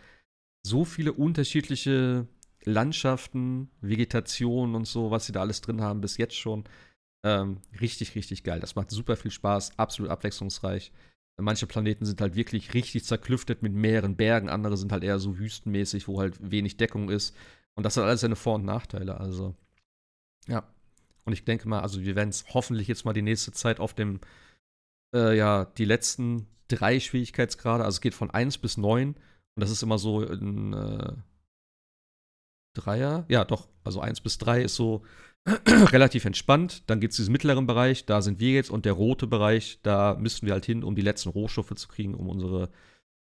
[0.62, 2.28] so viele unterschiedliche
[2.65, 6.65] Landschaften, Vegetation und so, was sie da alles drin haben, bis jetzt schon.
[7.25, 8.61] Ähm, richtig, richtig geil.
[8.61, 10.93] Das macht super viel Spaß, absolut abwechslungsreich.
[11.41, 15.39] Manche Planeten sind halt wirklich richtig zerklüftet mit mehreren Bergen, andere sind halt eher so
[15.39, 17.35] wüstenmäßig, wo halt wenig Deckung ist.
[17.75, 19.19] Und das hat alles seine Vor- und Nachteile.
[19.19, 19.55] Also,
[20.47, 20.65] ja.
[21.25, 23.95] Und ich denke mal, also wir werden es hoffentlich jetzt mal die nächste Zeit auf
[23.95, 24.21] dem,
[25.15, 29.15] äh, ja, die letzten drei Schwierigkeitsgrade, also es geht von 1 bis 9.
[29.55, 31.13] Und das ist immer so ein äh,
[32.75, 33.25] Dreier.
[33.29, 35.03] Ja, doch, also 1 bis 3 ist so
[35.47, 36.85] relativ entspannt.
[36.89, 40.14] Dann gibt es diesen mittleren Bereich, da sind wir jetzt und der rote Bereich, da
[40.14, 42.70] müssten wir halt hin, um die letzten Rohstoffe zu kriegen, um unsere,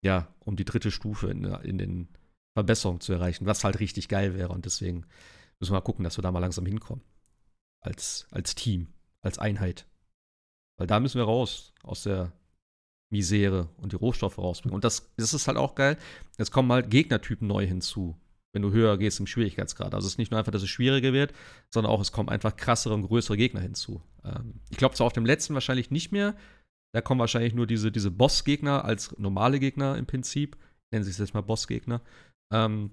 [0.02, 2.08] ja, um die dritte Stufe in, in den
[2.56, 4.48] Verbesserungen zu erreichen, was halt richtig geil wäre.
[4.48, 5.06] Und deswegen
[5.60, 7.04] müssen wir mal gucken, dass wir da mal langsam hinkommen.
[7.80, 8.88] Als, als Team,
[9.20, 9.86] als Einheit.
[10.78, 12.32] Weil da müssen wir raus aus der
[13.10, 14.74] Misere und die Rohstoffe rausbringen.
[14.74, 15.96] Und das, das ist halt auch geil.
[16.38, 18.16] Jetzt kommen halt Gegnertypen neu hinzu
[18.56, 19.94] wenn du höher gehst im Schwierigkeitsgrad.
[19.94, 21.34] Also es ist nicht nur einfach, dass es schwieriger wird,
[21.68, 24.00] sondern auch, es kommen einfach krassere und größere Gegner hinzu.
[24.24, 26.34] Ähm, ich glaube zwar auf dem letzten wahrscheinlich nicht mehr.
[26.94, 30.56] Da kommen wahrscheinlich nur diese, diese Boss-Gegner als normale Gegner im Prinzip.
[30.90, 32.00] Nennen sie es jetzt mal Boss-Gegner.
[32.50, 32.92] Ähm,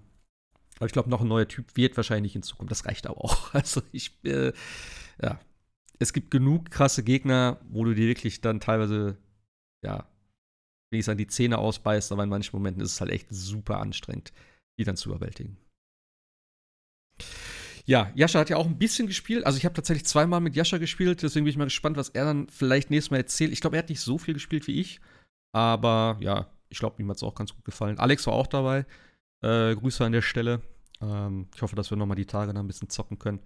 [0.75, 2.67] aber ich glaube, noch ein neuer Typ wird wahrscheinlich hinzukommen.
[2.67, 3.53] Das reicht aber auch.
[3.53, 4.51] Also ich, äh,
[5.21, 5.39] ja.
[5.97, 9.15] Es gibt genug krasse Gegner, wo du dir wirklich dann teilweise,
[9.81, 10.09] ja,
[10.91, 13.79] wie ich sagen, die Zähne ausbeißt, aber in manchen Momenten ist es halt echt super
[13.79, 14.33] anstrengend
[14.79, 15.57] die dann zu überwältigen.
[17.85, 19.45] Ja, Jascha hat ja auch ein bisschen gespielt.
[19.45, 22.25] Also ich habe tatsächlich zweimal mit Jascha gespielt, deswegen bin ich mal gespannt, was er
[22.25, 23.51] dann vielleicht nächstes Mal erzählt.
[23.51, 25.01] Ich glaube, er hat nicht so viel gespielt wie ich.
[25.53, 27.99] Aber ja, ich glaube, ihm hat es auch ganz gut gefallen.
[27.99, 28.85] Alex war auch dabei.
[29.43, 30.61] Äh, Grüße an der Stelle.
[31.01, 33.41] Ähm, ich hoffe, dass wir nochmal die Tage da ein bisschen zocken können.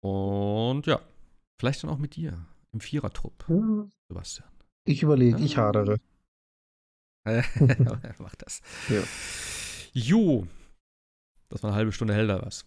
[0.00, 1.00] Und ja,
[1.58, 3.88] vielleicht dann auch mit dir im Vierertrupp, ja.
[4.08, 4.48] Sebastian.
[4.84, 5.44] Ich überlege, ja.
[5.44, 5.96] ich hadere.
[8.18, 8.60] Mach das.
[8.88, 9.02] Ja.
[9.96, 10.46] Jo.
[11.48, 12.66] Das war eine halbe Stunde hell da was.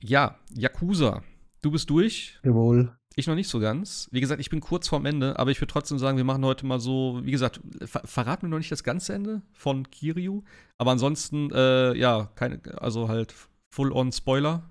[0.00, 1.22] Ja, Yakuza.
[1.60, 2.40] Du bist durch.
[2.42, 2.96] Jawohl.
[3.16, 4.08] Ich noch nicht so ganz.
[4.12, 6.64] Wie gesagt, ich bin kurz vorm Ende, aber ich würde trotzdem sagen, wir machen heute
[6.64, 10.42] mal so, wie gesagt, ver verraten wir noch nicht das ganze Ende von Kiryu.
[10.78, 13.34] Aber ansonsten, äh, ja, keine, also halt
[13.74, 14.70] full-on Spoiler.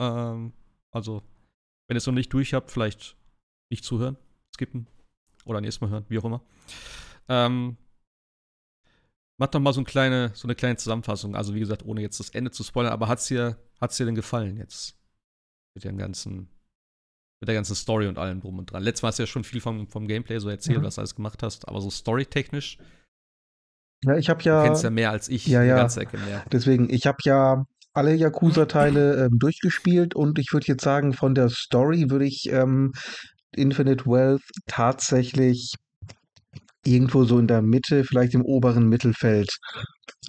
[0.00, 0.54] Ähm,
[0.90, 1.22] also,
[1.86, 3.14] wenn ihr es noch nicht durch habt, vielleicht
[3.70, 4.16] nicht zuhören,
[4.54, 4.86] skippen
[5.44, 6.42] oder nächstes Mal hören, wie auch immer.
[7.28, 7.76] Ähm,
[9.38, 11.36] Mach doch mal so eine kleine, so eine kleine Zusammenfassung.
[11.36, 14.06] Also, wie gesagt, ohne jetzt das Ende zu spoilern, aber hat es dir, hat's dir
[14.06, 14.98] denn gefallen jetzt?
[15.74, 16.48] Mit dem ganzen
[17.40, 18.82] Mit der ganzen Story und allem drum und dran.
[18.82, 20.84] Letztes Mal hast du ja schon viel vom, vom Gameplay so erzählt, mhm.
[20.84, 22.78] was du alles gemacht hast, aber so storytechnisch.
[24.04, 24.62] Ja, ich habe ja.
[24.62, 25.74] Du kennst ja mehr als ich, ja, ja.
[25.74, 26.44] eine ganze Ecke mehr.
[26.50, 31.48] Deswegen, ich habe ja alle Yakuza-Teile ähm, durchgespielt und ich würde jetzt sagen, von der
[31.48, 32.92] Story würde ich ähm,
[33.52, 35.74] Infinite Wealth tatsächlich
[36.86, 39.58] irgendwo so in der Mitte, vielleicht im oberen Mittelfeld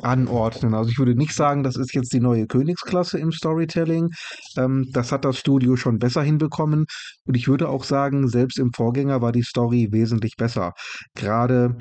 [0.01, 0.73] anordnen.
[0.73, 4.09] Also ich würde nicht sagen, das ist jetzt die neue Königsklasse im Storytelling.
[4.57, 6.85] Ähm, das hat das Studio schon besser hinbekommen.
[7.25, 10.73] Und ich würde auch sagen, selbst im Vorgänger war die Story wesentlich besser.
[11.15, 11.77] Gerade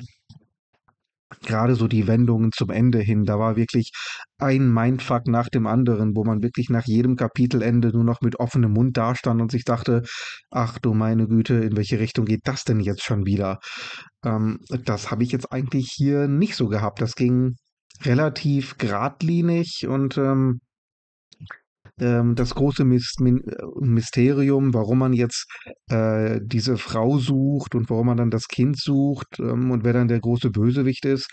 [1.41, 3.91] gerade so die Wendungen zum Ende hin, da war wirklich
[4.37, 8.71] ein Mindfuck nach dem anderen, wo man wirklich nach jedem Kapitelende nur noch mit offenem
[8.71, 10.03] Mund dastand und sich dachte,
[10.51, 13.59] ach du meine Güte, in welche Richtung geht das denn jetzt schon wieder?
[14.23, 17.01] Ähm, das habe ich jetzt eigentlich hier nicht so gehabt.
[17.01, 17.55] Das ging
[18.03, 20.59] relativ geradlinig und ähm,
[21.99, 25.45] ähm, das große Mysterium, warum man jetzt
[25.89, 30.07] äh, diese Frau sucht und warum man dann das Kind sucht ähm, und wer dann
[30.07, 31.27] der große Bösewicht ist.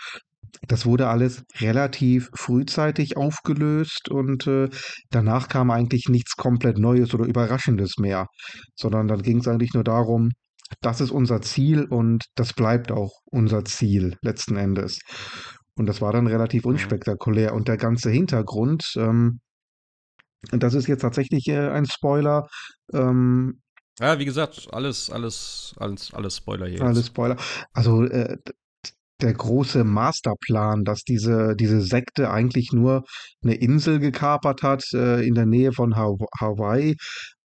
[0.69, 4.69] Das wurde alles relativ frühzeitig aufgelöst und äh,
[5.11, 8.27] danach kam eigentlich nichts komplett Neues oder Überraschendes mehr,
[8.75, 10.31] sondern dann ging es eigentlich nur darum,
[10.81, 15.01] das ist unser Ziel und das bleibt auch unser Ziel letzten Endes.
[15.77, 16.73] Und das war dann relativ mhm.
[16.73, 17.55] unspektakulär.
[17.55, 19.41] Und der ganze Hintergrund, ähm,
[20.51, 22.49] das ist jetzt tatsächlich äh, ein Spoiler.
[22.93, 23.61] Ähm,
[24.01, 26.83] ja, wie gesagt, alles, alles, alles, alles Spoiler hier.
[26.83, 27.37] Alles Spoiler.
[27.73, 28.37] Also äh,
[29.21, 33.05] der große Masterplan, dass diese, diese Sekte eigentlich nur
[33.43, 36.97] eine Insel gekapert hat äh, in der Nähe von Hawaii,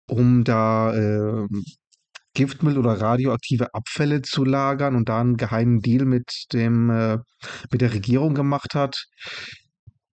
[0.07, 1.47] um da äh,
[2.33, 7.17] Giftmüll oder radioaktive Abfälle zu lagern und da einen geheimen Deal mit dem äh,
[7.71, 9.05] mit der Regierung gemacht hat.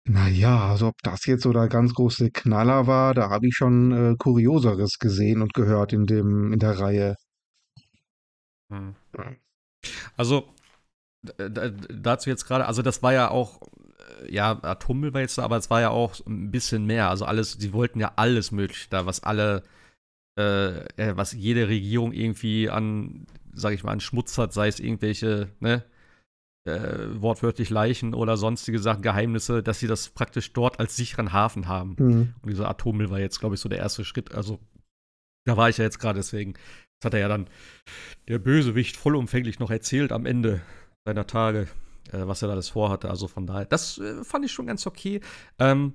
[0.08, 3.92] Naja, also ob das jetzt so der ganz große Knaller war, da habe ich schon
[3.92, 7.16] äh, Kurioseres gesehen und gehört in dem, in der Reihe.
[8.72, 8.94] Hm.
[10.16, 10.48] Also,
[11.36, 13.60] dazu jetzt gerade, also das war ja auch,
[14.22, 17.10] äh, ja, Atommüll war jetzt da, aber es war ja auch ein bisschen mehr.
[17.10, 19.62] Also alles, sie wollten ja alles mögliche da, was alle,
[20.38, 24.80] äh, äh, was jede Regierung irgendwie an, sag ich mal, an Schmutz hat, sei es
[24.80, 25.84] irgendwelche, ne,
[26.64, 31.68] äh, wortwörtlich Leichen oder sonstige Sachen, Geheimnisse, dass sie das praktisch dort als sicheren Hafen
[31.68, 31.96] haben.
[31.98, 32.34] Mhm.
[32.42, 34.34] Und dieser Atommüll war jetzt, glaube ich, so der erste Schritt.
[34.34, 34.58] Also,
[35.44, 36.54] da war ich ja jetzt gerade deswegen.
[37.00, 37.48] Das hat er ja dann
[38.28, 40.60] der Bösewicht vollumfänglich noch erzählt am Ende
[41.04, 41.68] seiner Tage,
[42.12, 43.08] äh, was er da alles vorhatte.
[43.08, 45.20] Also von daher, das äh, fand ich schon ganz okay.
[45.58, 45.94] Ähm,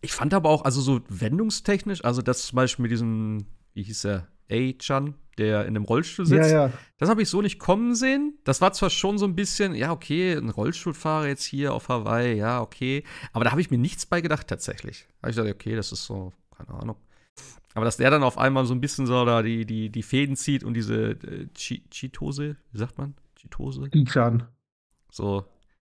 [0.00, 4.04] ich fand aber auch, also so wendungstechnisch, also das zum Beispiel mit diesem, wie hieß
[4.06, 6.50] er, A-Chan, der in einem Rollstuhl sitzt.
[6.50, 6.72] Ja, ja.
[6.98, 8.38] Das habe ich so nicht kommen sehen.
[8.44, 12.36] Das war zwar schon so ein bisschen, ja, okay, ein Rollstuhlfahrer jetzt hier auf Hawaii,
[12.36, 13.04] ja, okay.
[13.32, 15.06] Aber da habe ich mir nichts bei gedacht tatsächlich.
[15.08, 16.96] Da habe ich gesagt, okay, das ist so, keine Ahnung.
[17.74, 20.36] Aber dass der dann auf einmal so ein bisschen so da die, die, die Fäden
[20.36, 23.14] zieht und diese äh, Cheetose, wie sagt man?
[23.36, 23.88] Cheetose?
[23.90, 24.46] Chichan.
[25.10, 25.46] So,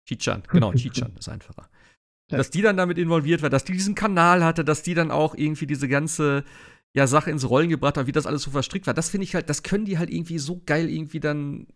[0.06, 1.68] Chichan, genau, Chichan ist einfacher.
[2.28, 5.34] Dass die dann damit involviert war, dass die diesen Kanal hatte, dass die dann auch
[5.34, 6.44] irgendwie diese ganze
[6.95, 8.95] ja, Sache ins Rollen gebracht hat, wie das alles so verstrickt war.
[8.95, 11.66] Das finde ich halt, das können die halt irgendwie so geil irgendwie dann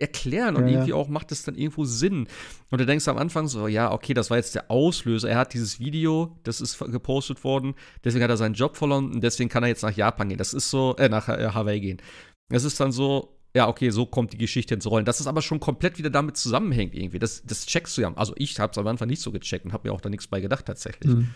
[0.00, 0.96] erklären und ja, irgendwie ja.
[0.96, 2.26] auch macht es dann irgendwo Sinn.
[2.70, 5.28] Und du denkst am Anfang so, ja, okay, das war jetzt der Auslöser.
[5.28, 9.22] Er hat dieses Video, das ist gepostet worden, deswegen hat er seinen Job verloren und
[9.22, 10.38] deswegen kann er jetzt nach Japan gehen.
[10.38, 12.02] Das ist so, äh, nach äh, Hawaii gehen.
[12.48, 15.04] Das ist dann so, ja, okay, so kommt die Geschichte ins Rollen.
[15.04, 17.20] Das ist aber schon komplett wieder damit zusammenhängt irgendwie.
[17.20, 18.12] Das, das checkst du ja.
[18.14, 20.26] Also ich habe es am Anfang nicht so gecheckt und habe mir auch da nichts
[20.26, 21.14] bei gedacht tatsächlich.
[21.14, 21.30] Mhm.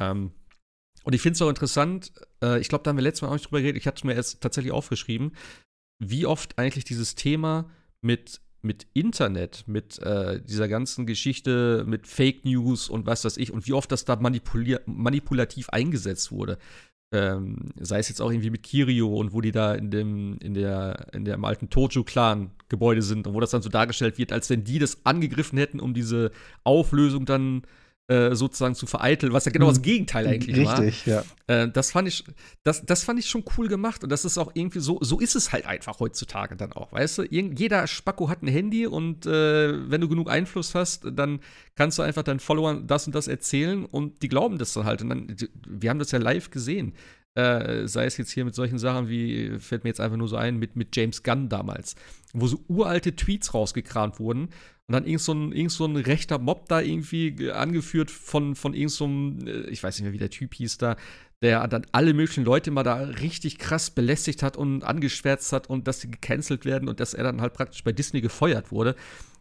[0.00, 0.32] Ähm,
[1.04, 3.34] und ich finde es auch interessant, äh, ich glaube, da haben wir letztes Mal auch
[3.34, 5.32] nicht drüber geredet, ich hatte es mir jetzt tatsächlich aufgeschrieben,
[5.98, 7.70] wie oft eigentlich dieses Thema
[8.00, 13.52] mit, mit Internet, mit äh, dieser ganzen Geschichte, mit Fake News und was weiß ich,
[13.52, 16.58] und wie oft das da manipulativ eingesetzt wurde.
[17.12, 20.54] Ähm, sei es jetzt auch irgendwie mit Kirio und wo die da in dem, in
[20.54, 24.62] der, in dem alten Tojo-Clan-Gebäude sind und wo das dann so dargestellt wird, als wenn
[24.62, 26.30] die das angegriffen hätten, um diese
[26.62, 27.66] Auflösung dann äh,
[28.34, 29.82] sozusagen zu vereiteln, was ja genau das hm.
[29.82, 30.80] Gegenteil eigentlich Richtig, war.
[30.80, 31.22] Richtig, ja.
[31.46, 32.24] Äh, das fand ich,
[32.62, 35.36] das, das fand ich schon cool gemacht und das ist auch irgendwie so, so ist
[35.36, 37.22] es halt einfach heutzutage dann auch, weißt du?
[37.30, 41.40] jeder Spacko hat ein Handy und äh, wenn du genug Einfluss hast, dann
[41.76, 45.02] kannst du einfach deinen Followern das und das erzählen und die glauben das dann halt.
[45.02, 45.36] Und dann,
[45.66, 46.94] wir haben das ja live gesehen.
[47.36, 50.36] Äh, sei es jetzt hier mit solchen Sachen wie, fällt mir jetzt einfach nur so
[50.36, 51.94] ein, mit, mit James Gunn damals,
[52.32, 54.48] wo so uralte Tweets rausgekramt wurden
[54.88, 58.74] und dann irgend so ein, irgend so ein rechter Mob da irgendwie angeführt von, von
[58.74, 60.96] irgend so einem, äh, ich weiß nicht mehr, wie der Typ hieß da,
[61.40, 65.86] der dann alle möglichen Leute mal da richtig krass belästigt hat und angeschwärzt hat und
[65.86, 68.96] dass sie gecancelt werden und dass er dann halt praktisch bei Disney gefeuert wurde.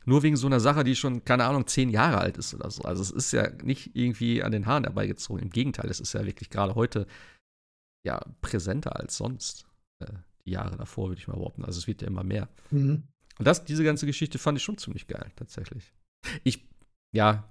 [0.05, 2.83] Nur wegen so einer Sache, die schon, keine Ahnung, zehn Jahre alt ist oder so.
[2.83, 5.41] Also es ist ja nicht irgendwie an den Haaren herbeigezogen.
[5.41, 7.07] Im Gegenteil, es ist ja wirklich gerade heute
[8.03, 9.65] ja präsenter als sonst.
[9.99, 10.07] äh,
[10.45, 11.65] die Jahre davor, würde ich mal behaupten.
[11.65, 12.47] Also es wird ja immer mehr.
[12.71, 13.03] Mhm.
[13.37, 15.93] Und das, diese ganze Geschichte fand ich schon ziemlich geil, tatsächlich.
[16.43, 16.67] Ich,
[17.11, 17.49] ja,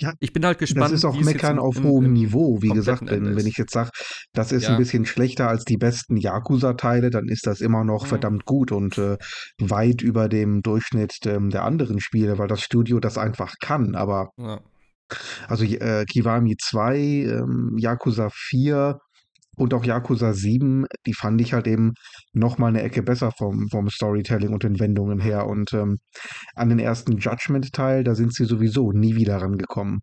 [0.00, 0.86] ja, ich bin halt gespannt.
[0.86, 3.02] Das ist auch Meckern auf im, hohem im Niveau, wie gesagt.
[3.06, 3.90] Wenn, wenn ich jetzt sage,
[4.32, 4.70] das ist ja.
[4.70, 8.08] ein bisschen schlechter als die besten Yakuza-Teile, dann ist das immer noch mhm.
[8.08, 9.16] verdammt gut und äh,
[9.58, 13.94] weit über dem Durchschnitt ähm, der anderen Spiele, weil das Studio das einfach kann.
[13.94, 14.60] Aber ja.
[15.46, 18.98] also äh, Kiwami 2, ähm, Yakuza 4
[19.56, 21.94] und auch Yakuza 7, die fand ich halt eben
[22.32, 25.46] noch mal eine Ecke besser vom, vom Storytelling und den Wendungen her.
[25.46, 25.98] Und ähm,
[26.54, 30.00] an den ersten Judgment-Teil, da sind sie sowieso nie wieder rangekommen.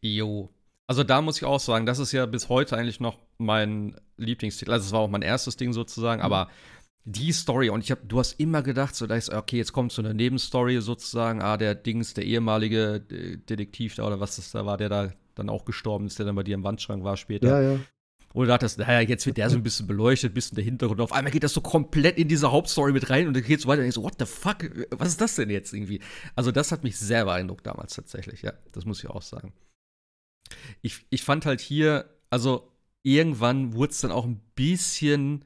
[0.00, 0.50] Jo.
[0.86, 4.72] Also da muss ich auch sagen, das ist ja bis heute eigentlich noch mein Lieblingstitel.
[4.72, 6.24] Also es war auch mein erstes Ding sozusagen, mhm.
[6.24, 6.48] aber
[7.04, 9.92] die Story und ich habe, du hast immer gedacht, so da ist okay, jetzt kommt
[9.92, 14.50] so eine Nebenstory sozusagen, ah der Dings, der ehemalige äh, Detektiv da oder was das
[14.50, 17.16] da war, der da dann auch gestorben ist, der dann bei dir im Wandschrank war
[17.16, 17.48] später.
[17.48, 17.80] Ja, ja.
[18.38, 21.00] Wo du dachtest, naja, jetzt wird der so ein bisschen beleuchtet, ein bisschen der Hintergrund.
[21.00, 23.66] Auf einmal geht das so komplett in diese Hauptstory mit rein und dann geht es
[23.66, 24.58] weiter und ich so, what the fuck,
[24.90, 26.00] was ist das denn jetzt irgendwie?
[26.36, 28.52] Also, das hat mich sehr beeindruckt damals tatsächlich, ja.
[28.70, 29.52] Das muss ich auch sagen.
[30.82, 32.70] Ich, ich fand halt hier, also
[33.02, 35.44] irgendwann wurde es dann auch ein bisschen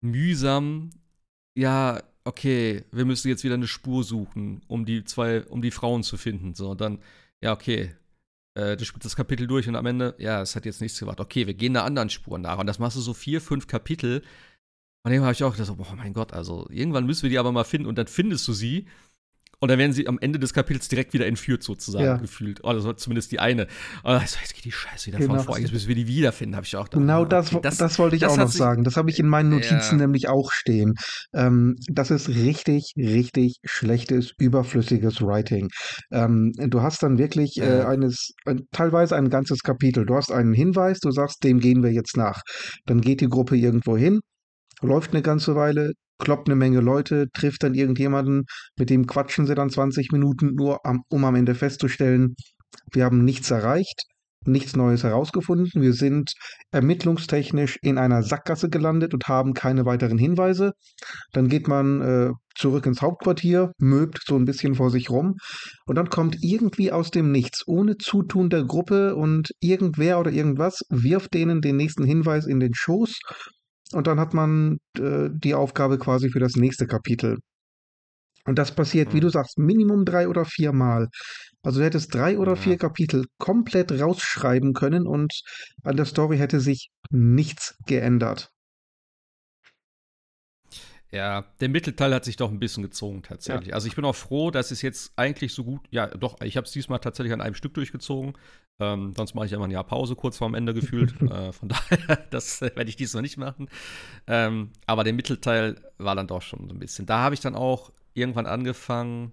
[0.00, 0.90] mühsam.
[1.56, 6.02] Ja, okay, wir müssen jetzt wieder eine Spur suchen, um die zwei, um die Frauen
[6.02, 6.54] zu finden.
[6.54, 6.98] So, und dann,
[7.40, 7.94] ja, okay,
[8.54, 11.20] äh, du spielst das Kapitel durch und am Ende, ja, es hat jetzt nichts gebracht.
[11.20, 12.58] Okay, wir gehen einer anderen Spur nach.
[12.58, 14.22] Und das machst du so vier, fünf Kapitel.
[15.04, 17.52] Und dann habe ich auch gedacht, oh mein Gott, also irgendwann müssen wir die aber
[17.52, 17.88] mal finden.
[17.88, 18.86] Und dann findest du sie.
[19.62, 22.16] Und dann werden sie am Ende des Kapitels direkt wieder entführt, sozusagen, ja.
[22.16, 22.64] gefühlt.
[22.64, 23.68] Oder zumindest die eine.
[24.02, 25.36] Und so, jetzt geht die Scheiße wieder genau.
[25.36, 25.58] von vor.
[25.58, 27.00] Jetzt müssen wir die wiederfinden, habe ich auch gedacht.
[27.00, 28.82] Genau das, das, das, wollte ich das auch noch sagen.
[28.82, 30.06] Das habe ich in meinen Notizen ja.
[30.06, 30.94] nämlich auch stehen.
[31.32, 35.68] Ähm, das ist richtig, richtig schlechtes, überflüssiges Writing.
[36.10, 40.06] Ähm, du hast dann wirklich äh, eines, ein, teilweise ein ganzes Kapitel.
[40.06, 42.40] Du hast einen Hinweis, du sagst, dem gehen wir jetzt nach.
[42.84, 44.18] Dann geht die Gruppe irgendwo hin,
[44.82, 48.44] läuft eine ganze Weile, kloppt eine Menge Leute, trifft dann irgendjemanden,
[48.78, 52.34] mit dem quatschen sie dann 20 Minuten nur, am, um am Ende festzustellen,
[52.92, 54.04] wir haben nichts erreicht,
[54.46, 56.32] nichts Neues herausgefunden, wir sind
[56.70, 60.72] ermittlungstechnisch in einer Sackgasse gelandet und haben keine weiteren Hinweise.
[61.32, 65.36] Dann geht man äh, zurück ins Hauptquartier, möbt so ein bisschen vor sich rum
[65.86, 70.82] und dann kommt irgendwie aus dem Nichts, ohne Zutun der Gruppe und irgendwer oder irgendwas
[70.90, 73.18] wirft denen den nächsten Hinweis in den Schoß
[73.94, 77.38] und dann hat man äh, die Aufgabe quasi für das nächste Kapitel.
[78.44, 79.14] Und das passiert, mhm.
[79.14, 81.08] wie du sagst, Minimum drei oder vier Mal.
[81.62, 82.56] Also du hättest drei oder ja.
[82.56, 85.32] vier Kapitel komplett rausschreiben können und
[85.84, 88.50] an der Story hätte sich nichts geändert.
[91.12, 93.68] Ja, der Mittelteil hat sich doch ein bisschen gezogen tatsächlich.
[93.68, 93.74] Ja.
[93.74, 96.66] Also ich bin auch froh, dass es jetzt eigentlich so gut, ja doch, ich habe
[96.66, 98.32] es diesmal tatsächlich an einem Stück durchgezogen.
[98.80, 101.20] Ähm, sonst mache ich immer ein Jahr Pause kurz vorm Ende gefühlt.
[101.22, 103.68] äh, von daher, das werde ich diesmal nicht machen.
[104.26, 107.06] Ähm, aber der Mittelteil war dann doch schon so ein bisschen.
[107.06, 109.32] Da habe ich dann auch irgendwann angefangen,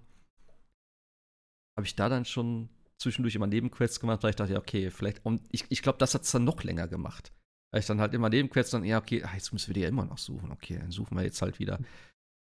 [1.76, 2.68] habe ich da dann schon
[2.98, 6.14] zwischendurch immer Nebenquests gemacht, weil ich dachte, ja, okay, vielleicht, und ich, ich glaube, das
[6.14, 7.32] hat es dann noch länger gemacht.
[7.72, 9.88] Weil ich dann halt immer Nebenquests dann, ja, okay, ach, jetzt müssen wir die ja
[9.88, 10.50] immer noch suchen.
[10.50, 11.78] Okay, dann suchen wir jetzt halt wieder.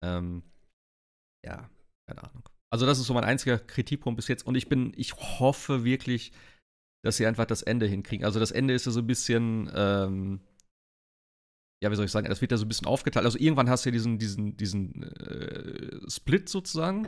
[0.03, 0.43] Ähm,
[1.43, 1.69] ja,
[2.07, 2.47] keine Ahnung.
[2.71, 4.45] Also, das ist so mein einziger Kritikpunkt bis jetzt.
[4.45, 6.31] Und ich bin, ich hoffe wirklich,
[7.05, 8.25] dass sie einfach das Ende hinkriegen.
[8.25, 10.39] Also, das Ende ist ja so ein bisschen, ähm,
[11.83, 13.25] ja, wie soll ich sagen, das wird ja so ein bisschen aufgeteilt.
[13.25, 17.07] Also, irgendwann hast du ja diesen, diesen, diesen äh, Split sozusagen.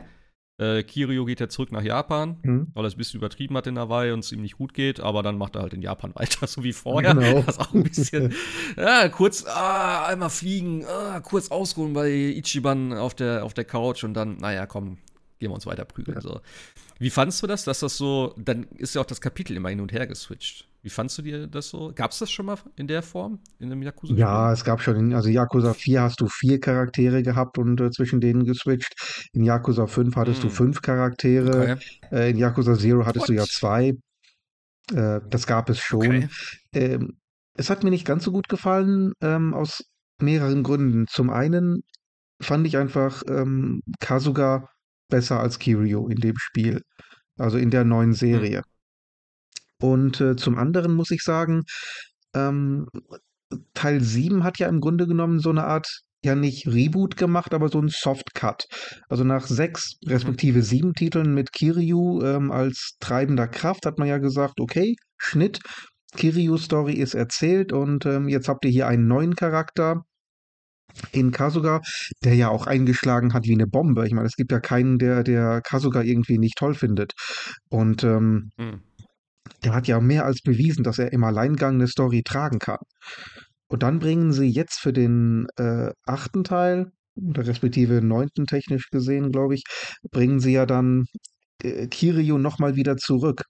[0.60, 2.68] Äh, Kirio geht ja zurück nach Japan, mhm.
[2.74, 5.00] weil er es ein bisschen übertrieben hat in Hawaii und es ihm nicht gut geht,
[5.00, 7.14] aber dann macht er halt in Japan weiter, so wie vorher.
[7.14, 7.42] Genau.
[7.42, 8.34] Das auch ein bisschen,
[8.76, 14.04] ja, kurz, ah, einmal fliegen, ah, kurz ausruhen bei Ichiban auf der, auf der Couch
[14.04, 14.98] und dann, naja, komm,
[15.40, 16.16] gehen wir uns weiter prügeln.
[16.16, 16.20] Ja.
[16.20, 16.40] So.
[16.98, 19.80] Wie fandst du das, dass das so, dann ist ja auch das Kapitel immer hin
[19.80, 20.68] und her geswitcht.
[20.82, 21.92] Wie fandst du dir das so?
[21.94, 24.12] Gab es das schon mal in der Form in einem Yakuza?
[24.12, 24.18] -Spiel?
[24.18, 24.96] Ja, es gab schon.
[24.96, 29.28] In, also Yakuza 4 hast du vier Charaktere gehabt und äh, zwischen denen geswitcht.
[29.32, 30.48] In Yakuza 5 hattest hm.
[30.48, 31.72] du fünf Charaktere.
[31.72, 31.76] Okay.
[32.10, 33.28] Äh, in Yakuza 0 hattest What?
[33.28, 33.94] du ja zwei.
[34.92, 36.06] Äh, das gab es schon.
[36.06, 36.28] Okay.
[36.72, 37.18] Ähm,
[37.54, 39.84] es hat mir nicht ganz so gut gefallen, ähm, aus
[40.20, 41.06] mehreren Gründen.
[41.08, 41.82] Zum einen
[42.40, 44.68] fand ich einfach ähm, Kasuga
[45.08, 46.82] besser als Kirio in dem Spiel.
[47.36, 48.16] Also in der neuen hm.
[48.16, 48.62] Serie.
[49.80, 51.64] Und äh, zum anderen muss ich sagen,
[52.34, 52.88] ähm,
[53.74, 57.68] Teil 7 hat ja im Grunde genommen so eine Art, ja nicht Reboot gemacht, aber
[57.68, 58.66] so ein Softcut.
[59.08, 60.10] Also nach sechs mhm.
[60.10, 65.60] respektive sieben Titeln mit Kiryu ähm, als treibender Kraft hat man ja gesagt, okay, Schnitt,
[66.16, 70.02] Kiryu-Story ist erzählt und ähm, jetzt habt ihr hier einen neuen Charakter
[71.12, 71.80] in Kasuga,
[72.24, 74.06] der ja auch eingeschlagen hat wie eine Bombe.
[74.06, 77.12] Ich meine, es gibt ja keinen, der, der Kasuga irgendwie nicht toll findet.
[77.68, 78.82] Und ähm, mhm
[79.64, 82.78] der hat ja mehr als bewiesen, dass er im Alleingang eine Story tragen kann.
[83.68, 89.32] Und dann bringen sie jetzt für den äh, achten Teil, oder respektive neunten technisch gesehen,
[89.32, 89.64] glaube ich,
[90.10, 91.06] bringen sie ja dann
[91.62, 93.42] äh, Kiryu nochmal wieder zurück.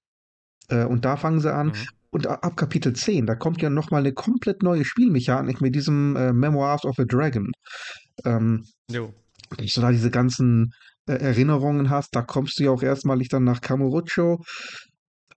[0.69, 1.69] Äh, und da fangen sie an.
[1.69, 1.75] Mhm.
[2.11, 6.33] Und ab Kapitel 10, da kommt ja nochmal eine komplett neue Spielmechanik mit diesem äh,
[6.33, 7.51] Memoirs of a Dragon.
[8.25, 9.13] Ähm, jo.
[9.51, 10.73] Wenn du da diese ganzen
[11.07, 14.43] äh, Erinnerungen hast, da kommst du ja auch erstmalig dann nach Kamurocho.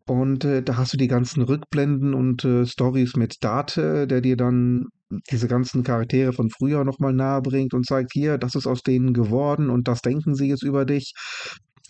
[0.07, 4.37] Und äh, da hast du die ganzen Rückblenden und äh, Stories mit Date, der dir
[4.37, 4.87] dann
[5.29, 9.13] diese ganzen Charaktere von früher nochmal nahe bringt und zeigt, hier, das ist aus denen
[9.13, 11.13] geworden und das denken sie jetzt über dich.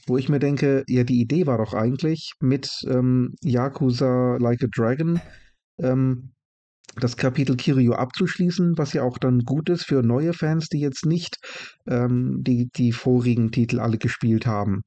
[0.08, 4.68] Wo ich mir denke, ja, die Idee war doch eigentlich mit ähm, Yakuza Like a
[4.74, 5.22] Dragon
[5.80, 6.32] ähm,
[7.00, 11.06] das Kapitel Kiryu abzuschließen, was ja auch dann gut ist für neue Fans, die jetzt
[11.06, 11.38] nicht
[11.88, 14.82] ähm, die, die vorigen Titel alle gespielt haben.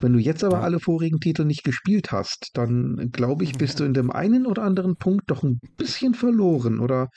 [0.00, 3.84] Wenn du jetzt aber alle vorigen Titel nicht gespielt hast, dann glaube ich, bist du
[3.84, 7.08] in dem einen oder anderen Punkt doch ein bisschen verloren oder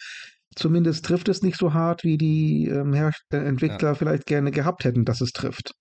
[0.55, 2.93] zumindest trifft es nicht so hart, wie die ähm,
[3.31, 3.95] Entwickler ja.
[3.95, 5.73] vielleicht gerne gehabt hätten, dass es trifft.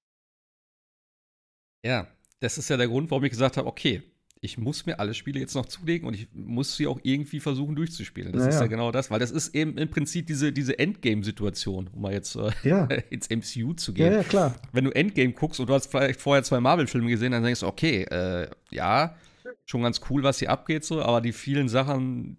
[1.84, 2.08] Ja,
[2.40, 4.02] das ist ja der Grund, warum ich gesagt habe, okay,
[4.44, 7.74] ich muss mir alle Spiele jetzt noch zulegen und ich muss sie auch irgendwie versuchen
[7.76, 8.32] durchzuspielen.
[8.32, 8.54] Das naja.
[8.54, 12.12] ist ja genau das, weil das ist eben im Prinzip diese, diese Endgame-Situation, um mal
[12.12, 12.84] jetzt äh, ja.
[13.10, 14.12] ins MCU zu gehen.
[14.12, 14.54] Ja, ja, klar.
[14.72, 17.66] Wenn du Endgame guckst und du hast vielleicht vorher zwei Marvel-Filme gesehen, dann denkst du,
[17.66, 19.16] okay, äh, ja,
[19.64, 22.36] schon ganz cool, was hier abgeht, so, aber die vielen Sachen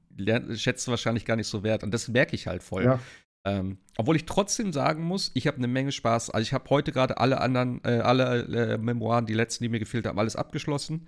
[0.53, 1.83] schätzt du wahrscheinlich gar nicht so wert.
[1.83, 2.83] Und das merke ich halt voll.
[2.83, 2.99] Ja.
[3.45, 6.31] Ähm, obwohl ich trotzdem sagen muss, ich habe eine Menge Spaß.
[6.31, 9.79] Also ich habe heute gerade alle anderen, äh, alle äh, Memoiren, die letzten, die mir
[9.79, 11.07] gefehlt haben, alles abgeschlossen.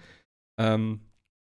[0.59, 1.01] Ähm,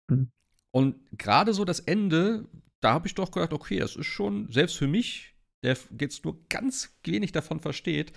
[0.08, 0.30] mhm.
[0.74, 2.46] Und gerade so das Ende,
[2.82, 6.46] da habe ich doch gedacht, okay, das ist schon, selbst für mich, der jetzt nur
[6.48, 8.12] ganz wenig davon versteht,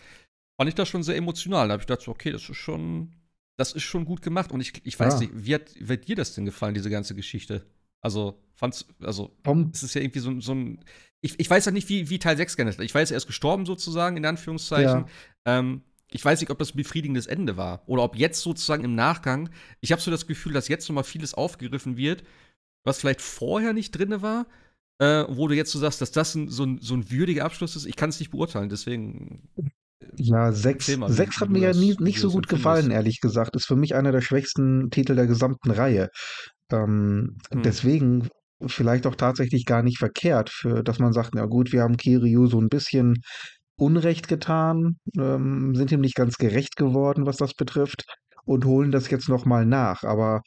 [0.59, 1.68] fand ich das schon sehr emotional.
[1.68, 3.15] Da habe ich gedacht, okay, das ist schon,
[3.57, 4.51] das ist schon gut gemacht.
[4.51, 5.20] Und ich, ich weiß ja.
[5.22, 7.65] nicht, wie hat, wie hat dir das denn gefallen, diese ganze Geschichte?
[8.07, 10.79] Also, fand's, also, um, es ist ja irgendwie so, so ein.
[11.19, 12.85] Ich, ich weiß ja nicht, wie, wie Teil 6 geendet hat.
[12.85, 15.05] Ich weiß, er ist gestorben sozusagen, in Anführungszeichen.
[15.45, 15.59] Ja.
[15.59, 18.95] Ähm, ich weiß nicht, ob das ein befriedigendes Ende war oder ob jetzt sozusagen im
[18.95, 19.49] Nachgang,
[19.81, 22.23] ich habe so das Gefühl, dass jetzt nochmal vieles aufgegriffen wird,
[22.85, 24.45] was vielleicht vorher nicht drin war,
[24.99, 27.75] äh, wo du jetzt so sagst, dass das ein, so, ein, so ein würdiger Abschluss
[27.75, 27.87] ist.
[27.87, 29.49] Ich kann es nicht beurteilen, deswegen.
[30.15, 33.57] Ja, 6 mal, sechs hat mir ja nie, nicht so gut gefallen, ehrlich gesagt.
[33.57, 36.09] Ist für mich einer der schwächsten Titel der gesamten Reihe.
[36.72, 37.63] Ähm, hm.
[37.63, 38.30] Deswegen
[38.65, 42.47] vielleicht auch tatsächlich gar nicht verkehrt, für, dass man sagt, na gut, wir haben Kiryu
[42.47, 43.22] so ein bisschen
[43.76, 48.05] Unrecht getan, ähm, sind ihm nicht ganz gerecht geworden, was das betrifft,
[48.45, 50.03] und holen das jetzt nochmal nach.
[50.03, 50.41] Aber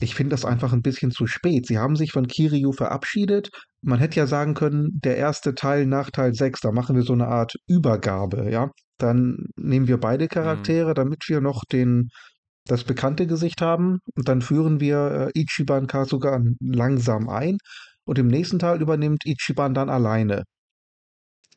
[0.00, 1.66] ich finde das einfach ein bisschen zu spät.
[1.66, 3.50] Sie haben sich von Kiryu verabschiedet.
[3.82, 7.12] Man hätte ja sagen können, der erste Teil nach Teil 6, da machen wir so
[7.12, 8.70] eine Art Übergabe, ja.
[8.98, 10.28] Dann nehmen wir beide mhm.
[10.30, 10.94] Charaktere, mhm.
[10.94, 12.08] damit wir noch den,
[12.66, 14.00] das bekannte Gesicht haben.
[14.14, 17.58] Und dann führen wir äh, Ichiban Kasuga langsam ein.
[18.04, 20.44] Und im nächsten Teil übernimmt Ichiban dann alleine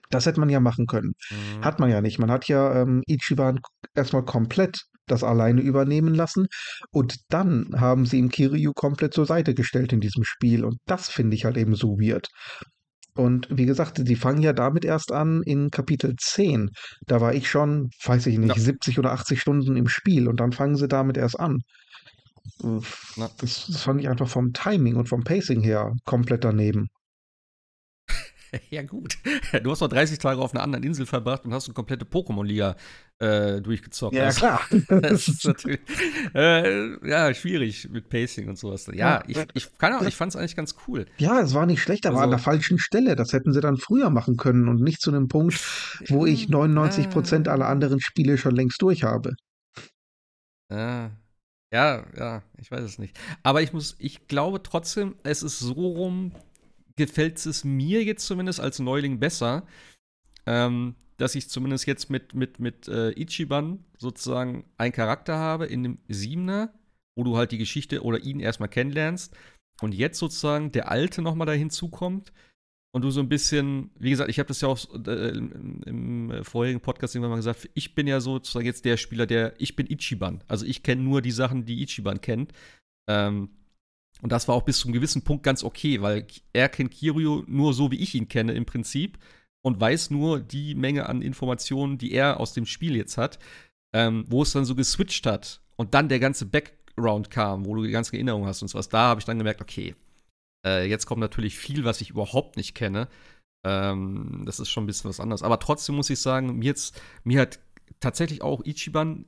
[0.10, 1.14] das hätte man ja machen können.
[1.30, 1.64] Mhm.
[1.64, 2.20] Hat man ja nicht.
[2.20, 3.60] Man hat ja ähm, Ichiban
[3.95, 6.47] erstmal komplett das alleine übernehmen lassen
[6.91, 11.10] und dann haben sie ihm Kiryu komplett zur Seite gestellt in diesem Spiel und das
[11.10, 12.28] finde ich halt eben so weird.
[13.20, 16.70] Und wie gesagt, die fangen ja damit erst an in Kapitel 10.
[17.05, 18.61] Da war ich schon, weiß ich nicht, ja.
[18.61, 21.59] 70 oder 80 Stunden im Spiel und dann fangen sie damit erst an.
[22.61, 26.88] Das, das fand ich einfach vom Timing und vom Pacing her komplett daneben.
[28.69, 29.17] ja, gut.
[29.63, 32.75] Du hast noch 30 Tage auf einer anderen Insel verbracht und hast eine komplette Pokémon-Liga
[33.19, 34.15] äh, durchgezockt.
[34.15, 34.61] Ja, also, klar.
[35.01, 35.79] das ist natürlich
[36.33, 38.87] äh, ja, schwierig mit Pacing und sowas.
[38.87, 41.05] Ja, ja ich, ich, keine Ahnung, ich fand es eigentlich ganz cool.
[41.17, 43.15] Ja, es war nicht schlecht, aber also, an der falschen Stelle.
[43.15, 45.59] Das hätten sie dann früher machen können und nicht zu einem Punkt,
[46.07, 49.35] wo ich 99 Prozent aller anderen Spiele schon längst durch habe.
[50.71, 51.11] Ja.
[51.71, 53.19] Ja, ja, ich weiß es nicht.
[53.43, 56.31] Aber ich muss, ich glaube trotzdem, es ist so rum,
[56.99, 59.65] gefällt es mir jetzt zumindest als Neuling besser,
[60.45, 65.83] ähm, dass ich zumindest jetzt mit, mit, mit äh, Ichiban sozusagen einen Charakter habe in
[65.83, 66.73] dem Siebener,
[67.15, 69.35] wo du halt die Geschichte oder ihn erstmal kennenlernst
[69.81, 72.31] und jetzt sozusagen der Alte nochmal da hinzukommt
[72.91, 76.43] und du so ein bisschen, wie gesagt, ich habe das ja auch äh, im, im,
[76.43, 79.87] vorherigen Podcast irgendwann mal gesagt, ich bin ja sozusagen jetzt der Spieler, der, ich bin
[79.89, 80.43] Ichiban.
[80.47, 82.53] Also ich kenne nur die Sachen, die Ichiban kennt.
[83.07, 83.49] Ähm,
[84.22, 87.43] und das war auch bis zu einem gewissen Punkt ganz okay, weil er kennt Kiryu
[87.47, 89.18] nur so, wie ich ihn kenne im Prinzip
[89.62, 93.39] und weiß nur die Menge an Informationen, die er aus dem Spiel jetzt hat,
[93.93, 97.84] ähm, wo es dann so geswitcht hat und dann der ganze Background kam, wo du
[97.84, 98.89] die ganzen Erinnerungen hast und so was.
[98.89, 99.95] Da habe ich dann gemerkt, okay,
[100.66, 103.07] äh, jetzt kommt natürlich viel, was ich überhaupt nicht kenne.
[103.66, 105.43] Ähm, das ist schon ein bisschen was anderes.
[105.43, 107.60] Aber trotzdem muss ich sagen, mir, jetzt, mir hat
[107.99, 109.26] tatsächlich auch Ichiban,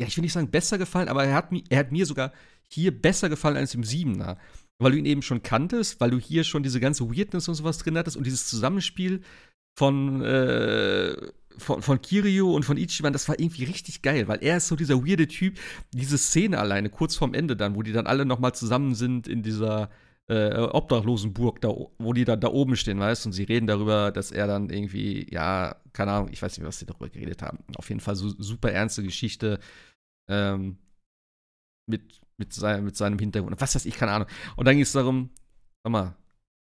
[0.00, 2.32] ja, ich will nicht sagen besser gefallen, aber er hat, er hat mir sogar
[2.72, 4.38] hier besser gefallen als im Siebener.
[4.80, 7.78] weil du ihn eben schon kanntest, weil du hier schon diese ganze Weirdness und sowas
[7.78, 9.22] drin hattest und dieses Zusammenspiel
[9.76, 11.16] von, äh,
[11.56, 14.76] von, von Kiryu und von Ichiban, das war irgendwie richtig geil, weil er ist so
[14.76, 15.58] dieser weirde Typ.
[15.92, 19.26] Diese Szene alleine, kurz vorm Ende dann, wo die dann alle noch mal zusammen sind
[19.26, 19.90] in dieser
[20.28, 24.30] äh, Obdachlosenburg, da, wo die dann da oben stehen, weißt und sie reden darüber, dass
[24.30, 27.58] er dann irgendwie, ja, keine Ahnung, ich weiß nicht, was sie darüber geredet haben.
[27.76, 29.58] Auf jeden Fall so super ernste Geschichte
[30.28, 30.76] ähm,
[31.88, 33.60] mit, mit, sein, mit seinem Hintergrund.
[33.60, 34.28] Was weiß ich, keine Ahnung.
[34.56, 35.30] Und dann ging es darum,
[35.82, 36.16] sag mal,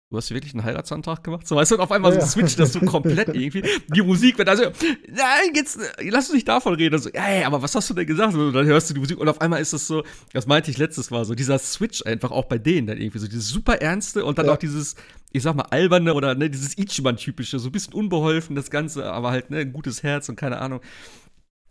[0.09, 1.47] du hast wirklich einen Heiratsantrag gemacht?
[1.47, 3.63] So, weißt du, und auf einmal ja, so switcht das so komplett irgendwie.
[3.87, 4.63] Die Musik wird also,
[5.09, 6.99] nein, jetzt, lass uns nicht davon reden.
[6.99, 8.33] so, ey, aber was hast du denn gesagt?
[8.33, 10.77] Und dann hörst du die Musik und auf einmal ist das so, das meinte ich
[10.77, 14.23] letztes Mal, so dieser Switch einfach auch bei denen dann irgendwie so, dieses super ernste
[14.23, 14.53] und dann ja.
[14.53, 14.95] auch dieses,
[15.31, 19.31] ich sag mal, alberne oder ne, dieses Ichiban-typische, so ein bisschen unbeholfen, das Ganze, aber
[19.31, 20.81] halt, ne, ein gutes Herz und keine Ahnung.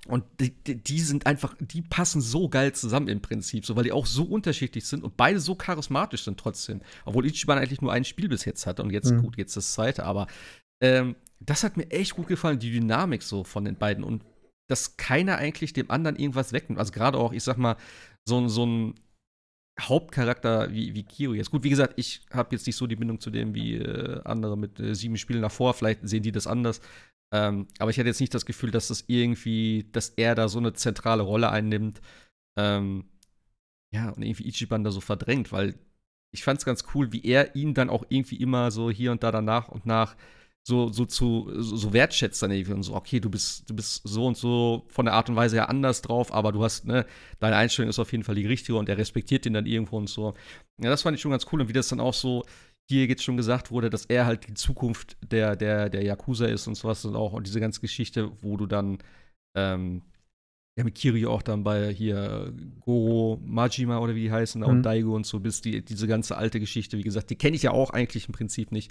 [0.06, 3.92] Und die, die, sind einfach, die passen so geil zusammen im Prinzip, so weil die
[3.92, 6.82] auch so unterschiedlich sind und beide so charismatisch sind trotzdem.
[7.06, 9.22] Obwohl Ichiban eigentlich nur ein Spiel bis jetzt hatte und jetzt, mhm.
[9.22, 10.26] gut, jetzt das zweite, aber
[10.82, 14.24] ähm, das hat mir echt gut gefallen, die Dynamik so von den beiden und
[14.68, 16.78] dass keiner eigentlich dem anderen irgendwas wegnimmt.
[16.78, 17.76] Also gerade auch, ich sag mal,
[18.26, 18.94] so, so ein
[19.80, 21.50] Hauptcharakter wie, wie Kiro jetzt.
[21.50, 24.56] Gut, wie gesagt, ich habe jetzt nicht so die Bindung zu dem wie äh, andere
[24.56, 25.74] mit äh, sieben Spielen davor.
[25.74, 26.80] Vielleicht sehen die das anders.
[27.34, 30.58] Ähm, aber ich hatte jetzt nicht das Gefühl, dass das irgendwie, dass er da so
[30.58, 32.00] eine zentrale Rolle einnimmt.
[32.56, 33.06] Ähm,
[33.92, 35.74] ja, und irgendwie Ichiban da so verdrängt, weil
[36.32, 39.24] ich fand es ganz cool, wie er ihn dann auch irgendwie immer so hier und
[39.24, 40.16] da danach und nach
[40.66, 44.02] so, so zu, so, so wertschätzt dann irgendwie und so, okay, du bist, du bist
[44.04, 47.04] so und so von der Art und Weise ja anders drauf, aber du hast, ne,
[47.40, 50.08] deine Einstellung ist auf jeden Fall die richtige und er respektiert ihn dann irgendwo und
[50.08, 50.34] so.
[50.80, 52.44] Ja, das fand ich schon ganz cool und wie das dann auch so,
[52.88, 56.66] hier jetzt schon gesagt wurde, dass er halt die Zukunft der, der, der Yakuza ist
[56.66, 58.98] und sowas und auch und diese ganze Geschichte, wo du dann
[59.56, 60.02] ähm,
[60.76, 64.66] ja mit Kiryu auch dann bei hier Goro Majima oder wie die heißen mhm.
[64.66, 67.62] und Daigo und so bist, die, diese ganze alte Geschichte, wie gesagt, die kenne ich
[67.62, 68.90] ja auch eigentlich im Prinzip nicht.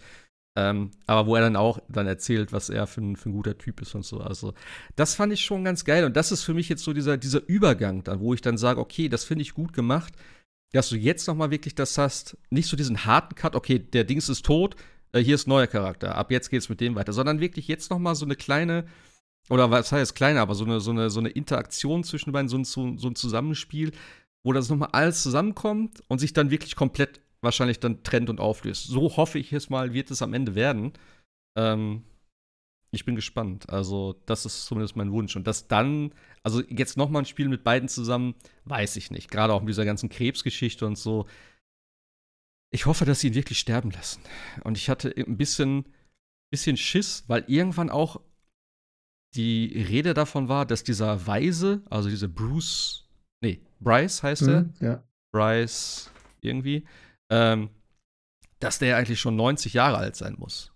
[0.55, 3.57] Ähm, aber wo er dann auch dann erzählt, was er für ein, für ein guter
[3.57, 4.19] Typ ist und so.
[4.19, 4.53] Also,
[4.95, 6.05] das fand ich schon ganz geil.
[6.05, 8.79] Und das ist für mich jetzt so dieser, dieser Übergang, dann, wo ich dann sage,
[8.79, 10.13] okay, das finde ich gut gemacht
[10.73, 14.03] dass du jetzt noch mal wirklich das hast, nicht so diesen harten Cut, okay, der
[14.03, 14.75] Dings ist tot,
[15.13, 17.99] äh, hier ist neuer Charakter, ab jetzt geht's mit dem weiter, sondern wirklich jetzt noch
[17.99, 18.85] mal so eine kleine
[19.49, 22.57] oder was heißt kleine, aber so eine, so eine, so eine Interaktion zwischen beiden, so
[22.57, 23.91] ein, so ein Zusammenspiel,
[24.43, 28.39] wo das noch mal alles zusammenkommt und sich dann wirklich komplett wahrscheinlich dann trennt und
[28.39, 28.87] auflöst.
[28.87, 30.93] So hoffe ich es mal, wird es am Ende werden.
[31.57, 32.03] Ähm,
[32.93, 33.69] ich bin gespannt.
[33.69, 35.35] Also, das ist zumindest mein Wunsch.
[35.35, 36.13] Und dass dann,
[36.43, 38.35] also jetzt noch mal ein Spiel mit beiden zusammen,
[38.65, 39.31] weiß ich nicht.
[39.31, 41.25] Gerade auch mit dieser ganzen Krebsgeschichte und so.
[42.71, 44.21] Ich hoffe, dass sie ihn wirklich sterben lassen.
[44.63, 45.85] Und ich hatte ein bisschen,
[46.51, 48.21] bisschen Schiss, weil irgendwann auch
[49.33, 53.09] die Rede davon war, dass dieser Weise, also dieser Bruce,
[53.41, 54.61] nee, Bryce heißt er.
[54.61, 55.03] Mhm, ja.
[55.31, 56.85] Bryce irgendwie,
[57.31, 57.69] ähm,
[58.59, 60.72] dass der eigentlich schon 90 Jahre alt sein muss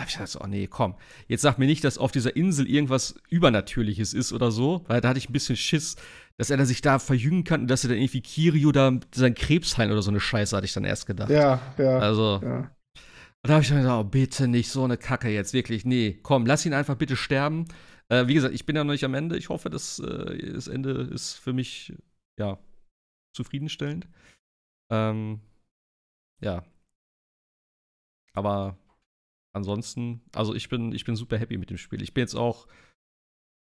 [0.00, 0.94] habe ich gedacht, oh nee, komm.
[1.28, 5.10] Jetzt sag mir nicht, dass auf dieser Insel irgendwas Übernatürliches ist oder so, weil da
[5.10, 5.96] hatte ich ein bisschen Schiss,
[6.36, 9.34] dass er dann sich da verjüngen kann und dass er dann irgendwie Kirio da seinen
[9.34, 11.30] Krebs heilen oder so eine Scheiße, hatte ich dann erst gedacht.
[11.30, 11.98] Ja, ja.
[11.98, 12.40] Also.
[12.42, 12.70] Ja.
[13.42, 15.84] da habe ich dann gesagt, oh, bitte nicht so eine Kacke jetzt, wirklich.
[15.84, 17.66] Nee, komm, lass ihn einfach bitte sterben.
[18.08, 19.36] Äh, wie gesagt, ich bin ja noch nicht am Ende.
[19.36, 21.92] Ich hoffe, dass äh, das Ende ist für mich,
[22.38, 22.58] ja,
[23.36, 24.08] zufriedenstellend.
[24.90, 25.40] Ähm,
[26.40, 26.64] ja.
[28.32, 28.78] Aber
[29.52, 32.02] ansonsten, also ich bin, ich bin super happy mit dem Spiel.
[32.02, 32.66] Ich bin jetzt auch,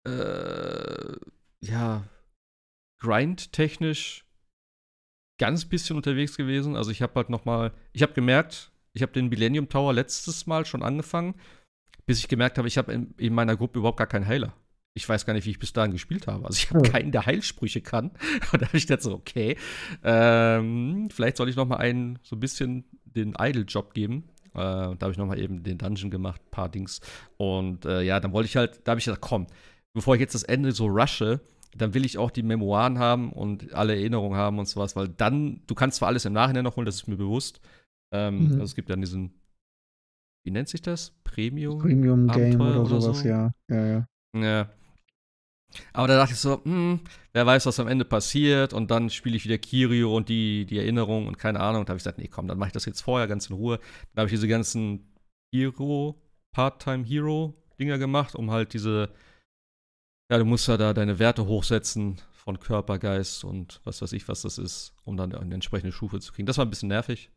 [0.07, 1.15] äh,
[1.61, 2.07] ja,
[3.01, 4.25] grind-technisch
[5.37, 6.75] ganz bisschen unterwegs gewesen.
[6.75, 10.47] Also ich habe halt noch mal, ich habe gemerkt, ich habe den Millennium Tower letztes
[10.47, 11.35] Mal schon angefangen,
[12.05, 14.53] bis ich gemerkt habe, ich habe in, in, meiner Gruppe überhaupt gar keinen Heiler.
[14.97, 16.45] Ich weiß gar nicht, wie ich bis dahin gespielt habe.
[16.45, 18.11] Also ich habe keinen, der Heilsprüche kann.
[18.53, 19.57] Und da habe ich gedacht so, okay,
[20.03, 24.97] ähm, vielleicht soll ich noch mal einen so ein bisschen den Idle-Job geben äh, da
[25.01, 27.01] habe ich nochmal eben den Dungeon gemacht, paar Dings.
[27.37, 29.47] Und äh, ja, dann wollte ich halt, da habe ich gesagt, komm,
[29.93, 31.41] bevor ich jetzt das Ende so rushe,
[31.75, 35.61] dann will ich auch die Memoiren haben und alle Erinnerungen haben und sowas, weil dann,
[35.67, 37.59] du kannst zwar alles im Nachhinein noch holen, das ist mir bewusst.
[38.13, 38.51] Ähm, mhm.
[38.53, 39.33] Also es gibt dann diesen,
[40.45, 41.13] wie nennt sich das?
[41.23, 41.79] Premium?
[41.79, 43.27] Premium Game oder, oder sowas, so?
[43.27, 43.51] ja.
[43.69, 44.07] Ja, ja.
[44.35, 44.69] Ja.
[45.93, 46.99] Aber da dachte ich so, hm,
[47.33, 48.73] wer weiß, was am Ende passiert.
[48.73, 51.81] Und dann spiele ich wieder Kirio und die, die Erinnerung und keine Ahnung.
[51.81, 53.55] Und da habe ich gesagt, nee, komm, dann mache ich das jetzt vorher ganz in
[53.55, 53.79] Ruhe.
[54.13, 55.13] Dann habe ich diese ganzen
[55.53, 56.21] Hero,
[56.51, 59.09] Part-Time-Hero-Dinger gemacht, um halt diese,
[60.31, 64.27] ja, du musst ja da deine Werte hochsetzen von Körper, Geist und was weiß ich,
[64.27, 66.45] was das ist, um dann eine entsprechende Stufe zu kriegen.
[66.45, 67.31] Das war ein bisschen nervig.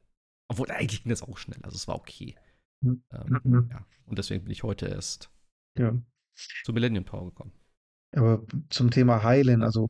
[0.49, 1.59] Obwohl, eigentlich ging das auch schnell.
[1.63, 2.37] Also es war okay.
[2.81, 3.03] Mhm.
[3.13, 3.69] Ähm, mhm.
[3.71, 3.87] ja.
[4.07, 5.31] Und deswegen bin ich heute erst
[5.79, 5.95] ja.
[6.65, 7.53] zu Millennium Tower gekommen.
[8.13, 9.89] Aber zum Thema Heilen, also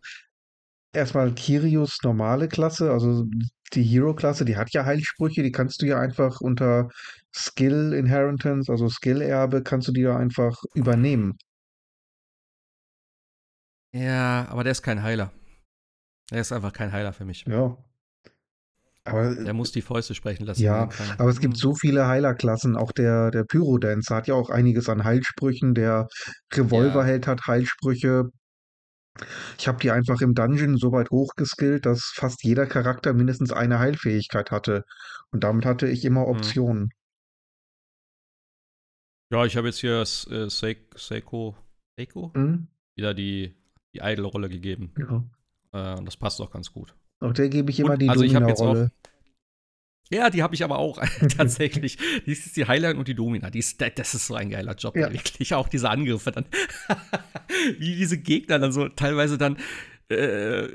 [0.92, 3.24] erstmal Kyrios normale Klasse, also
[3.74, 6.88] die Hero-Klasse, die hat ja Heilsprüche, die kannst du ja einfach unter
[7.34, 11.36] Skill Inheritance, also Skill-Erbe, kannst du die ja einfach übernehmen.
[13.92, 15.32] Ja, aber der ist kein Heiler.
[16.30, 17.44] Der ist einfach kein Heiler für mich.
[17.46, 17.76] Ja.
[19.10, 20.62] Aber Der muss die Fäuste sprechen lassen.
[20.62, 21.16] Ja, Fall.
[21.18, 21.58] aber es gibt Hm.
[21.60, 22.76] so viele Heilerklassen.
[22.76, 25.74] Auch der, der Pyrodancer hat ja auch einiges an Heilsprüchen.
[25.74, 26.06] Der
[26.52, 28.24] Revolverheld hat Heilsprüche.
[29.58, 33.78] Ich habe die einfach im Dungeon so weit hochgeskillt, dass fast jeder Charakter mindestens eine
[33.80, 34.84] Heilfähigkeit hatte.
[35.32, 36.28] Und damit hatte ich immer Hm.
[36.36, 36.88] Optionen.
[39.30, 40.04] Ja, ich habe jetzt hier äh,
[40.48, 41.56] Seiko, Seiko,
[41.98, 42.68] Seiko Hm?
[42.94, 43.54] wieder die,
[43.94, 44.94] die Idle-Rolle gegeben.
[44.96, 45.24] Ja.
[45.72, 46.94] Äh, und das passt auch ganz gut.
[47.20, 48.92] Auch der gebe ich immer Und, die also Domina-Rolle.
[50.10, 51.00] Ja, die habe ich aber auch
[51.36, 51.98] tatsächlich.
[52.24, 53.50] Die ist die Highline und die Domina.
[53.50, 55.12] Die ist, das ist so ein geiler Job, Ja.
[55.12, 55.54] wirklich.
[55.54, 56.46] Auch diese Angriffe dann.
[57.78, 59.56] Wie diese Gegner dann so teilweise dann.
[60.10, 60.68] Äh,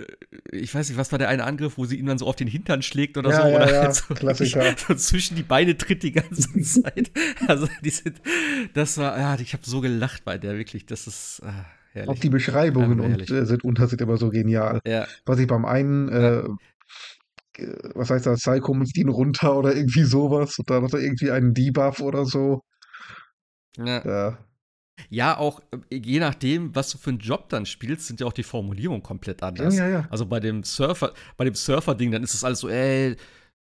[0.52, 2.48] ich weiß nicht, was war der eine Angriff, wo sie ihn dann so auf den
[2.48, 3.48] Hintern schlägt oder Ja, so?
[3.48, 4.76] ja, oder halt so, Klassiker.
[4.78, 7.10] so zwischen die Beine tritt die ganze Zeit.
[7.48, 8.22] Also, die sind,
[8.76, 10.86] das war, ja, ich habe so gelacht bei der, wirklich.
[10.86, 12.18] Das ist ah, herrlich.
[12.18, 14.80] Auch die Beschreibungen Einfach und, äh, sind unter sind immer so genial.
[14.86, 16.44] ja, Was ich beim einen, äh,
[17.58, 20.58] äh, was heißt das, Psycho muss ihn runter oder irgendwie sowas.
[20.60, 22.62] Und dann hat er irgendwie einen Debuff oder so.
[23.78, 24.04] ja.
[24.06, 24.38] Ja.
[25.10, 28.34] Ja, auch äh, je nachdem, was du für einen Job dann spielst, sind ja auch
[28.34, 29.78] die Formulierungen komplett Ja, anders.
[29.78, 30.08] ja, ja.
[30.10, 33.16] Also bei dem Surfer, bei dem Surfer-Ding, dann ist es alles so, ey,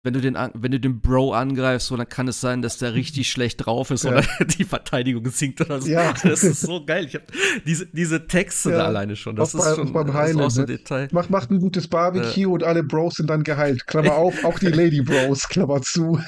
[0.05, 2.95] wenn du den, wenn du den Bro angreifst, so, dann kann es sein, dass der
[2.95, 4.11] richtig schlecht drauf ist Ja.
[4.13, 4.23] oder
[4.59, 5.89] die Verteidigung sinkt oder so.
[5.89, 6.13] Ja.
[6.23, 7.07] Das ist so geil.
[7.07, 7.23] Ich hab
[7.67, 8.77] diese, diese Texte Ja.
[8.79, 9.35] da alleine schon.
[9.35, 10.77] Das Auch ist bei- schon beim Heilen, auch so ein ne?
[10.77, 11.09] Detail.
[11.11, 13.87] Macht, macht ein gutes Barbecue und alle Bros sind dann geheilt.
[13.87, 16.21] Klammer auf, auch die Lady Bros, Klammer zu.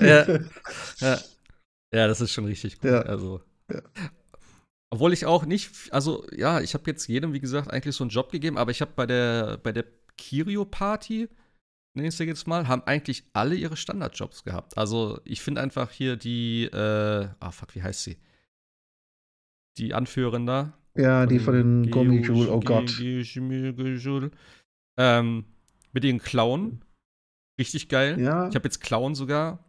[0.00, 0.26] Ja.
[1.00, 1.18] Ja.
[1.94, 2.90] ja, das ist schon richtig gut.
[2.90, 3.00] Ja.
[3.02, 3.40] Also.
[3.72, 3.80] Ja.
[4.90, 8.10] Obwohl ich auch nicht, also ja, ich habe jetzt jedem, wie gesagt, eigentlich so einen
[8.10, 9.84] Job gegeben, aber ich habe bei der, bei der
[10.16, 11.28] Kirio-Party,
[11.94, 14.78] nenne ich es jetzt mal, haben eigentlich alle ihre Standardjobs gehabt.
[14.78, 18.16] Also ich finde einfach hier die, äh, ah fuck, wie heißt sie?
[19.78, 20.72] Die Anführerin da.
[20.96, 22.90] Ja, die von den Gummijul, oh Gott.
[24.96, 25.44] Ähm,
[25.92, 26.84] mit den Klauen.
[27.58, 28.20] Richtig geil.
[28.20, 29.64] Ja, Ich habe jetzt Clown sogar,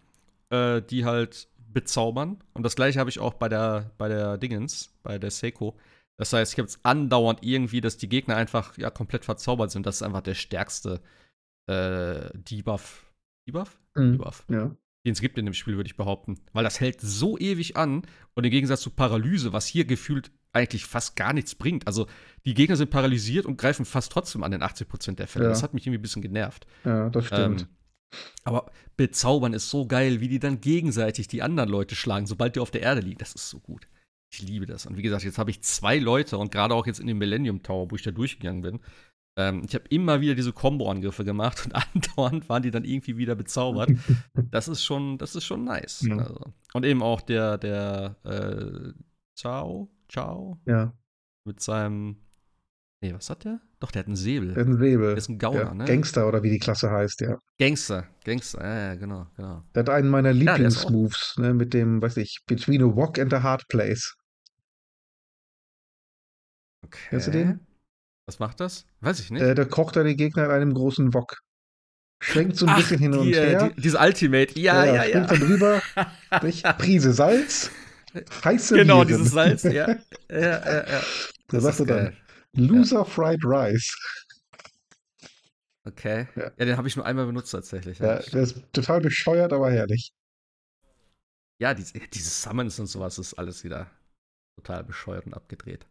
[0.49, 2.43] äh, die halt bezaubern.
[2.53, 5.77] Und das gleiche habe ich auch bei der, bei der Dingens, bei der Seiko.
[6.17, 9.85] Das heißt, ich habe jetzt andauernd irgendwie, dass die Gegner einfach ja komplett verzaubert sind.
[9.85, 11.01] Das ist einfach der stärkste
[11.67, 13.05] äh, Debuff.
[13.47, 13.79] Debuff?
[13.95, 14.13] Mhm.
[14.13, 14.45] Debuff.
[14.49, 14.75] ja.
[15.03, 16.39] Den es gibt in dem Spiel, würde ich behaupten.
[16.53, 18.03] Weil das hält so ewig an
[18.35, 21.87] und im Gegensatz zu Paralyse, was hier gefühlt eigentlich fast gar nichts bringt.
[21.87, 22.07] Also
[22.45, 25.45] die Gegner sind paralysiert und greifen fast trotzdem an den 80% der Fälle.
[25.45, 25.49] Ja.
[25.49, 26.67] Das hat mich irgendwie ein bisschen genervt.
[26.85, 27.61] Ja, das stimmt.
[27.61, 27.67] Ähm,
[28.43, 32.59] aber bezaubern ist so geil, wie die dann gegenseitig die anderen Leute schlagen, sobald die
[32.59, 33.19] auf der Erde liegen.
[33.19, 33.87] Das ist so gut.
[34.33, 34.85] Ich liebe das.
[34.85, 37.63] Und wie gesagt, jetzt habe ich zwei Leute und gerade auch jetzt in dem Millennium
[37.63, 38.79] Tower, wo ich da durchgegangen bin.
[39.37, 43.35] Ähm, ich habe immer wieder diese Combo-Angriffe gemacht und andauernd waren die dann irgendwie wieder
[43.35, 43.89] bezaubert.
[44.51, 46.01] das ist schon, das ist schon nice.
[46.07, 46.17] Ja.
[46.17, 46.53] Also.
[46.73, 48.93] Und eben auch der, der äh,
[49.35, 50.93] Ciao, Ciao ja,
[51.45, 52.17] mit seinem.
[53.03, 53.59] Nee, was hat der?
[53.79, 54.55] Doch, der hat einen Säbel.
[54.55, 55.07] ein Säbel.
[55.07, 55.85] Der ist ein Gauner, ja, ne?
[55.85, 57.39] Gangster oder wie die Klasse heißt, ja.
[57.57, 59.63] Gangster, Gangster, ja, ja, genau, genau.
[59.73, 63.33] Der hat einen meiner der Lieblingsmoves, ne, mit dem, weiß ich, Between a Rock and
[63.33, 64.15] a Hard Place.
[66.83, 66.99] Okay.
[67.09, 67.59] Kennst du den?
[68.31, 68.85] Was macht das?
[69.01, 69.41] Weiß ich nicht.
[69.41, 71.41] Äh, da kocht er die Gegner in einem großen Wok.
[72.23, 73.71] Schwenkt so ein Ach, bisschen hin und die, äh, her.
[73.75, 75.03] Die, diese Ultimate, ja, ja, ja.
[75.03, 75.81] Springt dann drüber.
[76.43, 76.63] nicht?
[76.77, 77.71] Prise Salz.
[78.45, 79.07] Heiße genau, Viren.
[79.09, 79.71] dieses Salz, ja.
[80.29, 80.83] ja, ja, ja.
[80.85, 81.01] Da
[81.49, 82.15] Das sagst du dann.
[82.53, 83.93] Loser Fried Rice.
[85.83, 86.29] Okay.
[86.37, 86.51] Ja.
[86.57, 87.99] Ja, den habe ich nur einmal benutzt tatsächlich.
[87.99, 90.13] Ja, der ist total bescheuert, aber herrlich.
[91.59, 93.91] Ja, diese, diese Summons und sowas ist alles wieder
[94.55, 95.85] total bescheuert und abgedreht.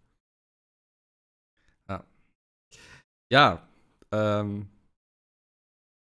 [1.88, 2.04] Ja.
[3.30, 3.66] Ja,
[4.12, 4.68] ähm,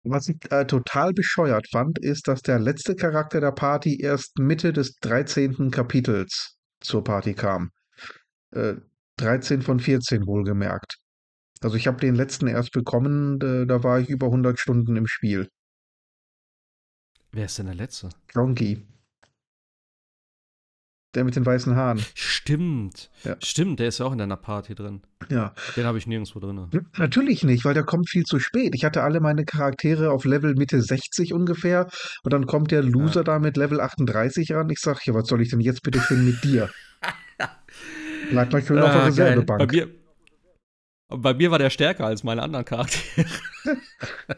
[0.03, 4.73] Was ich äh, total bescheuert fand, ist, dass der letzte Charakter der Party erst Mitte
[4.73, 5.69] des 13.
[5.71, 7.71] Kapitels zur Party kam.
[8.51, 8.75] Äh,
[9.17, 10.97] 13 von 14 wohlgemerkt.
[11.61, 15.07] Also ich habe den letzten erst bekommen, da, da war ich über 100 Stunden im
[15.07, 15.49] Spiel.
[17.31, 18.09] wer ist denn der Letzte?
[18.33, 18.85] Donkey.
[21.17, 21.99] Der mit den weißen Haaren.
[22.13, 23.09] Stimmt.
[23.23, 23.35] Ja.
[23.43, 25.01] Stimmt, der ist ja auch in deiner Party drin.
[25.29, 25.55] Ja.
[25.75, 26.69] Den habe ich nirgendwo drin.
[26.95, 28.75] Natürlich nicht, weil der kommt viel zu spät.
[28.75, 31.87] Ich hatte alle meine Charaktere auf Level Mitte 60 ungefähr
[32.23, 34.69] und dann kommt der Loser da mit Level 38 ran.
[34.69, 36.69] Ich sag, ja, was soll ich denn jetzt bitte schön mit dir?
[38.29, 39.41] Bleib mal schön auf der Ah, geil.
[39.41, 39.71] Bei Reservebank.
[39.71, 39.87] mir,
[41.09, 43.25] bei mir war der stärker als meine anderen Charaktere.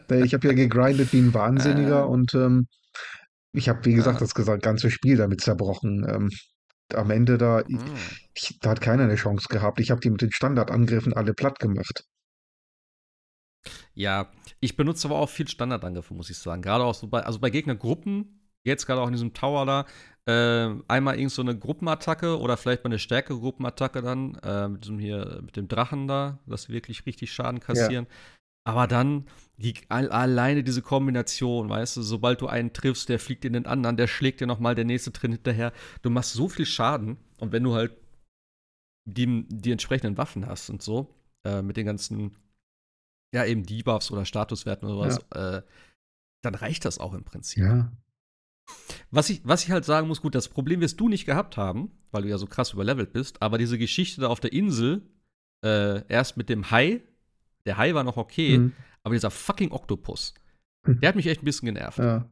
[0.08, 2.04] Äh, Ich habe ja gegrindet wie ein Wahnsinniger Ah.
[2.04, 2.66] und ähm,
[3.52, 4.26] ich habe, wie gesagt, Ah.
[4.26, 6.06] das ganze Spiel damit zerbrochen.
[6.08, 6.30] Ähm,
[6.94, 7.78] am Ende da, Hm.
[8.34, 9.80] ich, da hat keiner eine Chance gehabt.
[9.80, 12.04] Ich habe die mit den Standardangriffen alle platt gemacht.
[13.94, 14.30] Ja,
[14.60, 16.62] ich benutze aber auch viel Standardangriffe, muss ich sagen.
[16.62, 19.86] Gerade auch so bei, also bei Gegnergruppen, jetzt gerade auch in diesem Tower da,
[20.26, 24.84] äh, einmal irgend so eine Gruppenattacke oder vielleicht mal eine stärkere Gruppenattacke dann, äh, mit
[24.84, 28.06] diesem hier, mit dem Drachen da, dass sie wirklich richtig Schaden kassieren.
[28.08, 28.16] Ja.
[28.64, 33.52] Aber dann die, alleine diese Kombination, weißt du, sobald du einen triffst, der fliegt in
[33.52, 35.72] den anderen, der schlägt dir nochmal, der nächste drin hinterher.
[36.02, 37.92] Du machst so viel Schaden und wenn du halt
[39.06, 42.36] die, die entsprechenden Waffen hast und so, äh, mit den ganzen,
[43.34, 45.58] ja, eben Debuffs oder Statuswerten oder was, ja.
[45.58, 45.62] äh,
[46.42, 47.64] dann reicht das auch im Prinzip.
[47.64, 47.92] Ja.
[49.10, 51.90] Was ich, was ich halt sagen muss, gut, das Problem wirst du nicht gehabt haben,
[52.12, 55.02] weil du ja so krass überlevelt bist, aber diese Geschichte da auf der Insel,
[55.64, 57.02] äh, erst mit dem Hai,
[57.66, 58.72] der Hai war noch okay, mhm.
[59.02, 60.34] aber dieser fucking Oktopus,
[60.86, 61.00] mhm.
[61.00, 61.98] der hat mich echt ein bisschen genervt.
[61.98, 62.30] Ja.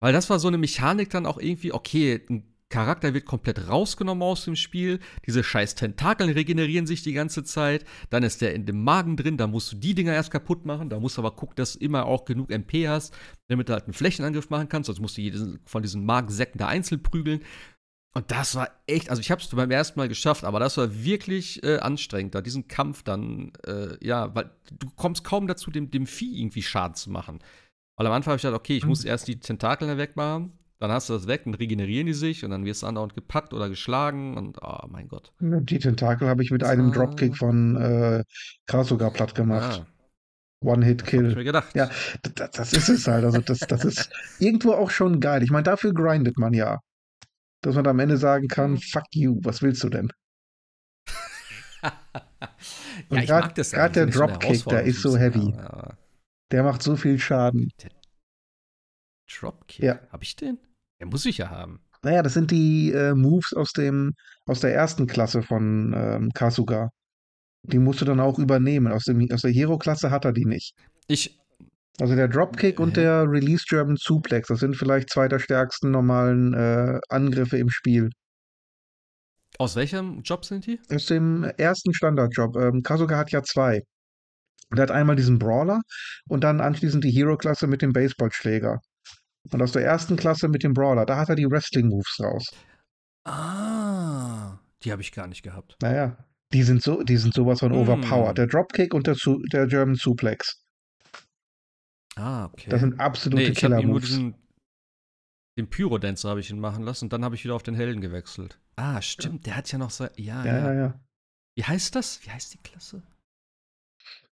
[0.00, 4.22] Weil das war so eine Mechanik dann auch irgendwie, okay, ein Charakter wird komplett rausgenommen
[4.22, 5.00] aus dem Spiel.
[5.26, 7.84] Diese scheiß Tentakeln regenerieren sich die ganze Zeit.
[8.10, 9.36] Dann ist der in dem Magen drin.
[9.36, 10.88] Da musst du die Dinger erst kaputt machen.
[10.88, 13.12] Da musst du aber gucken, dass du immer auch genug MP hast,
[13.48, 14.86] damit du halt einen Flächenangriff machen kannst.
[14.86, 17.40] Sonst musst du jeden von diesen Magensäcken da einzeln prügeln.
[18.12, 21.04] Und das war echt, also ich habe es beim ersten Mal geschafft, aber das war
[21.04, 25.90] wirklich äh, anstrengend, da diesen Kampf dann, äh, ja, weil du kommst kaum dazu, dem,
[25.92, 27.38] dem Vieh irgendwie Schaden zu machen.
[27.96, 29.10] Weil am Anfang habe ich gedacht, okay, ich muss mhm.
[29.10, 32.64] erst die Tentakel wegmachen, dann hast du das weg, dann regenerieren die sich und dann
[32.64, 35.32] wirst du andauernd gepackt oder geschlagen und oh mein Gott.
[35.38, 38.24] Die Tentakel habe ich mit das einem Dropkick von äh,
[38.82, 39.84] sogar platt gemacht.
[39.84, 39.86] Ah.
[40.62, 41.22] One-Hit-Kill.
[41.22, 41.74] Hab ich mir gedacht.
[41.74, 41.90] Ja,
[42.34, 43.24] das, das, ist es halt.
[43.24, 45.42] Also, das, das ist irgendwo auch schon geil.
[45.42, 46.80] Ich meine, dafür grindet man ja.
[47.62, 48.78] Dass man am Ende sagen kann: mhm.
[48.78, 50.10] Fuck you, was willst du denn?
[53.10, 53.54] ja, Gerade
[53.92, 55.52] der Dropkick, der ist so heavy.
[55.56, 55.96] Ja.
[56.50, 57.70] Der macht so viel Schaden.
[57.82, 57.90] Der
[59.28, 59.84] Dropkick?
[59.84, 60.00] Ja.
[60.10, 60.58] Hab ich den?
[61.00, 61.80] Der muss ich ja haben.
[62.02, 64.14] Naja, das sind die äh, Moves aus dem,
[64.46, 66.90] aus der ersten Klasse von ähm, Kasuga.
[67.62, 68.92] Die musst du dann auch übernehmen.
[68.92, 70.74] Aus, dem, aus der Hero-Klasse hat er die nicht.
[71.08, 71.39] Ich.
[72.00, 75.90] Also der Dropkick äh, und der Release German Suplex, das sind vielleicht zwei der stärksten
[75.90, 78.10] normalen äh, Angriffe im Spiel.
[79.58, 80.80] Aus welchem Job sind die?
[80.90, 82.56] Aus dem ersten Standardjob.
[82.56, 83.82] Ähm, Kasuga hat ja zwei.
[84.70, 85.80] Und er hat einmal diesen Brawler
[86.28, 88.78] und dann anschließend die Hero-Klasse mit dem Baseballschläger.
[89.52, 92.46] Und aus der ersten Klasse mit dem Brawler, da hat er die Wrestling-Moves raus.
[93.24, 95.76] Ah, die habe ich gar nicht gehabt.
[95.82, 96.16] Naja,
[96.52, 97.76] die sind so, die sind sowas von mm.
[97.76, 98.38] overpowered.
[98.38, 99.16] Der Dropkick und der,
[99.52, 100.62] der German Suplex.
[102.16, 102.70] Ah, okay.
[102.70, 104.18] Das sind absolute nee, Killer-Moves.
[105.58, 108.00] Den Pyro-Dancer habe ich ihn machen lassen und dann habe ich wieder auf den Helden
[108.00, 108.58] gewechselt.
[108.76, 110.04] Ah, stimmt, der hat ja noch so.
[110.16, 110.72] Ja, ja, ja.
[110.72, 111.00] ja.
[111.54, 112.24] Wie heißt das?
[112.24, 113.02] Wie heißt die Klasse?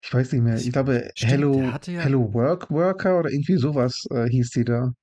[0.02, 0.56] Ich weiß nicht mehr.
[0.56, 4.94] Ich glaube, Stimmt, Hello, ja Hello Work Worker oder irgendwie sowas äh, hieß die da.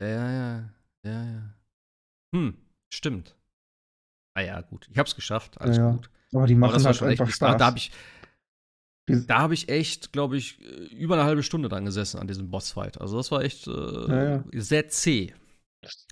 [0.00, 0.70] Ja, ja,
[1.04, 1.54] ja, ja.
[2.34, 2.56] Hm,
[2.90, 3.36] stimmt.
[4.34, 4.88] Ah ja, gut.
[4.90, 5.60] Ich hab's geschafft.
[5.60, 6.10] Alles ja, gut.
[6.32, 7.56] Aber die machen Aber halt einfach echt, Spaß.
[7.58, 7.90] Da habe ich,
[9.06, 10.58] da habe ich echt, glaube ich,
[10.90, 13.00] über eine halbe Stunde dran gesessen an diesem Bossfight.
[13.00, 15.32] Also das war echt äh, ja, sehr zäh.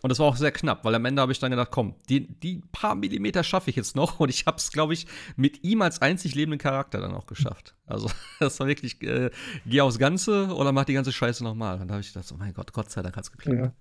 [0.03, 2.29] Und das war auch sehr knapp, weil am Ende habe ich dann gedacht, komm, die,
[2.41, 4.21] die paar Millimeter schaffe ich jetzt noch.
[4.21, 7.75] Und ich habe es, glaube ich, mit ihm als einzig lebenden Charakter dann auch geschafft.
[7.87, 9.31] Also, das war wirklich, äh,
[9.67, 11.81] geh aufs Ganze oder mach die ganze Scheiße nochmal.
[11.81, 13.59] Und da habe ich gedacht, oh mein Gott, Gott sei Dank hat es geklappt.
[13.59, 13.73] Ja.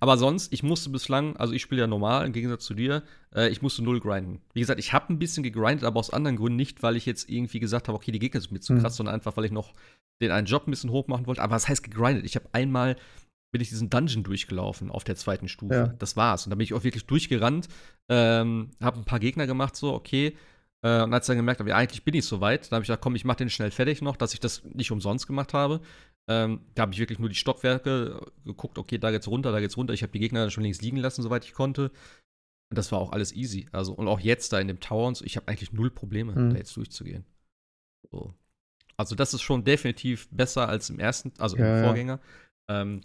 [0.00, 3.02] Aber sonst, ich musste bislang, also ich spiele ja normal im Gegensatz zu dir,
[3.34, 4.40] äh, ich musste null grinden.
[4.52, 7.28] Wie gesagt, ich habe ein bisschen gegrindet, aber aus anderen Gründen nicht, weil ich jetzt
[7.28, 8.80] irgendwie gesagt habe, okay, die Gegner sind mir zu mhm.
[8.80, 9.72] krass, sondern einfach, weil ich noch
[10.22, 11.42] den einen Job ein bisschen hoch machen wollte.
[11.42, 12.24] Aber was heißt gegrindet?
[12.24, 12.96] Ich habe einmal
[13.54, 15.74] bin ich diesen Dungeon durchgelaufen auf der zweiten Stufe.
[15.74, 15.86] Ja.
[15.86, 16.44] Das war's.
[16.44, 17.68] Und da bin ich auch wirklich durchgerannt,
[18.08, 20.36] ähm, habe ein paar Gegner gemacht, so, okay.
[20.82, 23.02] Äh, und als dann gemerkt habe, ja, eigentlich bin ich soweit, da habe ich gesagt,
[23.02, 25.80] komm, ich mache den schnell fertig noch, dass ich das nicht umsonst gemacht habe.
[26.28, 29.76] Ähm, da habe ich wirklich nur die Stockwerke geguckt, okay, da geht's runter, da geht's
[29.76, 29.92] runter.
[29.92, 31.90] Ich habe die Gegner dann schon links liegen lassen, soweit ich konnte.
[32.70, 33.68] Und das war auch alles easy.
[33.72, 36.32] Also, und auch jetzt da in dem Tower und so, ich habe eigentlich null Probleme,
[36.34, 36.50] mhm.
[36.50, 37.24] da jetzt durchzugehen.
[38.10, 38.34] So.
[38.96, 42.20] Also, das ist schon definitiv besser als im ersten, also ja, im Vorgänger.
[42.70, 42.80] Ja.
[42.80, 43.02] Ähm,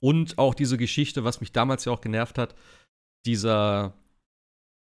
[0.00, 2.54] und auch diese Geschichte, was mich damals ja auch genervt hat,
[3.24, 3.94] dieser,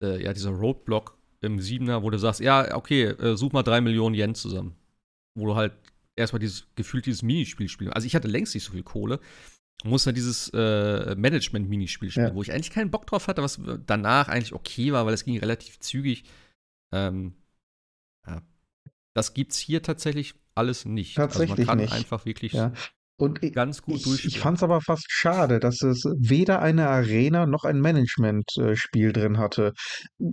[0.02, 3.82] äh, ja, dieser Roadblock im Siebener, wo du sagst, ja, okay, äh, such mal drei
[3.82, 4.76] Millionen Yen zusammen.
[5.36, 5.74] Wo du halt
[6.22, 7.94] erstmal dieses gefühlt dieses Minispiel spielen.
[7.94, 9.20] Also ich hatte längst nicht so viel Kohle.
[9.84, 12.36] Muss dann dieses äh, Management-Minispiel spielen, ja.
[12.36, 15.40] wo ich eigentlich keinen Bock drauf hatte, was danach eigentlich okay war, weil es ging
[15.40, 16.24] relativ zügig.
[16.94, 17.34] Ähm,
[18.28, 18.44] ja.
[19.16, 21.16] Das gibt's hier tatsächlich alles nicht.
[21.16, 21.94] Tatsächlich also man kann nicht.
[21.94, 22.74] einfach wirklich ja.
[23.22, 26.90] Und ich, ganz gut ich, ich fand es aber fast schade, dass es weder eine
[26.90, 29.74] Arena noch ein Management-Spiel drin hatte.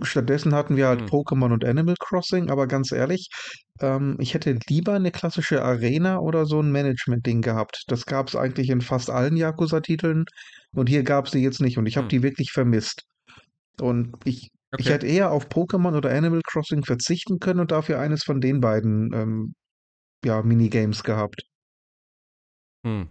[0.01, 1.07] Stattdessen hatten wir halt hm.
[1.07, 3.29] Pokémon und Animal Crossing, aber ganz ehrlich,
[3.79, 7.83] ähm, ich hätte lieber eine klassische Arena oder so ein Management-Ding gehabt.
[7.89, 10.25] Das gab es eigentlich in fast allen Yakuza-Titeln
[10.71, 12.09] und hier gab es die jetzt nicht und ich habe hm.
[12.09, 13.03] die wirklich vermisst.
[13.79, 14.81] Und ich, okay.
[14.81, 18.61] ich hätte eher auf Pokémon oder Animal Crossing verzichten können und dafür eines von den
[18.61, 19.53] beiden ähm,
[20.25, 21.43] ja, Minigames gehabt.
[22.85, 23.09] Hm.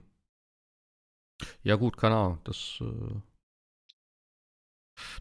[1.62, 2.38] Ja, gut, keine Ahnung.
[2.44, 3.20] Das, äh,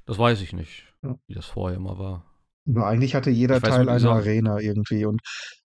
[0.06, 1.15] das weiß ich nicht, Ja.
[1.28, 2.26] wie das vorher immer war.
[2.69, 5.22] Aber eigentlich hatte jeder Ich weiß Teil nur, eine dieser- Arena irgendwie und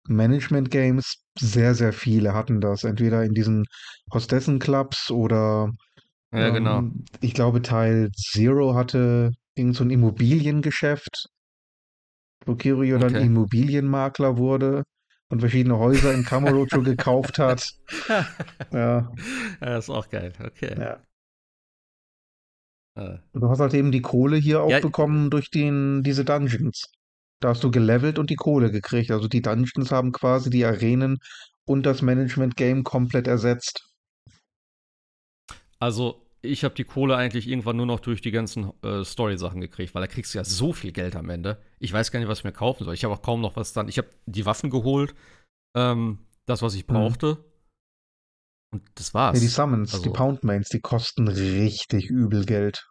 [0.09, 2.85] Management Games, sehr, sehr viele hatten das.
[2.85, 3.65] Entweder in diesen
[4.13, 5.73] Hostessen-Clubs oder
[6.33, 6.79] Ja, genau.
[6.79, 11.27] ähm, ich glaube Teil Zero hatte irgend so ein Immobiliengeschäft,
[12.47, 13.25] wo Kirio dann Okay.
[13.27, 14.85] Immobilienmakler wurde
[15.33, 17.67] und verschiedene Häuser in Kamurocho gekauft hat.
[18.71, 19.11] Ja,
[19.61, 20.33] ja, ist auch geil.
[20.39, 20.75] Okay.
[20.79, 21.01] ja.
[22.95, 26.91] Und du hast halt eben die Kohle hier auch Ja, bekommen durch den, diese Dungeons.
[27.41, 29.11] Da hast du gelevelt und die Kohle gekriegt.
[29.11, 31.19] Also die Dungeons haben quasi die Arenen
[31.65, 33.89] und das Management-Game komplett ersetzt.
[35.79, 39.95] Also, ich habe die Kohle eigentlich irgendwann nur noch durch die ganzen äh, Story-Sachen gekriegt,
[39.95, 41.63] weil da kriegst du ja so viel Geld am Ende.
[41.79, 42.95] Ich weiß gar nicht, was ich mir kaufen soll.
[42.95, 43.89] Ich habe auch kaum noch was dann.
[43.89, 45.15] Ich habe die Waffen geholt,
[45.77, 46.93] ähm, das, was ich Mhm.
[46.95, 47.45] brauchte.
[48.75, 49.37] Und das war's.
[49.37, 52.87] Ja, die Summons, Also- die Poundmains, die kosten richtig übel Geld.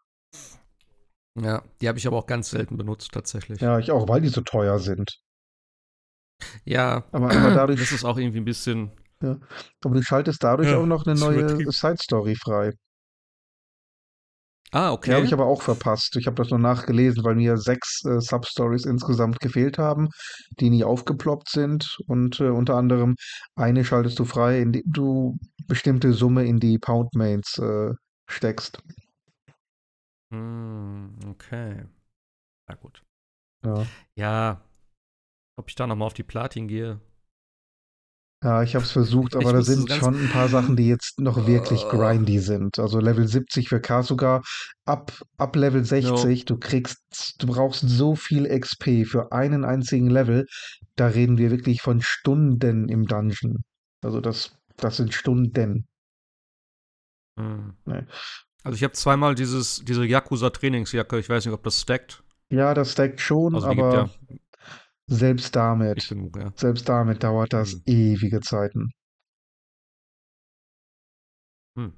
[1.40, 3.62] Ja, die habe ich aber auch ganz selten benutzt, tatsächlich.
[3.62, 5.10] Ja, ich auch, weil die so teuer sind.
[6.66, 8.92] Ja, Aber, aber dadurch, das ist auch irgendwie ein bisschen.
[9.22, 11.72] aber du schaltest dadurch Ja, auch noch eine neue.
[11.72, 12.74] Side-Story frei.
[14.72, 15.14] Ah, Die okay.
[15.14, 16.16] habe ich aber auch verpasst.
[16.18, 20.10] Ich habe das nur nachgelesen, weil mir sechs äh, Substories insgesamt gefehlt haben,
[20.60, 21.98] die nie aufgeploppt sind.
[22.08, 23.16] Und äh, unter anderem
[23.56, 27.94] eine schaltest du frei, indem du bestimmte Summe in die Poundmains äh,
[28.28, 28.82] steckst.
[30.32, 31.86] Hm, okay.
[32.68, 33.04] Na gut.
[33.64, 34.62] Ja, Ja,
[35.58, 37.00] ob ich da nochmal auf die Platin gehe.
[38.44, 40.76] Ja ich habe es versucht, Ich aber da muss so sind schon ein paar Sachen,
[40.76, 41.90] die jetzt noch wirklich Oh.
[41.90, 42.80] grindy sind.
[42.80, 44.42] Also Level 70 für Kasuga,
[44.86, 50.46] ab, ab Level 60, du kriegst, du brauchst so viel XP für einen einzigen Level.
[50.96, 53.64] Da reden wir wirklich von Stunden im Dungeon.
[54.04, 55.88] Also das, das sind Stunden.
[57.40, 57.74] Hm.
[57.86, 58.04] Nee.
[58.64, 62.24] Also ich habe zweimal dieses, diese Yakuza-Trainingsjacke, ich weiß nicht, ob das stackt.
[62.50, 64.10] Ja, das stackt schon, Also die gibt aber ja
[65.12, 66.52] selbst nicht damit, genug, ja.
[66.56, 67.82] selbst damit dauert das Hm.
[67.86, 68.92] ewige Zeiten.
[71.78, 71.94] Hm.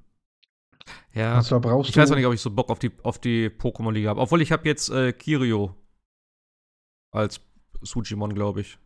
[1.14, 4.10] Ja, Also ich weiß auch nicht, ob ich so Bock auf die, auf die Pokémon-Liga
[4.10, 4.22] habe.
[4.22, 5.76] Obwohl ich habe jetzt äh, Kirio
[7.14, 7.42] als
[7.82, 8.78] Sujimon, glaube ich.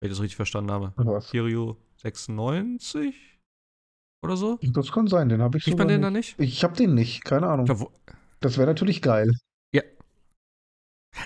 [0.00, 0.92] Wenn ich das richtig verstanden habe.
[0.96, 1.30] was?
[1.30, 3.14] Kirio 96
[4.24, 4.58] oder so?
[4.62, 6.38] Das kann sein, den habe ich Kriegt man den da nicht.
[6.38, 6.52] nicht?
[6.54, 7.66] Ich habe den nicht, keine Ahnung.
[7.66, 7.92] Glaub,
[8.40, 9.30] Das wäre natürlich geil.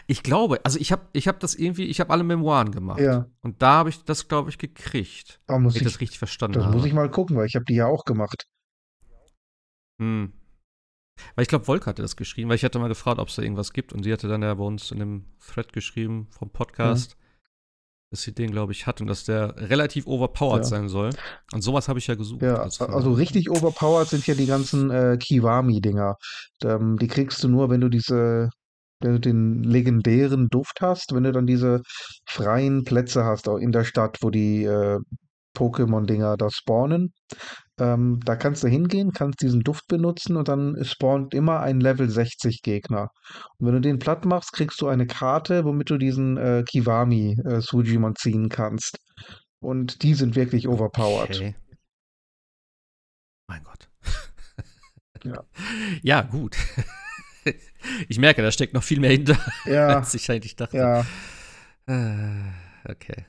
[0.07, 3.01] Ich glaube, also ich habe ich hab das irgendwie, ich habe alle Memoiren gemacht.
[3.01, 5.41] Ja, Und da habe ich das, glaube ich, gekriegt.
[5.47, 6.77] aber muss ich ich, das richtig verstanden das habe.
[6.77, 8.47] muss ich mal gucken, weil ich habe die ja auch gemacht.
[10.01, 10.33] Hm.
[11.35, 13.43] Weil ich glaube, Volk hatte das geschrieben, weil ich hatte mal gefragt, ob es da
[13.43, 13.93] irgendwas gibt.
[13.93, 17.17] Und sie hatte dann ja bei uns in dem Thread geschrieben vom Podcast,
[18.11, 20.69] dass sie den, glaube ich, hat und dass der relativ overpowered Ja.
[20.69, 21.11] sein soll.
[21.53, 22.43] Und sowas habe ich ja gesucht.
[22.43, 26.17] Ja, Also, also richtig overpowered sind ja die ganzen äh, Kiwami-Dinger.
[26.63, 28.51] Ähm, die kriegst du nur, wenn du diese,
[29.01, 31.83] wenn du den legendären Duft hast, wenn du dann diese
[32.27, 34.99] freien Plätze hast, auch in der Stadt, wo die äh,
[35.57, 37.13] Pokémon-Dinger da spawnen.
[37.79, 42.09] Ähm, da kannst du hingehen, kannst diesen Duft benutzen und dann spawnt immer ein Level
[42.09, 43.11] 60 Gegner.
[43.59, 47.37] Und wenn du den platt machst, kriegst du eine Karte, womit du diesen äh, Kiwami
[47.45, 48.99] äh, Sujimon ziehen kannst.
[49.61, 51.37] Und die sind wirklich overpowered.
[51.37, 51.57] Okay.
[53.49, 53.89] Mein Gott.
[55.25, 55.45] Ja.
[56.03, 56.57] ja, gut.
[58.09, 60.77] ich merke, da steckt noch viel mehr hinter, Ja, als ich eigentlich dachte.
[60.77, 61.07] ja.
[61.87, 62.53] Äh,
[62.89, 63.27] Okay.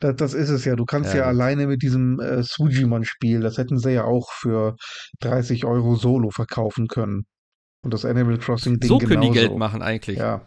[0.00, 0.76] Das, das ist es ja.
[0.76, 4.76] Du kannst Ja, ja, alleine mit diesem äh, Sujimon-Spiel, das hätten sie ja auch für
[5.20, 7.24] 30 Euro Solo verkaufen können.
[7.82, 9.30] Und das Animal Crossing-Ding So können die.
[9.30, 10.18] Geld machen eigentlich.
[10.18, 10.46] Ja,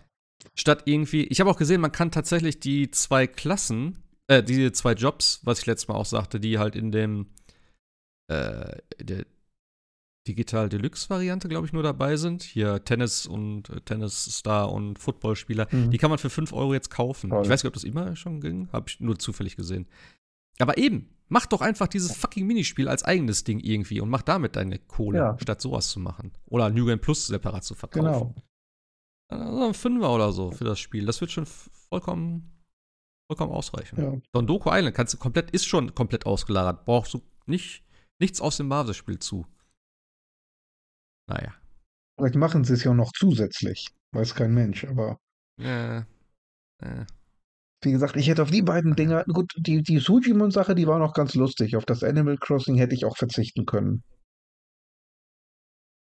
[0.55, 4.93] Statt irgendwie, ich habe auch gesehen, man kann tatsächlich die zwei Klassen, äh, diese zwei
[4.93, 7.33] Jobs, was ich letztes Mal auch sagte, die halt in dem
[8.27, 9.25] äh, der
[10.27, 12.43] Digital Deluxe Variante, glaube ich, nur dabei sind.
[12.43, 15.67] Hier Tennis und äh, Tennis-Star und Footballspieler.
[15.71, 15.91] Mhm.
[15.91, 17.29] Die kann man für 5 Euro jetzt kaufen.
[17.29, 17.43] Toll.
[17.43, 18.69] Ich weiß nicht, ob das immer schon ging.
[18.71, 19.85] Habe ich nur zufällig gesehen.
[20.59, 24.55] Aber eben, mach doch einfach dieses fucking Minispiel als eigenes Ding irgendwie und mach damit
[24.55, 25.37] deine Kohle, Ja.
[25.41, 26.31] statt sowas zu machen.
[26.45, 28.05] Oder New Game Plus separat zu verkaufen.
[28.05, 28.35] genau.
[29.29, 31.05] Also ein Fünfer oder so für das Spiel.
[31.05, 32.51] Das wird schon vollkommen,
[33.29, 33.99] vollkommen ausreichen.
[34.01, 34.13] Ja.
[34.31, 36.85] Don Doku Island kannst du komplett, ist schon komplett ausgelagert.
[36.85, 37.83] Brauchst du nicht,
[38.19, 39.45] nichts aus dem Marvel-Spiel zu.
[41.27, 41.53] Naja.
[42.17, 43.87] Vielleicht machen sie es ja auch noch zusätzlich.
[44.13, 45.17] Weiß kein Mensch, aber
[45.59, 45.99] Äh,
[46.79, 47.05] äh.
[47.83, 51.13] wie gesagt, ich hätte auf die beiden Dinger, gut, die, die Sujimon-Sache, die war noch
[51.13, 51.75] ganz lustig.
[51.75, 54.03] Auf das Animal Crossing hätte ich auch verzichten können.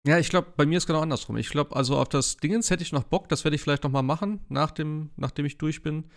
[0.08, 1.38] Ja, ich glaube, bei mir ist genau andersrum.
[1.38, 3.90] Ich glaube, also auf das Dingens hätte ich noch Bock, das werde ich vielleicht noch
[3.92, 6.12] mal machen, nach dem, nachdem ich durch bin.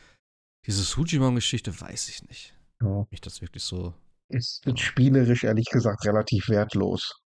[0.67, 2.55] Diese Sujimon-Geschichte weiß ich nicht.
[2.83, 3.07] Ja.
[3.11, 3.95] Nicht das wirklich so.
[4.29, 4.77] Ist Ja.
[4.77, 7.23] spielerisch ehrlich gesagt relativ wertlos.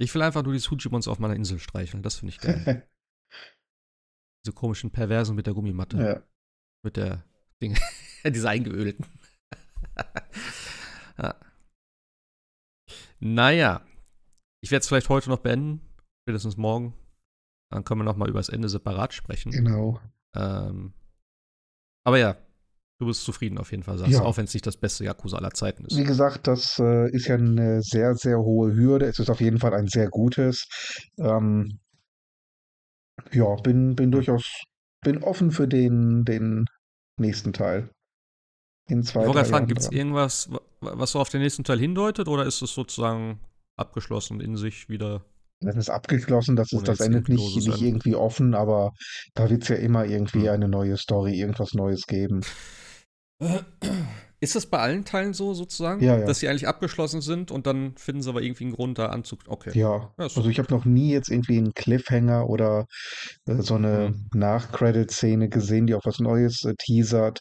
[0.00, 2.02] Ich will einfach nur die Sujimons auf meiner Insel streicheln.
[2.02, 2.88] Das finde ich geil.
[4.44, 5.98] Diese komischen Perversen mit der Gummimatte.
[5.98, 6.22] ja.
[6.84, 7.24] Mit der
[7.60, 7.76] Ding.
[8.24, 9.04] Diese eingeölten.
[11.18, 11.34] ja.
[13.18, 13.84] Naja.
[14.62, 15.80] Ich werde es vielleicht heute noch beenden.
[16.24, 16.94] Spätestens morgen.
[17.70, 19.50] Dann können wir noch mal über das Ende separat sprechen.
[19.50, 20.00] Genau.
[20.34, 20.94] Ähm,
[22.06, 22.36] aber ja,
[22.98, 24.20] du bist zufrieden auf jeden Fall, sagst Ja.
[24.20, 25.96] du, auch wenn es nicht das beste Yakuza aller Zeiten ist.
[25.96, 29.06] Wie gesagt, das äh, ist ja eine sehr, sehr hohe Hürde.
[29.06, 30.66] Es ist auf jeden Fall ein sehr gutes.
[31.18, 31.78] Ähm,
[33.32, 34.44] ja, bin, bin durchaus,
[35.04, 36.64] bin offen für den, den
[37.20, 37.90] nächsten Teil.
[38.88, 42.26] In zwei, gerade fragen, gibt es irgendwas, wa- was so auf den nächsten Teil hindeutet
[42.26, 43.38] oder ist es sozusagen
[43.76, 45.24] abgeschlossen in sich wieder?
[45.60, 48.92] Das ist abgeschlossen, das ist, das endet nicht, nicht irgendwie offen, aber
[49.34, 50.48] da wird es ja immer irgendwie Hm.
[50.54, 52.40] eine neue Story, irgendwas Neues geben.
[54.40, 56.26] Ist das bei allen Teilen so sozusagen, Ja, ja.
[56.26, 59.40] dass sie eigentlich abgeschlossen sind und dann finden sie aber irgendwie einen Grund, da anzug.
[59.48, 59.76] Okay.
[59.76, 62.86] Ja, Ja, also ich habe noch nie jetzt irgendwie einen Cliffhanger oder
[63.46, 64.26] äh, so eine Hm.
[64.34, 67.40] Nach-Credit-Szene gesehen, die auf was Neues äh, teasert.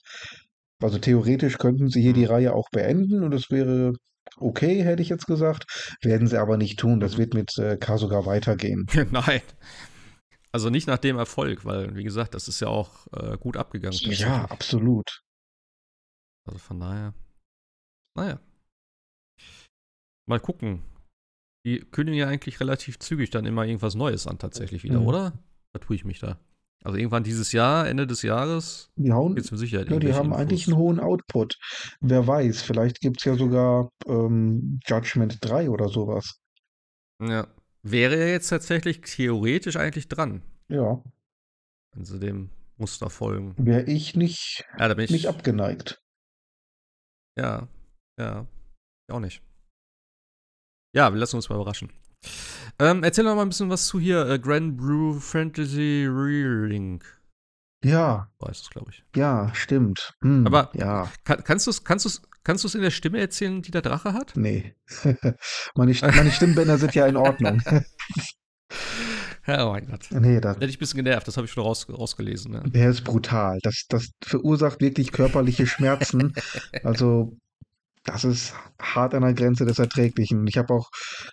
[0.81, 2.31] Also theoretisch könnten sie hier die Hm.
[2.31, 3.93] Reihe auch beenden und es wäre
[4.39, 5.95] okay, hätte ich jetzt gesagt.
[6.01, 6.99] Werden sie aber nicht tun.
[6.99, 7.17] Das Mhm.
[7.17, 8.85] wird mit äh, Kasuga weitergehen.
[9.11, 9.41] Nein.
[10.51, 13.97] Also nicht nach dem Erfolg, weil, wie gesagt, das ist ja auch äh, gut abgegangen.
[14.01, 15.21] Ja, absolut.
[16.47, 17.13] Also von daher.
[18.15, 18.39] Naja.
[20.27, 20.81] Mal gucken.
[21.65, 25.07] Die kündigen ja eigentlich relativ zügig dann immer irgendwas Neues an, tatsächlich wieder, Mhm.
[25.07, 25.33] oder?
[25.73, 26.39] Da tue ich mich da.
[26.83, 30.13] Also irgendwann dieses Jahr, Ende des Jahres, Die hauen, gibt es mit Sicherheit ja, die
[30.13, 30.83] haben eigentlich einen Infos.
[30.87, 31.57] hohen Output.
[31.99, 36.39] Wer weiß, vielleicht gibt es ja sogar ähm, Judgment 3 oder sowas.
[37.21, 37.47] Ja.
[37.83, 41.01] Wäre ja jetzt tatsächlich theoretisch eigentlich dran, Ja,
[41.93, 43.55] wenn sie dem Muster folgen.
[43.57, 45.11] wäre ich nicht, Ja, da bin ich.
[45.11, 45.99] nicht abgeneigt.
[47.37, 47.67] Ja,
[48.19, 48.45] ja.
[49.07, 49.41] Ich auch nicht.
[50.95, 51.91] Ja, wir lassen uns mal überraschen.
[52.79, 54.27] Ähm, erzähl doch mal ein bisschen was zu hier.
[54.27, 57.05] Äh, Grand Brew Fantasy Relink.
[57.83, 59.03] Ja, Weiß es, glaube ich.
[59.15, 60.13] ja, stimmt.
[60.21, 63.61] Hm, Aber- ja, Kann, kannst du es kannst du's, kannst du's in der Stimme erzählen,
[63.61, 64.33] die der Drache hat?
[64.35, 64.75] nee.
[65.75, 67.61] meine, meine Stimmbänder sind ja in Ordnung.
[69.47, 70.07] Ja, oh mein Gott.
[70.11, 72.51] nee, das, Da hätte ich ein bisschen genervt, das habe ich schon raus, rausgelesen.
[72.51, 72.63] Ne?
[72.67, 73.59] der ist brutal.
[73.63, 76.33] Das, das verursacht wirklich körperliche Schmerzen.
[76.83, 77.37] Also,
[78.03, 80.47] das ist hart an der Grenze des Erträglichen.
[80.47, 80.89] Ich habe auch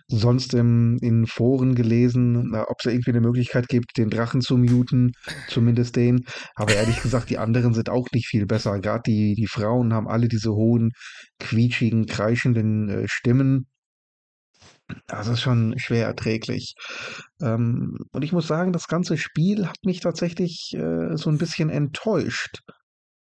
[0.08, 5.12] sonst im, in Foren gelesen, ob es irgendwie eine Möglichkeit gibt, den Drachen zu muten,
[5.48, 6.24] zumindest den.
[6.56, 8.80] Aber ehrlich gesagt, die anderen sind auch nicht viel besser.
[8.80, 10.90] Gerade die, die Frauen haben alle diese hohen,
[11.38, 13.66] quietschigen, kreischenden äh, Stimmen.
[15.06, 16.74] Das ist schon schwer erträglich.
[17.40, 21.70] Ähm, und ich muss sagen, das ganze Spiel hat mich tatsächlich äh, so ein bisschen
[21.70, 22.60] enttäuscht.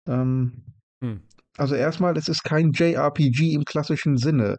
[0.08, 0.66] Ähm,
[1.02, 1.22] Hm.
[1.58, 4.58] also erstmal, es ist kein JRPG im klassischen Sinne,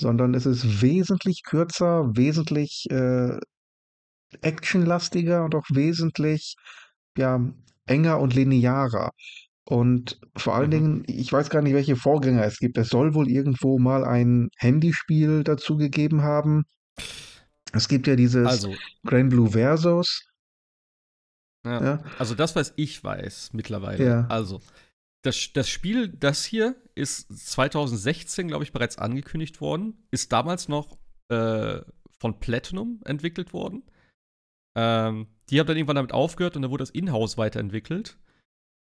[0.00, 3.38] sondern es ist wesentlich kürzer, wesentlich äh,
[4.40, 6.56] actionlastiger und auch wesentlich
[7.16, 7.40] ja,
[7.86, 9.10] enger und linearer.
[9.70, 10.72] Und vor allen Mhm.
[10.72, 12.78] Dingen, ich weiß gar nicht, welche Vorgänger es gibt.
[12.78, 16.64] Es soll wohl irgendwo mal ein Handyspiel dazu gegeben haben.
[17.72, 18.74] Es gibt ja dieses Also,
[19.04, 20.24] Grand Blue Versus.
[21.66, 21.84] ja.
[21.84, 24.04] Ja, also das, was ich weiß mittlerweile.
[24.06, 24.26] Ja.
[24.28, 24.60] Also,
[25.22, 30.06] das, das Spiel, das hier, ist 2016, glaube ich, bereits angekündigt worden.
[30.10, 30.96] Ist damals noch
[31.28, 31.80] äh,
[32.18, 33.82] von Platinum entwickelt worden.
[34.76, 38.18] Ähm, die haben dann irgendwann damit aufgehört und dann wurde das Inhouse weiterentwickelt.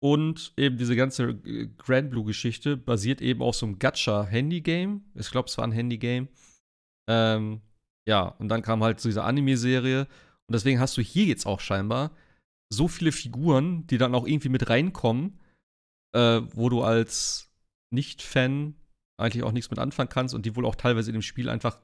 [0.02, 5.04] Und eben diese ganze äh, Grand Blue-Geschichte basiert eben auf so einem Gacha-Handy-Game.
[5.14, 6.28] Ich glaube, es war ein Handy-Game.
[7.08, 7.60] Ähm,
[8.08, 10.08] ja, und dann kam halt so diese Anime-Serie.
[10.48, 12.10] Und deswegen hast du hier jetzt auch scheinbar
[12.72, 15.38] so viele Figuren, die dann auch irgendwie mit reinkommen,
[16.16, 17.52] äh, wo du als
[17.92, 18.74] Nicht-Fan
[19.20, 21.78] eigentlich auch nichts mit anfangen kannst und die wohl auch teilweise in dem Spiel einfach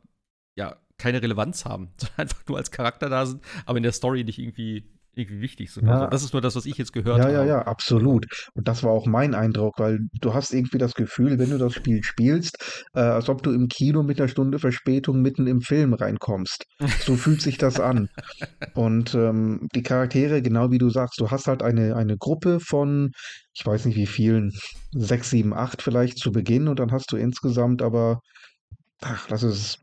[0.58, 4.24] ja keine Relevanz haben, sondern einfach nur als Charakter da sind, aber in der Story
[4.24, 5.86] nicht irgendwie, irgendwie wichtig sind.
[5.86, 5.94] Ja.
[5.94, 7.32] Also das ist nur das, was ich jetzt gehört ja, habe.
[7.32, 8.26] ja, ja, absolut.
[8.54, 11.74] Und das war auch mein Eindruck, weil du hast irgendwie das Gefühl, wenn du das
[11.74, 15.94] Spiel spielst, äh, als ob du im Kino mit einer Stunde Verspätung mitten im Film
[15.94, 16.64] reinkommst.
[17.00, 18.08] So fühlt sich das an.
[18.74, 23.10] Und ähm, die Charaktere, genau wie du sagst, du hast halt eine, eine Gruppe von,
[23.54, 24.52] ich weiß nicht wie vielen,
[24.92, 28.20] sechs, sieben, acht vielleicht zu Beginn und dann hast du insgesamt aber,
[29.00, 29.78] ach, lass es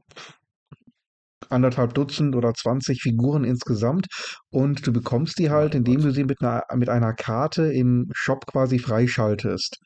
[1.49, 4.07] anderthalb Dutzend oder 20 Figuren insgesamt
[4.51, 8.45] und du bekommst die halt, indem du sie mit einer, mit einer Karte im Shop
[8.47, 9.77] quasi freischaltest.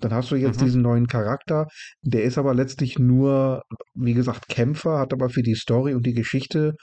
[0.00, 0.64] Dann hast du jetzt Mhm.
[0.64, 1.66] diesen neuen Charakter,
[2.02, 3.62] der ist aber letztlich nur,
[3.94, 6.74] wie gesagt, Kämpfer, hat aber für die Story und die Geschichte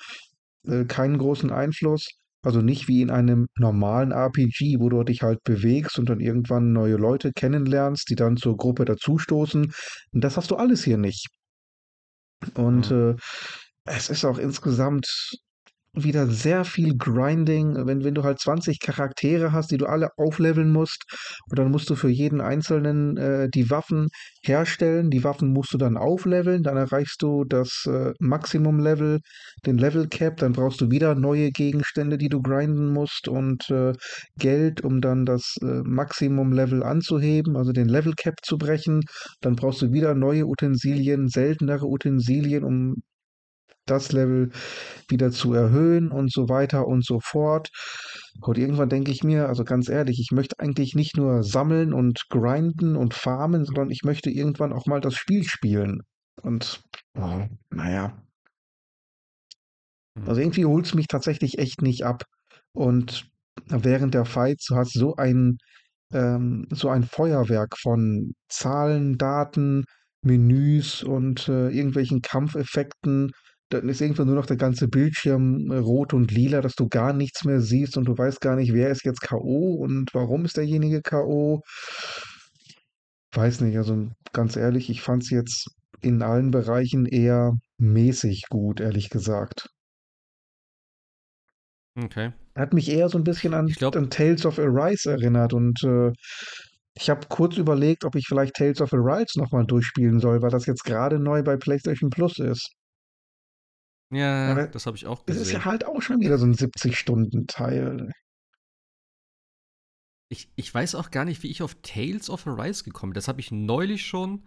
[0.68, 2.07] äh, keinen großen Einfluss.
[2.44, 6.73] Also nicht wie in einem normalen RPG, wo du dich halt bewegst und dann irgendwann
[6.73, 9.72] neue Leute kennenlernst, die dann zur Gruppe dazustoßen.
[10.14, 11.27] Das hast du alles hier nicht.
[12.56, 13.11] Und Mhm.
[13.11, 13.15] äh,
[13.86, 15.07] es ist auch insgesamt
[15.98, 20.72] wieder sehr viel Grinding, wenn, wenn du halt 20 Charaktere hast, die du alle aufleveln
[20.72, 21.03] musst.
[21.49, 24.10] Und dann musst du für jeden einzelnen äh, die Waffen
[24.44, 25.10] herstellen.
[25.10, 26.64] Die Waffen musst du dann aufleveln.
[26.64, 29.22] Dann erreichst du das äh, Maximum-Level,
[29.66, 30.38] den Level Cap.
[30.38, 33.94] Dann brauchst du wieder neue Gegenstände, die du grinden musst und äh,
[34.38, 39.02] Geld, um dann das äh, Maximum-Level anzuheben, also den Level Cap zu brechen.
[39.41, 42.95] Dann brauchst du wieder neue Utensilien, seltenere Utensilien, um
[43.86, 44.52] das Level
[45.10, 47.70] wieder zu erhöhen und so weiter und so fort.
[48.41, 52.24] Und irgendwann denke ich mir, also ganz ehrlich, ich möchte eigentlich nicht nur sammeln und
[52.30, 56.02] grinden und farmen, sondern ich möchte irgendwann auch mal das Spiel spielen.
[56.41, 56.82] Und
[57.18, 58.14] oh, naja,
[60.16, 60.28] Mhm.
[60.28, 62.24] also irgendwie holt es mich tatsächlich echt nicht ab.
[62.74, 63.28] Und
[63.68, 65.57] während der Fights, du hast so ein,
[66.14, 69.86] ähm, so ein Feuerwerk von Zahlen, Daten,
[70.22, 73.32] Menüs und äh, irgendwelchen Kampfeffekten.
[73.70, 77.14] Dann ist irgendwann nur noch der ganze Bildschirm äh, rot und lila, dass du gar
[77.14, 79.76] nichts mehr siehst und du weißt gar nicht, wer ist jetzt K.O.
[79.76, 81.62] und warum ist derjenige K.O.
[83.34, 85.68] Weiß nicht, also ganz ehrlich, ich fand es jetzt
[86.02, 89.68] in allen Bereichen eher mäßig gut, ehrlich gesagt.
[91.98, 92.34] Okay.
[92.56, 95.84] Hat mich eher so ein bisschen an, Ich glaube, an Tales of Arise erinnert und
[95.84, 96.12] äh,
[96.94, 100.66] ich habe kurz überlegt, ob ich vielleicht Tales of Arise nochmal durchspielen soll, weil das
[100.66, 102.70] jetzt gerade neu bei PlayStation Plus ist.
[104.11, 105.65] Ja, Aber das habe ich auch es ist ja gesehen.
[105.65, 108.11] halt auch schon wieder so ein 70-Stunden-Teil.
[110.32, 113.15] Ich, ich weiß auch gar nicht, wie ich auf Tales of Arise gekommen bin.
[113.15, 114.44] Das habe ich neulich schon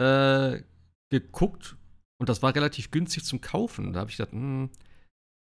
[0.00, 0.62] äh,
[1.10, 1.76] geguckt
[2.18, 3.92] und das war relativ günstig zum Kaufen.
[3.92, 4.70] Da habe ich gedacht, hm,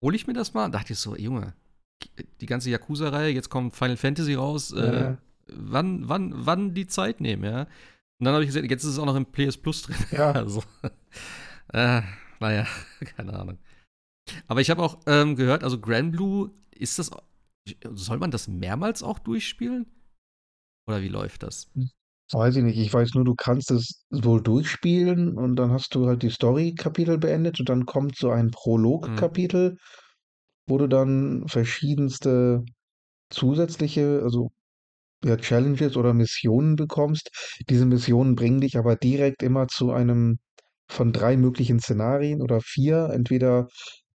[0.02, 0.70] hole ich mir das mal?
[0.70, 1.54] Da dachte ich so, Junge,
[2.40, 5.16] die ganze Yakuza-Reihe, jetzt kommt Final Fantasy raus, äh, Äh,
[5.48, 7.62] wann, wann, wann die Zeit nehmen, ja?
[7.62, 9.96] Und dann habe ich gesehen, jetzt ist es auch noch im PS Plus drin.
[10.10, 10.62] ja, also,
[11.72, 12.02] äh,
[12.40, 12.66] naja,
[13.16, 13.58] keine Ahnung.
[14.48, 17.10] Aber ich habe auch ähm, gehört, also Granblue, ist das,
[17.92, 19.86] soll man das mehrmals auch durchspielen?
[20.86, 21.70] Oder wie läuft das?
[22.32, 22.78] weiß ich nicht.
[22.78, 27.18] Ich weiß nur, du kannst es wohl durchspielen und dann hast du halt die Story-Kapitel
[27.18, 28.50] beendet und dann kommt so ein
[29.04, 29.30] Mhm.
[29.30, 29.76] Prolog-Kapitel,
[30.66, 32.64] wo du dann verschiedenste
[33.30, 34.50] zusätzliche, also
[35.24, 37.30] ja, Challenges oder Missionen bekommst.
[37.70, 40.38] Diese Missionen bringen dich aber direkt immer zu einem
[40.90, 43.10] von drei möglichen Szenarien oder vier.
[43.12, 43.68] Entweder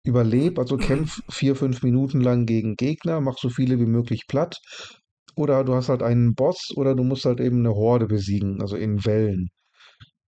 [0.03, 4.57] überleb, also kämpf vier, fünf Minuten lang gegen Gegner, mach so viele wie möglich platt.
[5.35, 8.77] Oder du hast halt einen Boss oder du musst halt eben eine Horde besiegen, also
[8.77, 9.49] in Wellen.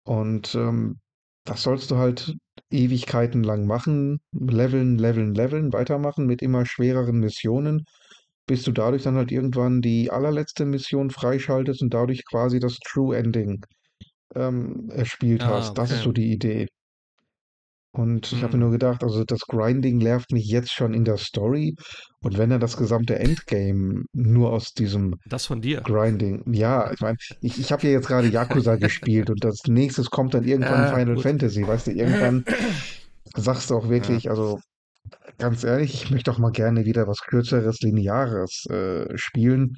[0.03, 0.99] Und ähm,
[1.45, 2.35] das sollst du halt
[2.71, 7.85] Ewigkeiten lang machen, leveln, leveln, leveln, weitermachen mit immer schwereren Missionen,
[8.47, 13.15] bis du dadurch dann halt irgendwann die allerletzte Mission freischaltest und dadurch quasi das True
[13.17, 13.63] Ending
[14.35, 15.77] ähm, erspielt Ah, hast.
[15.77, 16.03] Das ist okay.
[16.03, 16.67] so die Idee.
[17.91, 18.71] Und ich habe mir nur Mhm.
[18.71, 21.75] gedacht, also das Grinding nervt mich jetzt schon in der Story.
[22.19, 25.85] Und wenn er das gesamte Endgame nur aus diesem Das von dir.
[25.85, 26.43] Grinding.
[26.53, 30.33] Ja, ich meine, ich, ich habe ja jetzt gerade Yakuza gespielt und das nächstes kommt
[30.35, 31.19] dann irgendwann Ja, Final gut.
[31.19, 31.67] Fantasy.
[31.67, 32.43] Weißt du, irgendwann
[33.35, 33.89] sagst du auch Ja.
[33.89, 34.59] wirklich, also
[35.39, 39.75] ganz ehrlich, ich möchte auch mal gerne wieder was Kürzeres, Lineares äh, spielen.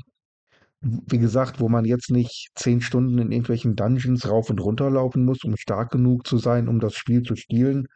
[0.81, 5.25] Wie gesagt, wo man jetzt nicht zehn Stunden in irgendwelchen Dungeons rauf und runter laufen
[5.25, 7.87] muss, um stark genug zu sein, um das Spiel zu spielen,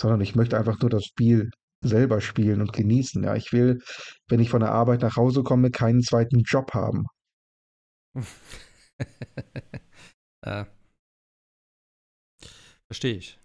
[0.00, 1.50] sondern ich möchte einfach nur das Spiel
[1.82, 3.24] selber spielen und genießen.
[3.24, 3.80] Ja, ich will,
[4.28, 7.06] wenn ich von der Arbeit nach Hause komme, keinen zweiten Job haben.
[10.46, 10.66] ja,
[12.88, 13.38] verstehe ich.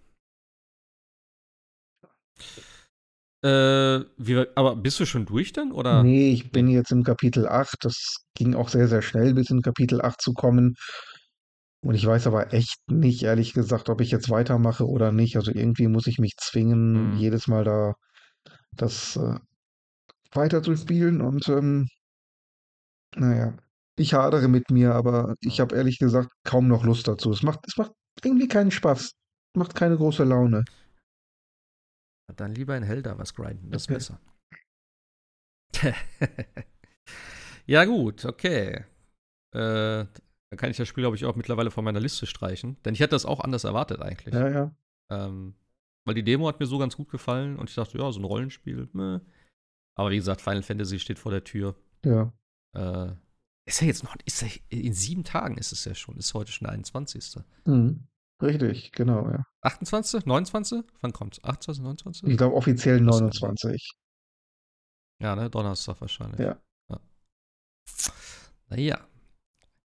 [3.44, 5.72] Äh, wie, aber bist du schon durch dann?
[5.72, 6.04] Oder?
[6.04, 7.76] Nee, ich bin jetzt im Kapitel 8.
[7.82, 10.76] Das ging auch sehr, sehr schnell, bis in Kapitel 8 zu kommen.
[11.82, 15.36] Und ich weiß aber echt nicht, ehrlich gesagt, ob ich jetzt weitermache oder nicht.
[15.38, 17.18] Also irgendwie muss ich mich zwingen, Hm.
[17.18, 17.94] jedes Mal da
[18.72, 19.40] das äh,
[20.34, 21.22] weiterzuspielen.
[21.22, 21.88] Und ähm,
[23.16, 23.56] naja,
[23.96, 27.32] ich hadere mit mir, aber ich habe ehrlich gesagt kaum noch Lust dazu.
[27.32, 27.92] Es macht, es macht
[28.24, 29.12] irgendwie keinen Spaß.
[29.56, 30.64] Macht keine große Laune.
[32.36, 34.20] Dann lieber in Helda was grinden, das ist besser.
[37.66, 38.86] ja, gut, okay.
[39.54, 40.06] Äh,
[40.50, 42.82] dann kann ich das Spiel, glaube ich, auch mittlerweile von meiner Liste streichen.
[42.84, 44.34] Denn ich hätte das auch anders erwartet eigentlich.
[44.34, 44.76] Ja, ja.
[45.10, 45.56] Ähm,
[46.06, 48.26] weil die Demo hat mir so ganz gut gefallen und ich dachte, ja, so ein
[48.26, 48.88] Rollenspiel.
[48.94, 49.20] Meh.
[49.98, 51.76] Aber wie gesagt, Final Fantasy steht vor der Tür.
[52.06, 52.32] Ja.
[52.76, 53.14] Äh,
[53.68, 56.18] ist ja jetzt noch, ist ja, in sieben Tagen ist es ja schon.
[56.18, 57.44] Ist heute schon der 21.
[57.66, 58.08] Mhm.
[58.42, 59.44] Richtig, genau, ja.
[59.62, 60.26] 28?
[60.26, 60.84] 29?
[61.02, 61.44] Wann kommt's?
[61.44, 62.30] 28, 29?
[62.30, 63.50] Ich glaube offiziell Ich weiß gar nicht mehr.
[63.50, 63.92] 29.
[65.20, 65.50] Ja, ne?
[65.50, 66.40] Donnerstag wahrscheinlich.
[66.40, 66.62] Ja.
[66.90, 67.00] ja.
[68.70, 69.00] Naja.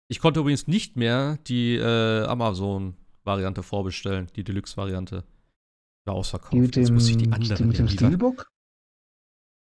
[0.08, 5.24] Ich konnte übrigens nicht mehr die äh, Amazon-Variante vorbestellen, die Deluxe-Variante.
[6.06, 6.54] War ausverkauft.
[6.54, 8.48] Die mit dem, Jetzt muss ich die andere die mit dem Steelbook?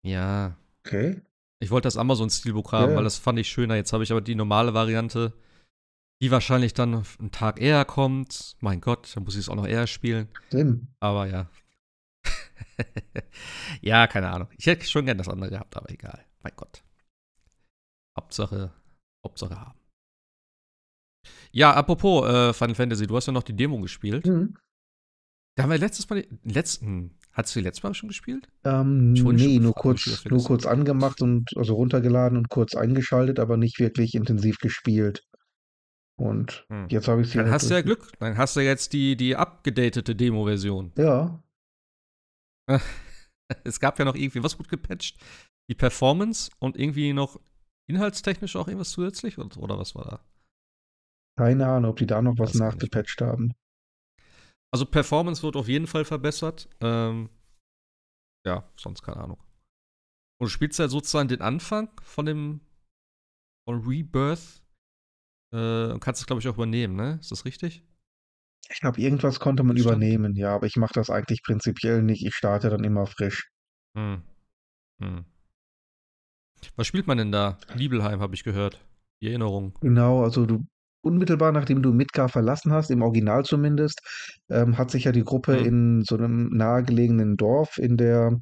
[0.05, 0.57] Ja.
[0.85, 1.23] Okay.
[1.61, 2.97] Ich wollte das Amazon-Steelbook haben, Ja, ja.
[2.97, 3.77] weil das fand ich schöner.
[3.77, 5.33] Jetzt habe ich aber die normale Variante,
[6.21, 8.57] die wahrscheinlich dann einen Tag eher kommt.
[8.61, 10.29] Mein Gott, dann muss ich es auch noch eher spielen.
[10.49, 10.89] Stimmt.
[11.01, 11.51] Aber ja.
[13.83, 14.49] ja, keine Ahnung.
[14.57, 16.25] Ich hätte schon gern das andere gehabt, aber egal.
[16.43, 16.83] Mein Gott.
[18.19, 18.73] Hauptsache,
[19.25, 19.79] Hauptsache haben.
[21.53, 24.27] Ja, apropos äh, Final Fantasy, du hast ja noch die Demo gespielt.
[24.27, 24.57] Mhm.
[25.57, 28.49] Da haben wir letztes Mal, letzten, hast du die letztes Mal schon gespielt?
[28.65, 33.57] Ähm, nee, schon nur kurz, nur kurz angemacht und also runtergeladen und kurz eingeschaltet, aber
[33.57, 35.25] nicht wirklich intensiv gespielt.
[36.19, 36.89] Und Hm.
[36.89, 38.13] jetzt habe ich sie Dann halt hast du ja Glück.
[38.19, 40.93] Dann hast du jetzt die, die abgedatete Demo-Version.
[40.97, 41.43] Ja,
[43.65, 45.19] Es gab ja noch irgendwie was gut gepatcht.
[45.71, 47.41] Die Performance und irgendwie noch
[47.89, 49.39] inhaltstechnisch auch irgendwas zusätzlich?
[49.39, 50.25] Oder, oder was war da?
[51.39, 53.55] keine Ahnung, ob die da noch was nicht nachgepatcht haben.
[54.73, 56.69] Also Performance wird auf jeden Fall verbessert.
[56.81, 57.29] Ähm,
[58.47, 59.39] ja, sonst keine Ahnung.
[60.41, 62.61] Und du spielst ja sozusagen den Anfang von dem
[63.69, 64.63] von Rebirth
[65.57, 67.19] äh, und kannst es, glaube ich, auch übernehmen, ne?
[67.21, 67.83] Ist das richtig?
[68.69, 69.97] Ich glaube, irgendwas konnte man Stand.
[69.97, 72.27] übernehmen, ja, aber ich mache das eigentlich prinzipiell nicht.
[72.27, 73.49] Ich starte dann immer frisch.
[73.97, 74.23] Hm.
[75.01, 75.25] Hm.
[76.77, 77.59] Was spielt man denn da?
[77.75, 78.85] Liebelheim, habe ich gehört.
[79.21, 79.79] Die Erinnerung.
[79.81, 80.65] Genau, also du
[81.03, 84.01] unmittelbar nachdem du Midgar verlassen hast, im Original zumindest,
[84.51, 85.65] ähm, hat sich ja die Gruppe Hm.
[85.65, 88.41] in so einem nahegelegenen Dorf in der,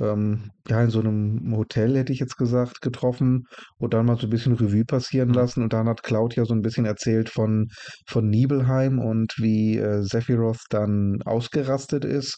[0.00, 3.44] ähm, ja, in so einem Hotel, hätte ich jetzt gesagt, getroffen
[3.78, 5.34] und dann mal so ein bisschen Revue passieren Hm.
[5.34, 5.62] lassen.
[5.62, 7.68] Und dann hat Cloud ja so ein bisschen erzählt von,
[8.06, 12.36] von Nibelheim und wie äh, Sephiroth dann ausgerastet ist.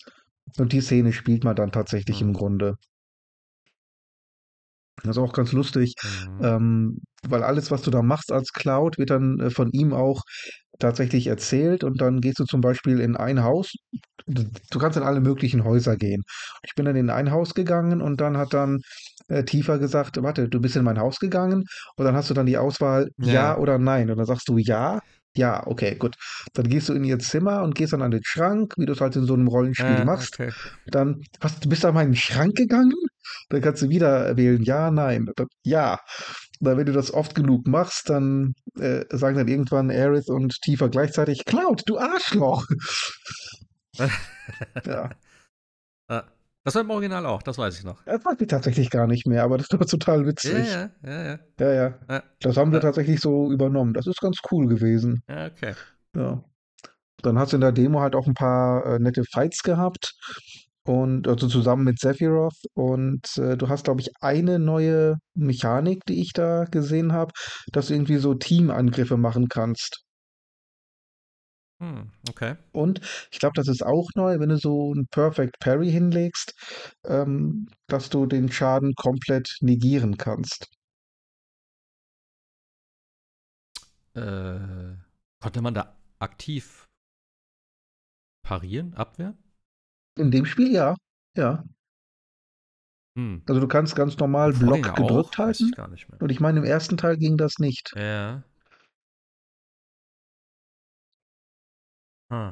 [0.59, 2.29] Und die Szene spielt man dann tatsächlich Hm.
[2.29, 2.77] im Grunde.
[5.03, 5.95] Das ist auch ganz lustig.
[6.03, 6.45] Mhm.
[6.45, 10.23] Ähm, weil alles, was du da machst als Cloud, wird dann äh, von ihm auch
[10.79, 13.73] tatsächlich erzählt und dann gehst du zum Beispiel in ein Haus.
[14.27, 16.23] Du, du kannst in alle möglichen Häuser gehen.
[16.63, 18.81] Ich bin dann in ein Haus gegangen und dann hat dann
[19.29, 21.65] äh, Tifa gesagt, warte, du bist in mein Haus gegangen
[21.97, 23.59] und dann hast du dann die Auswahl ja, Ja.
[23.59, 25.01] oder nein und dann sagst du ja.
[25.37, 26.15] Ja, okay, gut.
[26.53, 29.01] Dann gehst du in ihr Zimmer und gehst dann an den Schrank, wie du es
[29.01, 30.35] halt in so einem Rollenspiel Ah, machst.
[30.35, 30.53] okay.
[30.87, 32.93] Dann, was, du bist an meinen Schrank gegangen?
[33.49, 35.99] Dann kannst du wieder wählen, ja, nein, dann, ja.
[36.61, 40.87] Dann, wenn du das oft genug machst, dann äh, sagen dann irgendwann Aerith und Tifa
[40.87, 42.65] gleichzeitig, Cloud, du Arschloch.
[44.87, 45.11] ja,
[46.09, 46.25] Ah,
[46.65, 48.03] das war im Original auch, das weiß ich noch.
[48.05, 50.67] das weiß ich tatsächlich gar nicht mehr, aber das war total witzig.
[50.67, 51.73] Ja, ja, ja, ja.
[51.75, 51.95] ja.
[52.09, 52.23] ja.
[52.41, 53.93] Das haben wir tatsächlich so übernommen.
[53.93, 55.23] Das ist ganz cool gewesen.
[55.29, 55.75] ja okay.
[56.17, 56.43] Ja.
[57.23, 60.15] Dann hast du in der Demo halt auch ein paar äh, nette Fights gehabt.
[60.87, 62.57] Und also zusammen mit Sephiroth.
[62.75, 67.33] Und äh, du hast, glaube ich, eine neue Mechanik, die ich da gesehen habe,
[67.73, 70.05] dass du irgendwie so Teamangriffe machen kannst.
[71.85, 72.57] Hm, okay.
[72.73, 73.01] Und
[73.31, 76.55] ich glaube, das ist auch neu, wenn du so ein Perfect Parry hinlegst,
[77.05, 80.71] ähm, dass du den Schaden komplett negieren kannst.
[84.15, 84.97] Äh,
[85.41, 86.89] konnte man da aktiv
[88.43, 89.37] parieren, abwehren?
[90.17, 90.97] In dem Spiel ja.
[91.37, 91.65] Ja.
[93.19, 93.43] Hm.
[93.47, 95.39] Also du kannst ganz normal Block gedrückt auch?
[95.39, 95.73] Halten.
[95.95, 96.09] ich.
[96.21, 97.93] Und ich meine, im ersten Teil ging das nicht.
[97.97, 98.43] Ja.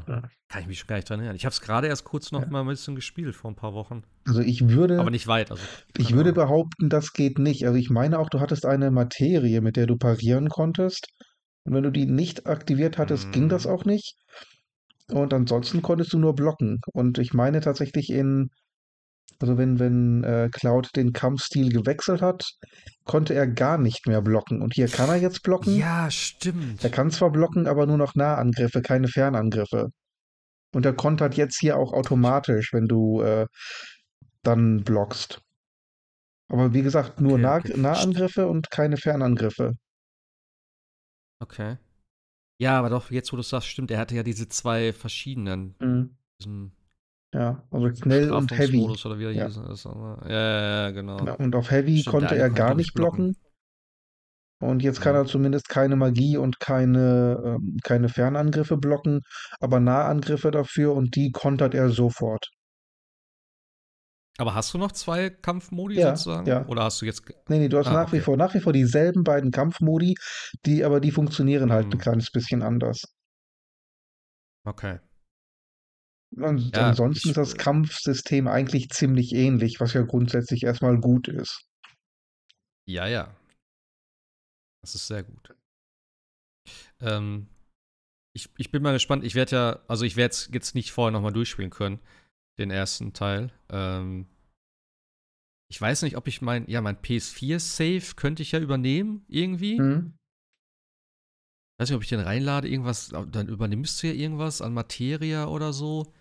[0.09, 0.23] Ja.
[0.49, 1.37] Kann ich mich schon gar nicht dran erinnern.
[1.37, 2.49] Ich habe es gerade erst kurz noch Ja.
[2.49, 4.03] mal ein bisschen gespielt, vor ein paar Wochen.
[4.27, 4.99] Also ich würde.
[5.01, 5.51] Aber nicht weit.
[5.51, 5.63] Also,
[5.97, 6.45] Ich würde Ahnung.
[6.47, 7.65] behaupten, das geht nicht.
[7.67, 11.07] Also ich meine auch, du hattest eine Materie, mit der du parieren konntest.
[11.65, 13.71] Und wenn du die nicht aktiviert hattest, ging das Mhm.
[13.73, 14.17] auch nicht.
[15.11, 16.81] Und ansonsten konntest du nur blocken.
[16.93, 18.51] Und ich meine tatsächlich in,
[19.43, 22.45] also wenn, wenn äh, Cloud den Kampfstil gewechselt hat,
[23.05, 24.63] konnte er gar nicht mehr blocken.
[24.63, 25.77] Und hier kann er jetzt blocken.
[25.77, 26.83] Ja, stimmt.
[26.85, 29.89] Er kann zwar blocken, aber nur noch Nahangriffe, keine Fernangriffe.
[30.75, 33.47] Und er kontert jetzt hier auch automatisch, wenn du äh,
[34.43, 35.41] dann blockst.
[36.49, 37.75] Aber wie gesagt, nur Okay, nah okay.
[37.77, 39.73] Nahangriffe und keine Fernangriffe.
[41.41, 41.79] Okay.
[42.59, 45.75] Ja, aber doch, jetzt wo du es sagst, stimmt, er hatte ja diese zwei verschiedenen,
[46.45, 46.73] Mhm.
[47.35, 48.87] Ja, also schnell und heavy.
[48.87, 49.49] Oder wie er Ja.
[49.49, 51.25] Das aber, ja, ja, ja, genau.
[51.25, 53.37] Ja, und auf Heavy Stimmt, konnte er gar nicht blocken.
[54.61, 59.23] Und jetzt kann er zumindest keine Magie und keine, ähm, keine Fernangriffe blocken,
[59.59, 62.49] aber Nahangriffe dafür und die kontert er sofort.
[64.39, 66.47] Aber hast du noch zwei Kampfmodi Ja, sozusagen?
[66.47, 66.67] ja.
[66.67, 67.25] Oder hast du jetzt.
[67.49, 68.25] Nee, nee, du hast Ah, nach wie okay.
[68.25, 70.15] vor, nach wie vor dieselben beiden Kampfmodi,
[70.65, 71.99] die, aber die funktionieren halt ein Mhm.
[72.01, 73.03] kleines bisschen anders.
[74.65, 74.99] Okay.
[76.37, 81.29] Und Ja, ansonsten ich, ist das Kampfsystem eigentlich ziemlich ähnlich, was ja grundsätzlich erstmal gut
[81.29, 81.67] ist.
[82.89, 83.35] ja, ja.
[84.83, 85.55] Das ist sehr gut.
[87.01, 87.49] Ähm,
[88.35, 89.25] ich, ich bin mal gespannt.
[89.25, 92.01] Ich werde ja, also ich werde es jetzt nicht vorher nochmal durchspielen können,
[92.59, 93.53] den ersten Teil.
[93.69, 94.27] Ähm,
[95.71, 99.79] ich weiß nicht, ob ich mein, ja, mein PS4-Save könnte ich ja übernehmen, irgendwie.
[99.79, 100.15] Hm?
[101.83, 105.73] weiß nicht, ob ich den reinlade, irgendwas, dann übernimmst du ja irgendwas an Materia oder
[105.73, 106.13] so.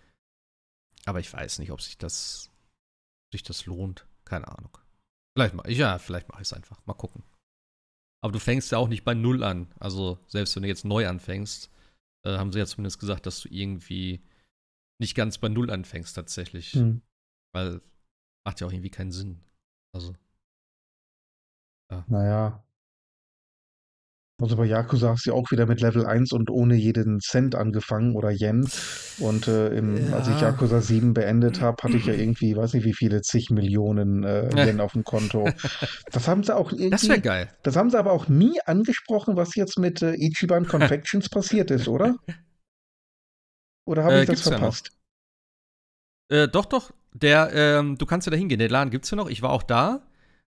[1.05, 2.51] Aber ich weiß nicht, ob sich das,
[3.31, 4.05] sich das lohnt.
[4.25, 4.77] Keine Ahnung.
[5.35, 6.85] Vielleicht mal, ja, vielleicht mache ich es einfach.
[6.85, 7.23] Mal gucken.
[8.23, 9.73] Aber du fängst ja auch nicht bei Null an.
[9.79, 11.71] Also, selbst wenn du jetzt neu anfängst,
[12.25, 14.21] äh, haben sie ja zumindest gesagt, dass du irgendwie
[14.99, 16.73] nicht ganz bei Null anfängst, tatsächlich.
[16.73, 17.01] Hm.
[17.53, 17.81] Weil
[18.45, 19.41] macht ja auch irgendwie keinen Sinn.
[19.93, 20.15] Also,
[22.07, 22.63] Naja.
[24.41, 27.53] Also bei Yakuza hast du ja auch wieder mit Level 1 und ohne jeden Cent
[27.55, 28.71] angefangen oder Yen.
[29.17, 30.41] Und äh, im, als ich Ja.
[30.41, 34.49] Yakuza 7 beendet habe, hatte ich ja irgendwie, weiß nicht wie viele, zig Millionen äh,
[34.57, 35.53] Yen auf dem Konto.
[36.11, 37.49] Das haben sie auch das wäre irgendwie, geil.
[37.63, 41.87] das haben sie aber auch nie angesprochen, was jetzt mit äh, Ichiban Confections passiert ist,
[41.87, 42.15] oder?
[43.85, 44.91] Oder habe Äh, ich das gibt's ja verpasst?
[46.29, 46.91] Äh, doch, doch.
[47.13, 48.59] Der, ähm, du kannst ja da hingehen.
[48.59, 49.29] Den Laden gibt's ja noch.
[49.29, 50.01] Ich war auch da.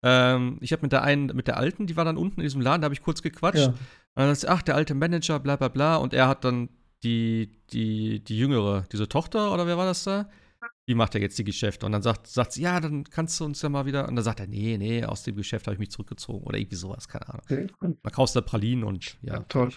[0.03, 2.61] Ähm, ich habe mit der einen, mit der alten, die war dann unten in diesem
[2.61, 3.59] Laden, da habe ich kurz gequatscht.
[3.59, 3.67] Ja.
[3.67, 3.77] Und
[4.15, 5.97] dann sagt sie, ach, der alte Manager, bla bla bla.
[5.97, 6.69] Und er hat dann
[7.03, 10.29] die, die, die jüngere, diese Tochter, oder wer war das da?
[10.87, 11.85] Die macht ja jetzt die Geschäfte.
[11.85, 14.07] Und dann sagt, sagt sie, ja, dann kannst du uns ja mal wieder.
[14.07, 16.43] Und dann sagt er, nee, nee, aus dem Geschäft habe ich mich zurückgezogen.
[16.43, 17.41] Oder irgendwie sowas, keine Ahnung.
[17.45, 17.67] Okay.
[17.79, 19.35] Man kaufst da Pralinen und ja.
[19.35, 19.69] Ja, toll.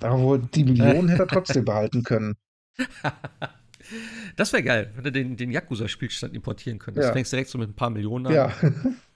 [0.00, 2.34] Aber wohl die Millionen hätte er trotzdem behalten können.
[4.36, 7.08] das wäre geil, wenn du den, den Yakuza-Spielstand importieren könntest.
[7.08, 7.12] Ja.
[7.12, 8.32] Fängst direkt so mit ein paar Millionen an.
[8.32, 8.52] Ja.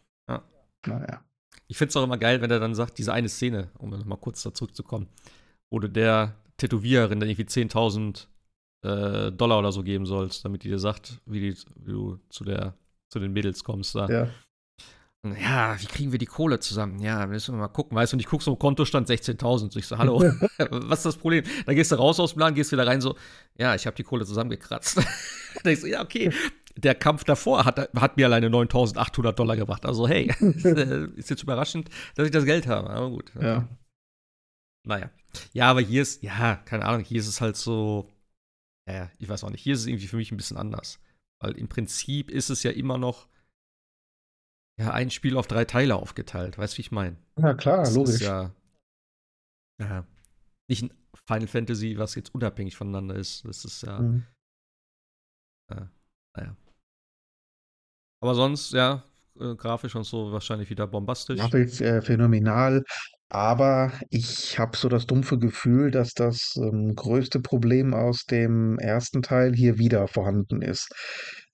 [0.86, 0.98] Ja.
[0.98, 1.20] Naja.
[1.68, 4.18] Ich finde es auch immer geil, wenn er dann sagt, diese eine Szene, um nochmal
[4.18, 5.08] kurz da zurückzukommen,
[5.70, 8.26] wo du der Tätowiererin dann irgendwie 10.000
[8.82, 12.44] äh, Dollar oder so geben sollst, damit die dir sagt, wie, die, wie du zu,
[12.44, 12.74] der,
[13.08, 13.94] zu den Mädels kommst.
[13.94, 14.08] Da.
[14.08, 14.28] Ja.
[15.22, 17.00] Und, ja, wie kriegen wir die Kohle zusammen?
[17.00, 18.16] Ja, müssen wir mal gucken, weißt du?
[18.16, 19.76] Und ich gucke so, Kontostand 16.000.
[19.76, 20.20] Ich so, hallo,
[20.70, 21.44] was ist das Problem?
[21.64, 23.16] Dann gehst du raus aus dem Laden, gehst wieder rein, so,
[23.58, 24.96] ja, ich habe die Kohle zusammengekratzt.
[25.64, 26.32] dann ich so, ja, okay.
[26.78, 29.86] Der Kampf davor hat, hat mir alleine 9.800 Dollar gebracht.
[29.86, 30.26] Also, hey,
[31.16, 32.90] ist jetzt überraschend, dass ich das Geld habe.
[32.90, 33.32] Aber gut.
[33.40, 33.66] Ja.
[34.86, 35.10] Naja.
[35.52, 38.10] Ja, aber hier ist, ja, keine Ahnung, hier ist es halt so,
[38.88, 41.00] ja, ich weiß auch nicht, hier ist es irgendwie für mich ein bisschen anders.
[41.42, 43.28] Weil im Prinzip ist es ja immer noch,
[44.78, 46.58] ja, ein Spiel auf drei Teile aufgeteilt.
[46.58, 47.16] Weißt du, wie ich meine?
[47.38, 48.16] Ja, klar, Das logisch.
[48.16, 48.54] ist ja,
[49.80, 50.06] ja,
[50.68, 50.90] nicht ein
[51.26, 53.44] Final Fantasy, was jetzt unabhängig voneinander ist.
[53.46, 54.26] Das ist ja, Mhm.
[55.70, 56.56] naja.
[58.20, 59.02] Aber sonst, ja,
[59.40, 61.38] äh, grafisch und so wahrscheinlich wieder bombastisch.
[61.38, 62.82] Grafisch äh, phänomenal,
[63.28, 69.22] aber ich habe so das dumpfe Gefühl, dass das ähm, größte Problem aus dem ersten
[69.22, 70.88] Teil hier wieder vorhanden ist.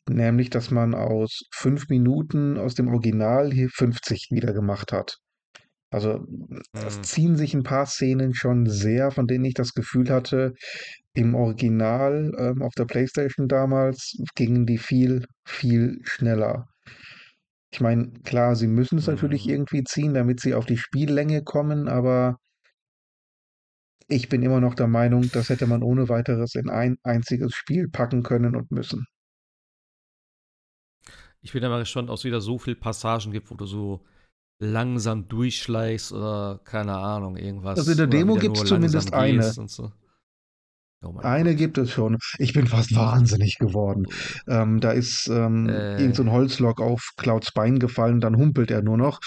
[0.09, 5.19] Nämlich, dass man aus fünf Minuten aus dem Original hier 50 wieder gemacht hat.
[5.93, 6.27] Also
[6.87, 7.03] es Hm.
[7.03, 10.55] ziehen sich ein paar Szenen schon sehr, von denen ich das Gefühl hatte,
[11.15, 16.67] im Original ähm, auf der PlayStation damals gingen die viel, viel schneller.
[17.73, 19.49] Ich meine, klar, sie müssen es natürlich Mhm.
[19.49, 22.37] irgendwie ziehen, damit sie auf die Spiellänge kommen, aber
[24.07, 27.89] ich bin immer noch der Meinung, das hätte man ohne weiteres in ein einziges Spiel
[27.89, 29.07] packen können und müssen.
[31.41, 34.05] Ich bin mal gespannt, ob es wieder so viele Passagen gibt, wo du so
[34.63, 37.79] langsam durchschleichst oder keine Ahnung, irgendwas.
[37.79, 39.43] Also in der Demo gibt's nur zumindest eine.
[39.53, 39.91] so.
[41.05, 41.59] Oh Eine Gott.
[41.59, 42.17] gibt es schon.
[42.39, 44.07] Ich bin fast wahnsinnig geworden.
[44.47, 46.01] Ähm, da ist ähm, Äh.
[46.01, 49.19] irgend so ein Holzlok auf Clouds Bein gefallen, dann humpelt er nur noch.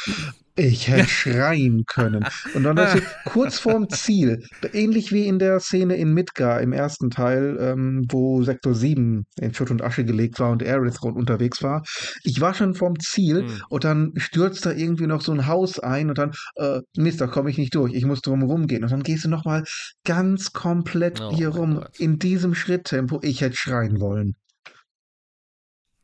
[0.58, 2.26] Ich hätte schreien können.
[2.54, 2.84] Und dann du,
[3.26, 8.42] kurz vorm Ziel, ähnlich wie in der Szene in Midgar im ersten Teil, ähm, wo
[8.42, 11.84] Sektor 7 in Schutt und Asche gelegt war und Aerith unterwegs war.
[12.24, 13.62] Ich war schon vorm Ziel Hm.
[13.70, 17.28] und dann stürzt da irgendwie noch so ein Haus ein und dann, äh, Mist, da
[17.28, 17.94] komme ich nicht durch.
[17.94, 18.84] Ich muss drum rumgehen.
[18.84, 19.64] Und dann gehst du nochmal
[20.06, 22.00] ganz komplett Oh hier rum Gott.
[22.00, 23.20] in diesem Schritttempo.
[23.24, 24.36] Ich hätte schreien wollen.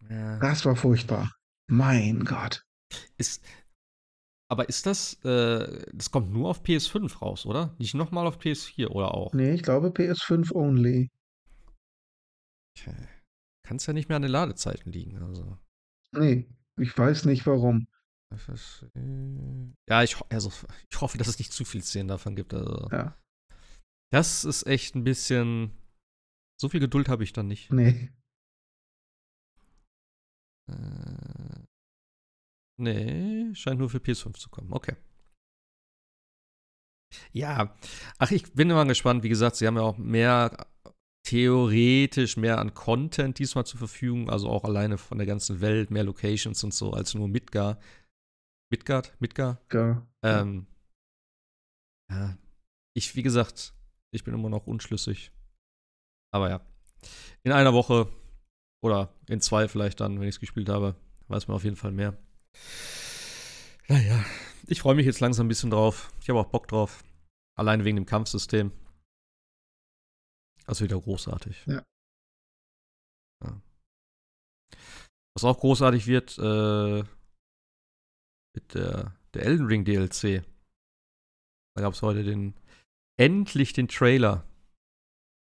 [0.09, 0.39] Ja.
[0.39, 1.31] Das war furchtbar.
[1.67, 2.63] Mein Gott.
[3.17, 3.41] Ist,
[4.51, 7.73] aber ist das, äh, das kommt nur auf PS5 raus, oder?
[7.79, 9.33] Nicht nochmal auf PS4 oder auch?
[9.33, 11.09] Nee, ich glaube PS5 only.
[12.75, 15.23] Kann es ja nicht mehr an den Ladezeiten liegen.
[15.23, 15.57] Also.
[16.11, 17.87] Nee, ich weiß nicht warum.
[18.33, 20.51] Äh, ja, ich, also,
[20.89, 22.53] ich hoffe, dass es nicht zu viel Szenen davon gibt.
[22.53, 22.89] Also.
[22.91, 23.17] Ja.
[24.11, 25.71] Das ist echt ein bisschen.
[26.59, 27.71] So viel Geduld habe ich dann nicht.
[27.71, 28.11] Nee.
[30.69, 31.63] Äh,
[32.81, 34.71] nee, scheint nur für PS5 zu kommen.
[34.71, 34.95] Okay.
[37.33, 37.75] Ja,
[38.19, 39.23] ach, ich bin immer gespannt.
[39.23, 40.67] Wie gesagt, sie haben ja auch mehr
[41.23, 46.03] theoretisch mehr an Content diesmal zur Verfügung, also auch alleine von der ganzen Welt, mehr
[46.03, 47.79] Locations und so, als nur Midgar.
[48.71, 49.13] Midgard?
[49.19, 49.61] Midgar?
[49.71, 50.07] Ja.
[50.23, 50.65] Ähm,
[52.09, 52.37] ja.
[52.95, 53.73] Ich, wie gesagt,
[54.13, 55.31] ich bin immer noch unschlüssig.
[56.33, 56.61] Aber ja.
[57.43, 58.11] In einer Woche
[58.83, 60.95] oder in zwei vielleicht dann, wenn ich es gespielt habe,
[61.27, 62.17] weiß man auf jeden Fall mehr.
[63.87, 64.23] Naja,
[64.67, 66.11] ich freue mich jetzt langsam ein bisschen drauf.
[66.21, 67.03] Ich habe auch Bock drauf.
[67.57, 68.71] Alleine wegen dem Kampfsystem.
[70.65, 71.65] Also wieder großartig.
[71.65, 71.83] Ja.
[73.43, 73.61] ja.
[75.33, 77.03] Was auch großartig wird, äh,
[78.53, 80.43] mit der, der Elden Ring DLC.
[81.75, 82.53] Da gab es heute den,
[83.17, 84.45] endlich den Trailer.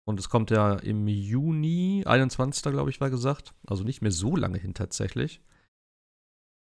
[0.05, 2.63] Und es kommt ja im Juni, 21.
[2.71, 3.53] glaube ich, war gesagt.
[3.65, 5.41] Also nicht mehr so lange hin tatsächlich.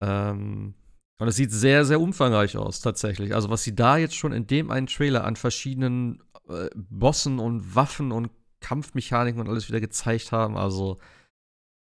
[0.01, 0.73] Ähm,
[1.19, 3.35] und es sieht sehr, sehr umfangreich aus, tatsächlich.
[3.35, 7.75] Also, was sie da jetzt schon in dem einen Trailer an verschiedenen äh, Bossen und
[7.75, 8.31] Waffen und
[8.61, 10.57] Kampfmechaniken und alles wieder gezeigt haben.
[10.57, 10.97] Also,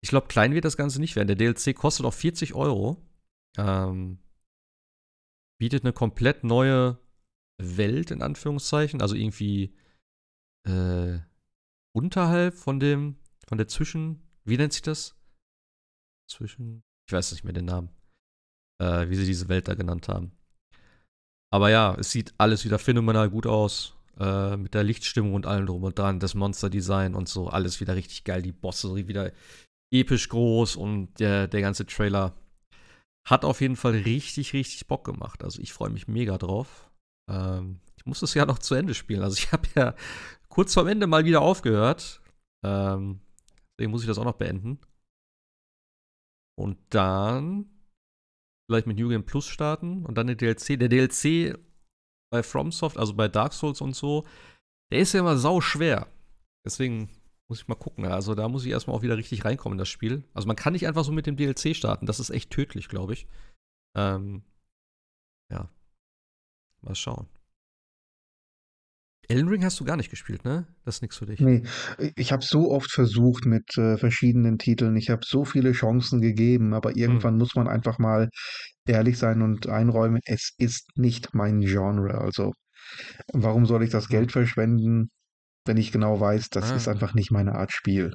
[0.02, 1.27] ich glaube, klein wird das Ganze nicht werden.
[1.27, 2.98] Der DLC kostet auch 40 Euro.
[3.57, 4.19] Ähm,
[5.60, 6.99] bietet eine komplett neue
[7.57, 9.02] Welt, in Anführungszeichen.
[9.02, 9.76] Also irgendwie
[10.68, 11.19] äh,
[11.95, 13.18] unterhalb von dem,
[13.48, 15.15] von der Zwischen, wie nennt sich das?
[16.27, 17.90] Zwischen, ich weiß nicht mehr den Namen
[18.81, 20.31] äh, wie sie diese Welt da genannt haben.
[21.51, 23.95] Aber ja, es sieht alles wieder phänomenal gut aus.
[24.19, 27.95] Äh, mit der Lichtstimmung und allem drum und dran, das Monster-Design und so, alles wieder
[27.95, 28.43] richtig geil.
[28.43, 29.31] Die Bosse wieder
[29.91, 32.35] episch groß und der, der ganze Trailer
[33.27, 35.43] hat auf jeden Fall richtig, richtig Bock gemacht.
[35.43, 36.91] Also ich freue mich mega drauf.
[37.29, 39.23] Ähm, ich muss es ja noch zu Ende spielen.
[39.23, 39.95] Also ich habe ja
[40.47, 42.21] kurz vorm Ende mal wieder aufgehört.
[42.63, 43.19] Ähm,
[43.71, 44.79] deswegen muss ich das auch noch beenden.
[46.55, 47.72] Und dann
[48.73, 50.79] vielleicht mit New Game Plus starten und dann den DLC.
[50.79, 51.57] Der DLC
[52.31, 54.25] bei FromSoft, also bei Dark Souls und so,
[54.91, 56.07] der ist ja immer sau schwer.
[56.65, 57.09] Deswegen
[57.47, 58.05] muss ich mal gucken.
[58.05, 60.23] Also da muss ich erstmal auch wieder richtig reinkommen in das Spiel.
[60.33, 62.07] Also man kann nicht einfach so mit dem DLC starten.
[62.07, 63.27] Das ist echt tödlich, glaube ich.
[63.95, 64.43] Ähm,
[65.51, 65.69] ja.
[66.81, 67.27] Mal schauen.
[69.29, 70.67] Elden Ring hast du gar nicht gespielt, ne?
[70.83, 71.39] Das ist nichts für dich.
[71.39, 71.63] Nee,
[72.15, 74.97] ich habe so oft versucht mit äh, verschiedenen Titeln.
[74.97, 77.39] Ich habe so viele Chancen gegeben, aber irgendwann hm.
[77.39, 78.29] muss man einfach mal
[78.85, 82.19] ehrlich sein und einräumen, es ist nicht mein Genre.
[82.19, 82.51] Also,
[83.31, 84.09] warum soll ich das hm.
[84.09, 85.09] Geld verschwenden,
[85.65, 86.75] wenn ich genau weiß, das ah.
[86.75, 88.11] ist einfach nicht meine Art Spiel?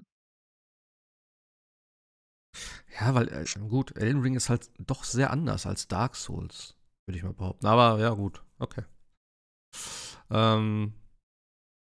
[3.00, 6.76] Ja, weil, äh, gut, Elden Ring ist halt doch sehr anders als Dark Souls,
[7.06, 7.66] würde ich mal behaupten.
[7.66, 8.82] Aber ja, gut, okay.
[10.30, 10.92] Ähm,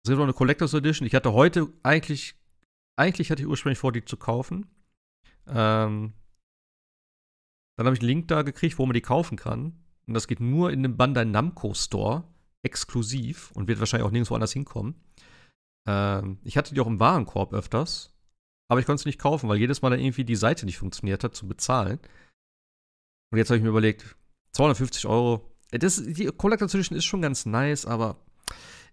[0.04, 1.08] es gibt noch eine Collectors Edition.
[1.08, 2.36] Ich hatte heute eigentlich,
[2.98, 4.68] eigentlich hatte ich ursprünglich vor, die zu kaufen.
[5.48, 6.14] Ähm,
[7.78, 9.84] dann habe ich einen Link da gekriegt, wo man die kaufen kann.
[10.06, 12.26] Und das geht nur in dem Bandai Namco Store,
[12.64, 14.96] exklusiv und wird wahrscheinlich auch nirgendwo anders hinkommen.
[15.88, 18.14] Ähm, ich hatte die auch im Warenkorb öfters,
[18.70, 21.24] aber ich konnte sie nicht kaufen, weil jedes Mal dann irgendwie die Seite nicht funktioniert
[21.24, 22.00] hat, zu bezahlen.
[23.32, 24.18] Und jetzt habe ich mir überlegt,
[24.52, 25.50] 250 Euro.
[25.72, 28.18] Das, die Collector's Edition ist schon ganz nice, aber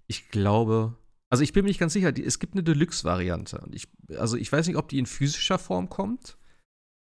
[0.07, 0.97] ich glaube,
[1.31, 3.65] also ich bin mir nicht ganz sicher, die, es gibt eine Deluxe-Variante.
[3.71, 3.89] Ich,
[4.19, 6.37] also ich weiß nicht, ob die in physischer Form kommt.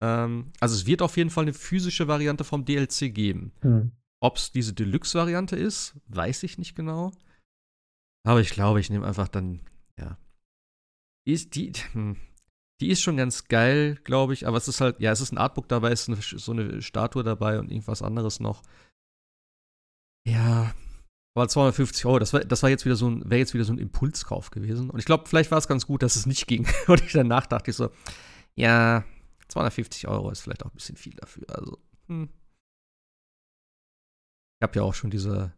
[0.03, 3.53] Ähm, also es wird auf jeden Fall eine physische Variante vom DLC geben.
[3.63, 3.93] Hm.
[4.21, 7.13] Ob es diese Deluxe-Variante ist, weiß ich nicht genau.
[8.27, 9.61] Aber ich glaube, ich nehme einfach dann,
[9.99, 10.19] ja.
[11.27, 12.17] Ist die, hm,
[12.81, 15.39] die ist schon ganz geil, glaube ich, aber es ist halt, ja, es ist ein
[15.39, 18.63] Artbook dabei, es ist eine, so eine Statue dabei und irgendwas anderes noch.
[20.27, 20.75] Ja,
[21.39, 23.73] aber 250 Euro, das war, das war jetzt wieder so ein, wäre jetzt wieder so
[23.73, 24.90] ein Impulskauf gewesen.
[24.90, 26.66] Und ich glaube, vielleicht war es ganz gut, dass es nicht ging.
[26.89, 27.90] Und ich danach dachte ich so,
[28.56, 29.05] ja,
[29.48, 31.44] 250 Euro ist vielleicht auch ein bisschen viel dafür.
[31.48, 31.78] Also,
[32.09, 32.28] hm.
[34.60, 35.52] Ich habe ja auch schon diese,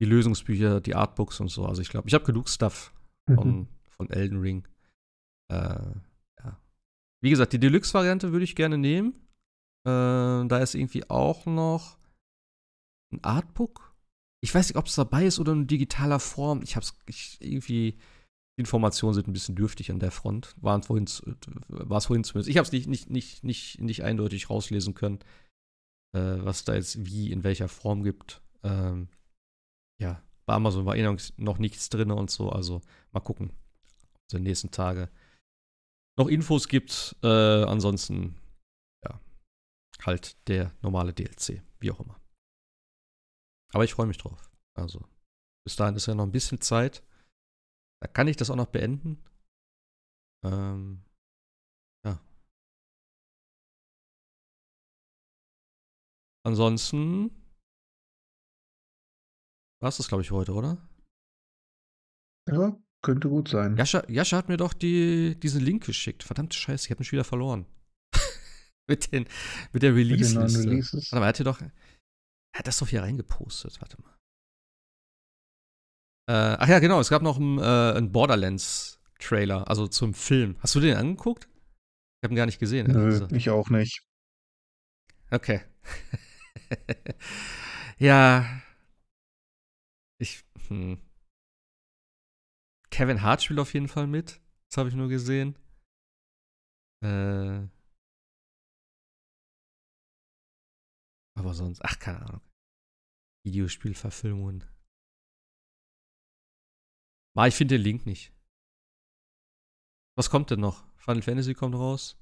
[0.00, 1.66] die Lösungsbücher, die Artbooks und so.
[1.66, 2.94] Also ich glaube, ich habe genug Stuff
[3.26, 3.68] von, mhm.
[3.88, 4.66] von Elden Ring.
[5.52, 5.90] Äh,
[6.42, 6.60] ja.
[7.20, 9.12] Wie gesagt, die Deluxe-Variante würde ich gerne nehmen.
[9.84, 11.98] Äh, da ist irgendwie auch noch
[13.12, 13.95] ein Artbook
[14.46, 16.62] ich weiß nicht, ob es dabei ist oder in digitaler Form.
[16.62, 17.98] Ich hab's ich, irgendwie.
[18.56, 20.54] Die Informationen sind ein bisschen dürftig an der Front.
[20.62, 22.48] War es vorhin zumindest.
[22.48, 25.18] Ich habe es nicht, nicht, nicht, nicht, nicht eindeutig rauslesen können,
[26.14, 28.40] äh, was da jetzt wie in welcher Form gibt.
[28.62, 29.08] Ähm,
[30.00, 31.02] ja, bei Amazon war eh
[31.36, 32.48] noch nichts drin und so.
[32.48, 33.50] Also mal gucken,
[34.14, 35.08] ob es in den nächsten Tagen
[36.16, 37.16] noch Infos gibt.
[37.22, 37.26] Äh,
[37.64, 38.36] ansonsten,
[39.04, 39.20] ja,
[40.02, 42.18] halt der normale DLC, wie auch immer.
[43.72, 44.50] Aber ich freue mich drauf.
[44.74, 45.04] Also,
[45.64, 47.02] bis dahin ist ja noch ein bisschen Zeit.
[48.00, 49.22] Da kann ich das auch noch beenden.
[50.44, 51.02] Ähm,
[52.04, 52.20] ja.
[56.44, 57.30] Ansonsten
[59.80, 60.78] war es das, glaube ich, heute, oder?
[62.48, 63.76] Ja, könnte gut sein.
[63.76, 66.22] Jascha, Jascha hat mir doch die, diesen Link geschickt.
[66.22, 67.66] Verdammte Scheiße, ich habe mich wieder verloren.
[68.86, 69.26] mit, den,
[69.72, 70.60] mit der Release-Liste.
[70.60, 71.12] Releases.
[71.12, 71.60] Warte mal, er hat hier doch.
[72.56, 73.78] Er hat das doch hier reingepostet.
[73.82, 74.16] Warte mal.
[76.26, 80.56] Äh, ach ja, genau, es gab noch einen, äh, einen Borderlands-Trailer, also zum Film.
[80.60, 81.44] Hast du den angeguckt?
[81.44, 82.86] Ich habe ihn gar nicht gesehen.
[82.86, 84.06] Nö, ich auch nicht.
[85.30, 85.60] Okay.
[87.98, 88.62] ja.
[90.18, 90.42] Ich.
[90.68, 90.98] Hm.
[92.88, 94.40] Kevin Hart spielt auf jeden Fall mit.
[94.70, 95.58] Das habe ich nur gesehen.
[97.04, 97.68] Äh.
[101.36, 102.40] Aber sonst, ach, keine Ahnung.
[103.44, 104.64] Videospielverfilmungen.
[107.36, 108.32] Ah, ich finde den Link nicht.
[110.16, 110.84] Was kommt denn noch?
[110.96, 112.16] Final Fantasy kommt raus.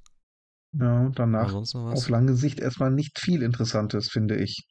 [0.76, 4.68] Ja, danach auf lange Sicht erstmal nicht viel Interessantes, finde ich.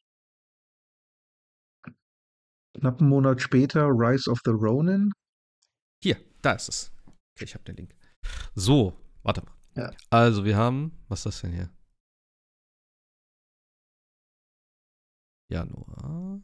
[2.78, 5.10] Knapp einen Monat später Rise of the Ronin.
[6.02, 6.92] Hier, da ist es.
[7.34, 7.96] Okay, ich habe den Link.
[8.54, 9.54] So, warte mal.
[9.76, 9.90] Ja.
[10.10, 11.70] Also, wir haben, was ist das denn hier?
[15.54, 16.40] Januar,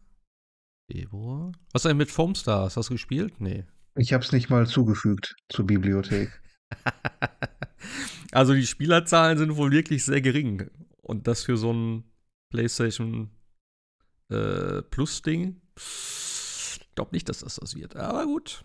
[0.88, 1.50] Februar.
[1.72, 2.76] Was ist denn mit Foamstars?
[2.76, 3.40] Hast du gespielt?
[3.40, 3.64] Nee.
[3.96, 6.40] Ich habe es nicht mal zugefügt zur Bibliothek.
[8.30, 10.70] also die Spielerzahlen sind wohl wirklich sehr gering.
[11.02, 12.04] Und das für so ein
[12.50, 13.30] PlayStation
[14.28, 15.60] äh, Plus-Ding.
[15.76, 17.96] Ich glaube nicht, dass das das wird.
[17.96, 18.64] Aber gut.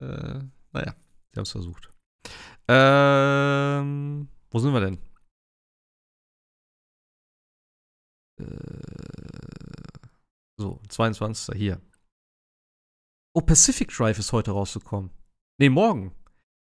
[0.00, 0.38] Äh,
[0.72, 0.94] naja,
[1.32, 1.92] sie haben es versucht.
[2.68, 4.98] Ähm, wo sind wir denn?
[8.42, 10.02] Äh,
[10.58, 11.56] so, 22.
[11.56, 11.80] hier.
[13.34, 15.10] Oh, Pacific Drive ist heute rausgekommen.
[15.58, 16.12] Nee, morgen.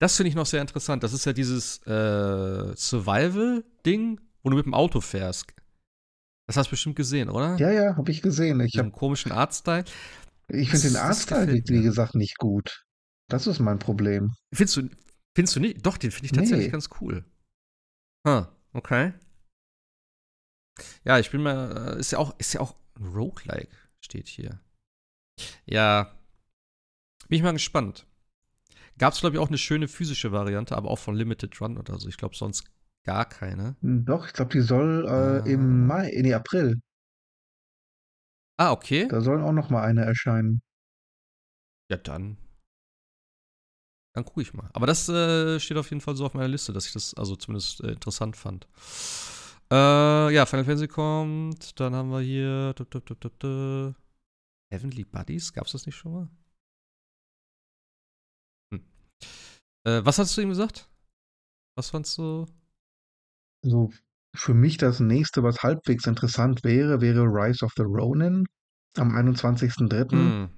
[0.00, 1.02] Das finde ich noch sehr interessant.
[1.02, 5.46] Das ist ja dieses äh, Survival-Ding, wo du mit dem Auto fährst.
[6.46, 7.56] Das hast du bestimmt gesehen, oder?
[7.58, 8.60] Ja, ja, habe ich gesehen.
[8.60, 9.84] Ich habe komischen Artstyle.
[10.48, 12.84] Ich finde den Artstyle, wie gesagt, nicht gut.
[13.28, 14.32] Das ist mein Problem.
[14.54, 14.88] Findest du,
[15.36, 15.84] findest du nicht?
[15.84, 16.72] Doch, den finde ich tatsächlich nee.
[16.72, 17.24] ganz cool.
[18.26, 19.12] Huh, okay.
[21.04, 24.60] Ja, ich bin mal, äh, ist ja auch, ist ja auch Roguelike, steht hier.
[25.66, 26.18] Ja,
[27.28, 28.06] bin ich mal gespannt.
[28.98, 31.98] Gab es, glaube ich, auch eine schöne physische Variante, aber auch von Limited Run oder
[31.98, 32.08] so.
[32.08, 32.64] Ich glaube, sonst
[33.04, 33.76] gar keine.
[33.80, 35.46] Hm, doch, ich glaube, die soll äh, ah.
[35.46, 36.80] im Mai, nee, April.
[38.58, 39.06] Ah, okay.
[39.08, 40.60] Da soll auch noch mal eine erscheinen.
[41.90, 42.36] Ja, dann.
[44.14, 44.68] Dann gucke ich mal.
[44.72, 47.36] Aber das äh, steht auf jeden Fall so auf meiner Liste, dass ich das also
[47.36, 48.66] zumindest äh, interessant fand.
[49.70, 51.78] Äh, ja, Final Fantasy kommt.
[51.78, 52.74] Dann haben wir hier.
[54.70, 55.52] Heavenly Buddies.
[55.52, 56.28] Gab es das nicht schon mal?
[59.84, 60.88] Äh, was hast du ihm gesagt?
[61.76, 62.46] Was fandst du?
[63.62, 63.90] So,
[64.34, 68.46] für mich das nächste, was halbwegs interessant wäre, wäre Rise of the Ronin
[68.96, 70.14] am 21.03.
[70.14, 70.50] Mm.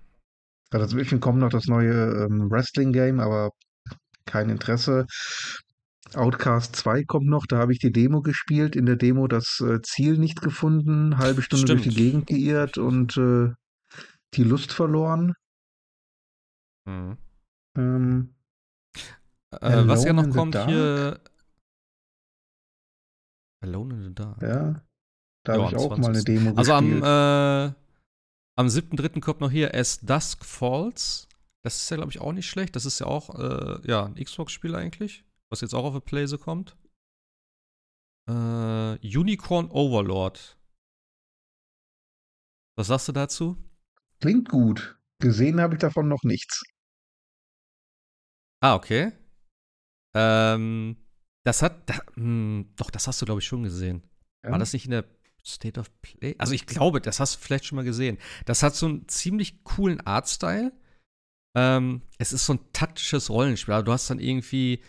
[0.72, 3.50] Ja, dazwischen kommt noch das neue ähm, Wrestling-Game, aber
[4.24, 5.06] kein Interesse.
[6.14, 8.74] Outcast 2 kommt noch, da habe ich die Demo gespielt.
[8.74, 11.84] In der Demo das äh, Ziel nicht gefunden, halbe Stunde Stimmt.
[11.84, 13.52] durch die Gegend geirrt und äh,
[14.34, 15.34] die Lust verloren.
[16.86, 17.18] Mhm.
[17.76, 18.34] Ähm,
[19.60, 21.20] äh, was ja noch kommt hier.
[23.62, 24.42] Alone in the Dark.
[24.42, 24.82] Ja.
[25.44, 26.02] Da habe ich auch 20.
[26.02, 27.04] mal eine Demo also gespielt.
[27.04, 27.74] Also am, äh,
[28.56, 29.20] am 7.3.
[29.20, 31.28] kommt noch hier As Dusk Falls.
[31.62, 32.74] Das ist ja, glaube ich, auch nicht schlecht.
[32.74, 36.38] Das ist ja auch äh, ja, ein Xbox-Spiel eigentlich, was jetzt auch auf der Playse
[36.38, 36.76] kommt.
[38.28, 40.56] Äh, Unicorn Overlord.
[42.76, 43.56] Was sagst du dazu?
[44.20, 44.98] Klingt gut.
[45.18, 46.62] Gesehen habe ich davon noch nichts.
[48.62, 49.12] Ah, okay.
[50.14, 50.96] Ähm,
[51.44, 54.02] das hat, da, mh, hm, doch, das hast du, glaube ich, schon gesehen.
[54.44, 54.52] Ja.
[54.52, 55.04] War das nicht in der
[55.44, 56.36] State of Play?
[56.38, 58.18] Also ich glaube, das hast du vielleicht schon mal gesehen.
[58.44, 60.72] Das hat so einen ziemlich coolen Artstyle.
[61.56, 63.74] Ähm, es ist so ein taktisches Rollenspiel.
[63.74, 64.82] Also du hast dann irgendwie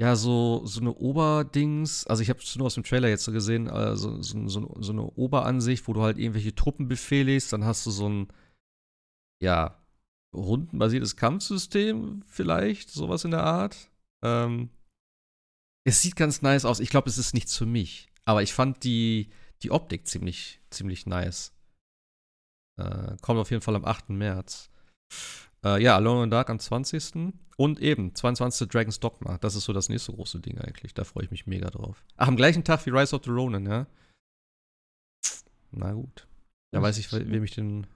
[0.00, 2.06] ja so, so eine Oberdings.
[2.06, 4.92] Also ich habe es nur aus dem Trailer jetzt so gesehen, also so, so, so
[4.92, 7.52] eine Oberansicht, wo du halt irgendwelche Truppen befehligst.
[7.52, 8.28] Dann hast du so ein
[9.42, 9.82] ja
[10.34, 13.90] rundenbasiertes Kampfsystem vielleicht, sowas in der Art.
[14.22, 14.70] Ähm,
[15.84, 16.80] es sieht ganz nice aus.
[16.80, 18.08] Ich glaube, es ist nichts für mich.
[18.24, 19.30] Aber ich fand die,
[19.62, 21.54] die Optik ziemlich, ziemlich nice.
[22.78, 24.10] Äh, kommt auf jeden Fall am 8.
[24.10, 24.70] März.
[25.64, 27.34] Äh, ja, Alone in Dark am 20.
[27.56, 28.68] Und eben, 22.
[28.68, 29.38] Dragon's Dogma.
[29.38, 30.94] Das ist so das nächste große Ding eigentlich.
[30.94, 32.04] Da freue ich mich mega drauf.
[32.16, 33.86] Ach, am gleichen Tag wie Rise of the Ronin, ja?
[35.70, 36.26] Na gut.
[36.70, 37.86] Da weiß ich, wem ich den,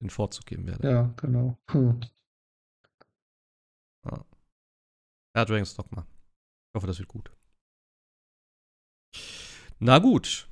[0.00, 0.88] den Vorzug geben werde.
[0.88, 1.58] Ja, genau.
[1.70, 2.00] Hm.
[5.34, 6.06] Ja, Dragon's Dogma.
[6.68, 7.32] Ich hoffe, das wird gut.
[9.78, 10.46] Na gut.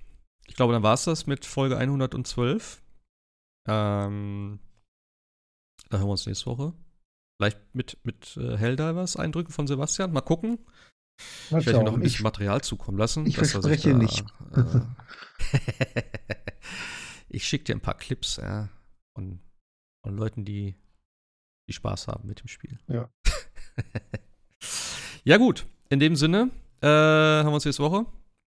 [0.46, 2.82] Ich glaube, dann war es das mit Folge 112.
[3.68, 4.58] Ähm,
[5.90, 6.72] da hören wir uns nächste Woche.
[7.36, 10.12] Vielleicht mit, mit äh, Helldivers Eindrücken von Sebastian.
[10.12, 10.58] Mal gucken.
[11.50, 13.26] Mal Ich werde noch ein bisschen Ich, Material zukommen lassen.
[13.26, 14.24] ich er verspreche nicht.
[14.54, 14.80] Äh,
[17.28, 18.68] ich schicke dir ein paar Clips ja,
[19.14, 19.40] von,
[20.04, 20.76] von Leuten, die,
[21.68, 22.78] die Spaß haben mit dem Spiel.
[22.86, 23.10] Ja.
[25.24, 25.66] ja, gut.
[25.88, 26.50] In dem Sinne
[26.82, 28.06] äh, haben wir uns nächste Woche.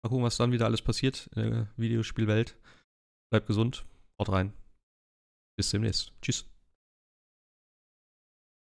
[0.02, 2.58] Mal gucken, was dann wieder alles passiert in der Videospielwelt.
[3.30, 3.86] Bleibt gesund.
[4.18, 4.52] Haut rein.
[5.56, 6.12] Bis demnächst.
[6.20, 6.51] Tschüss.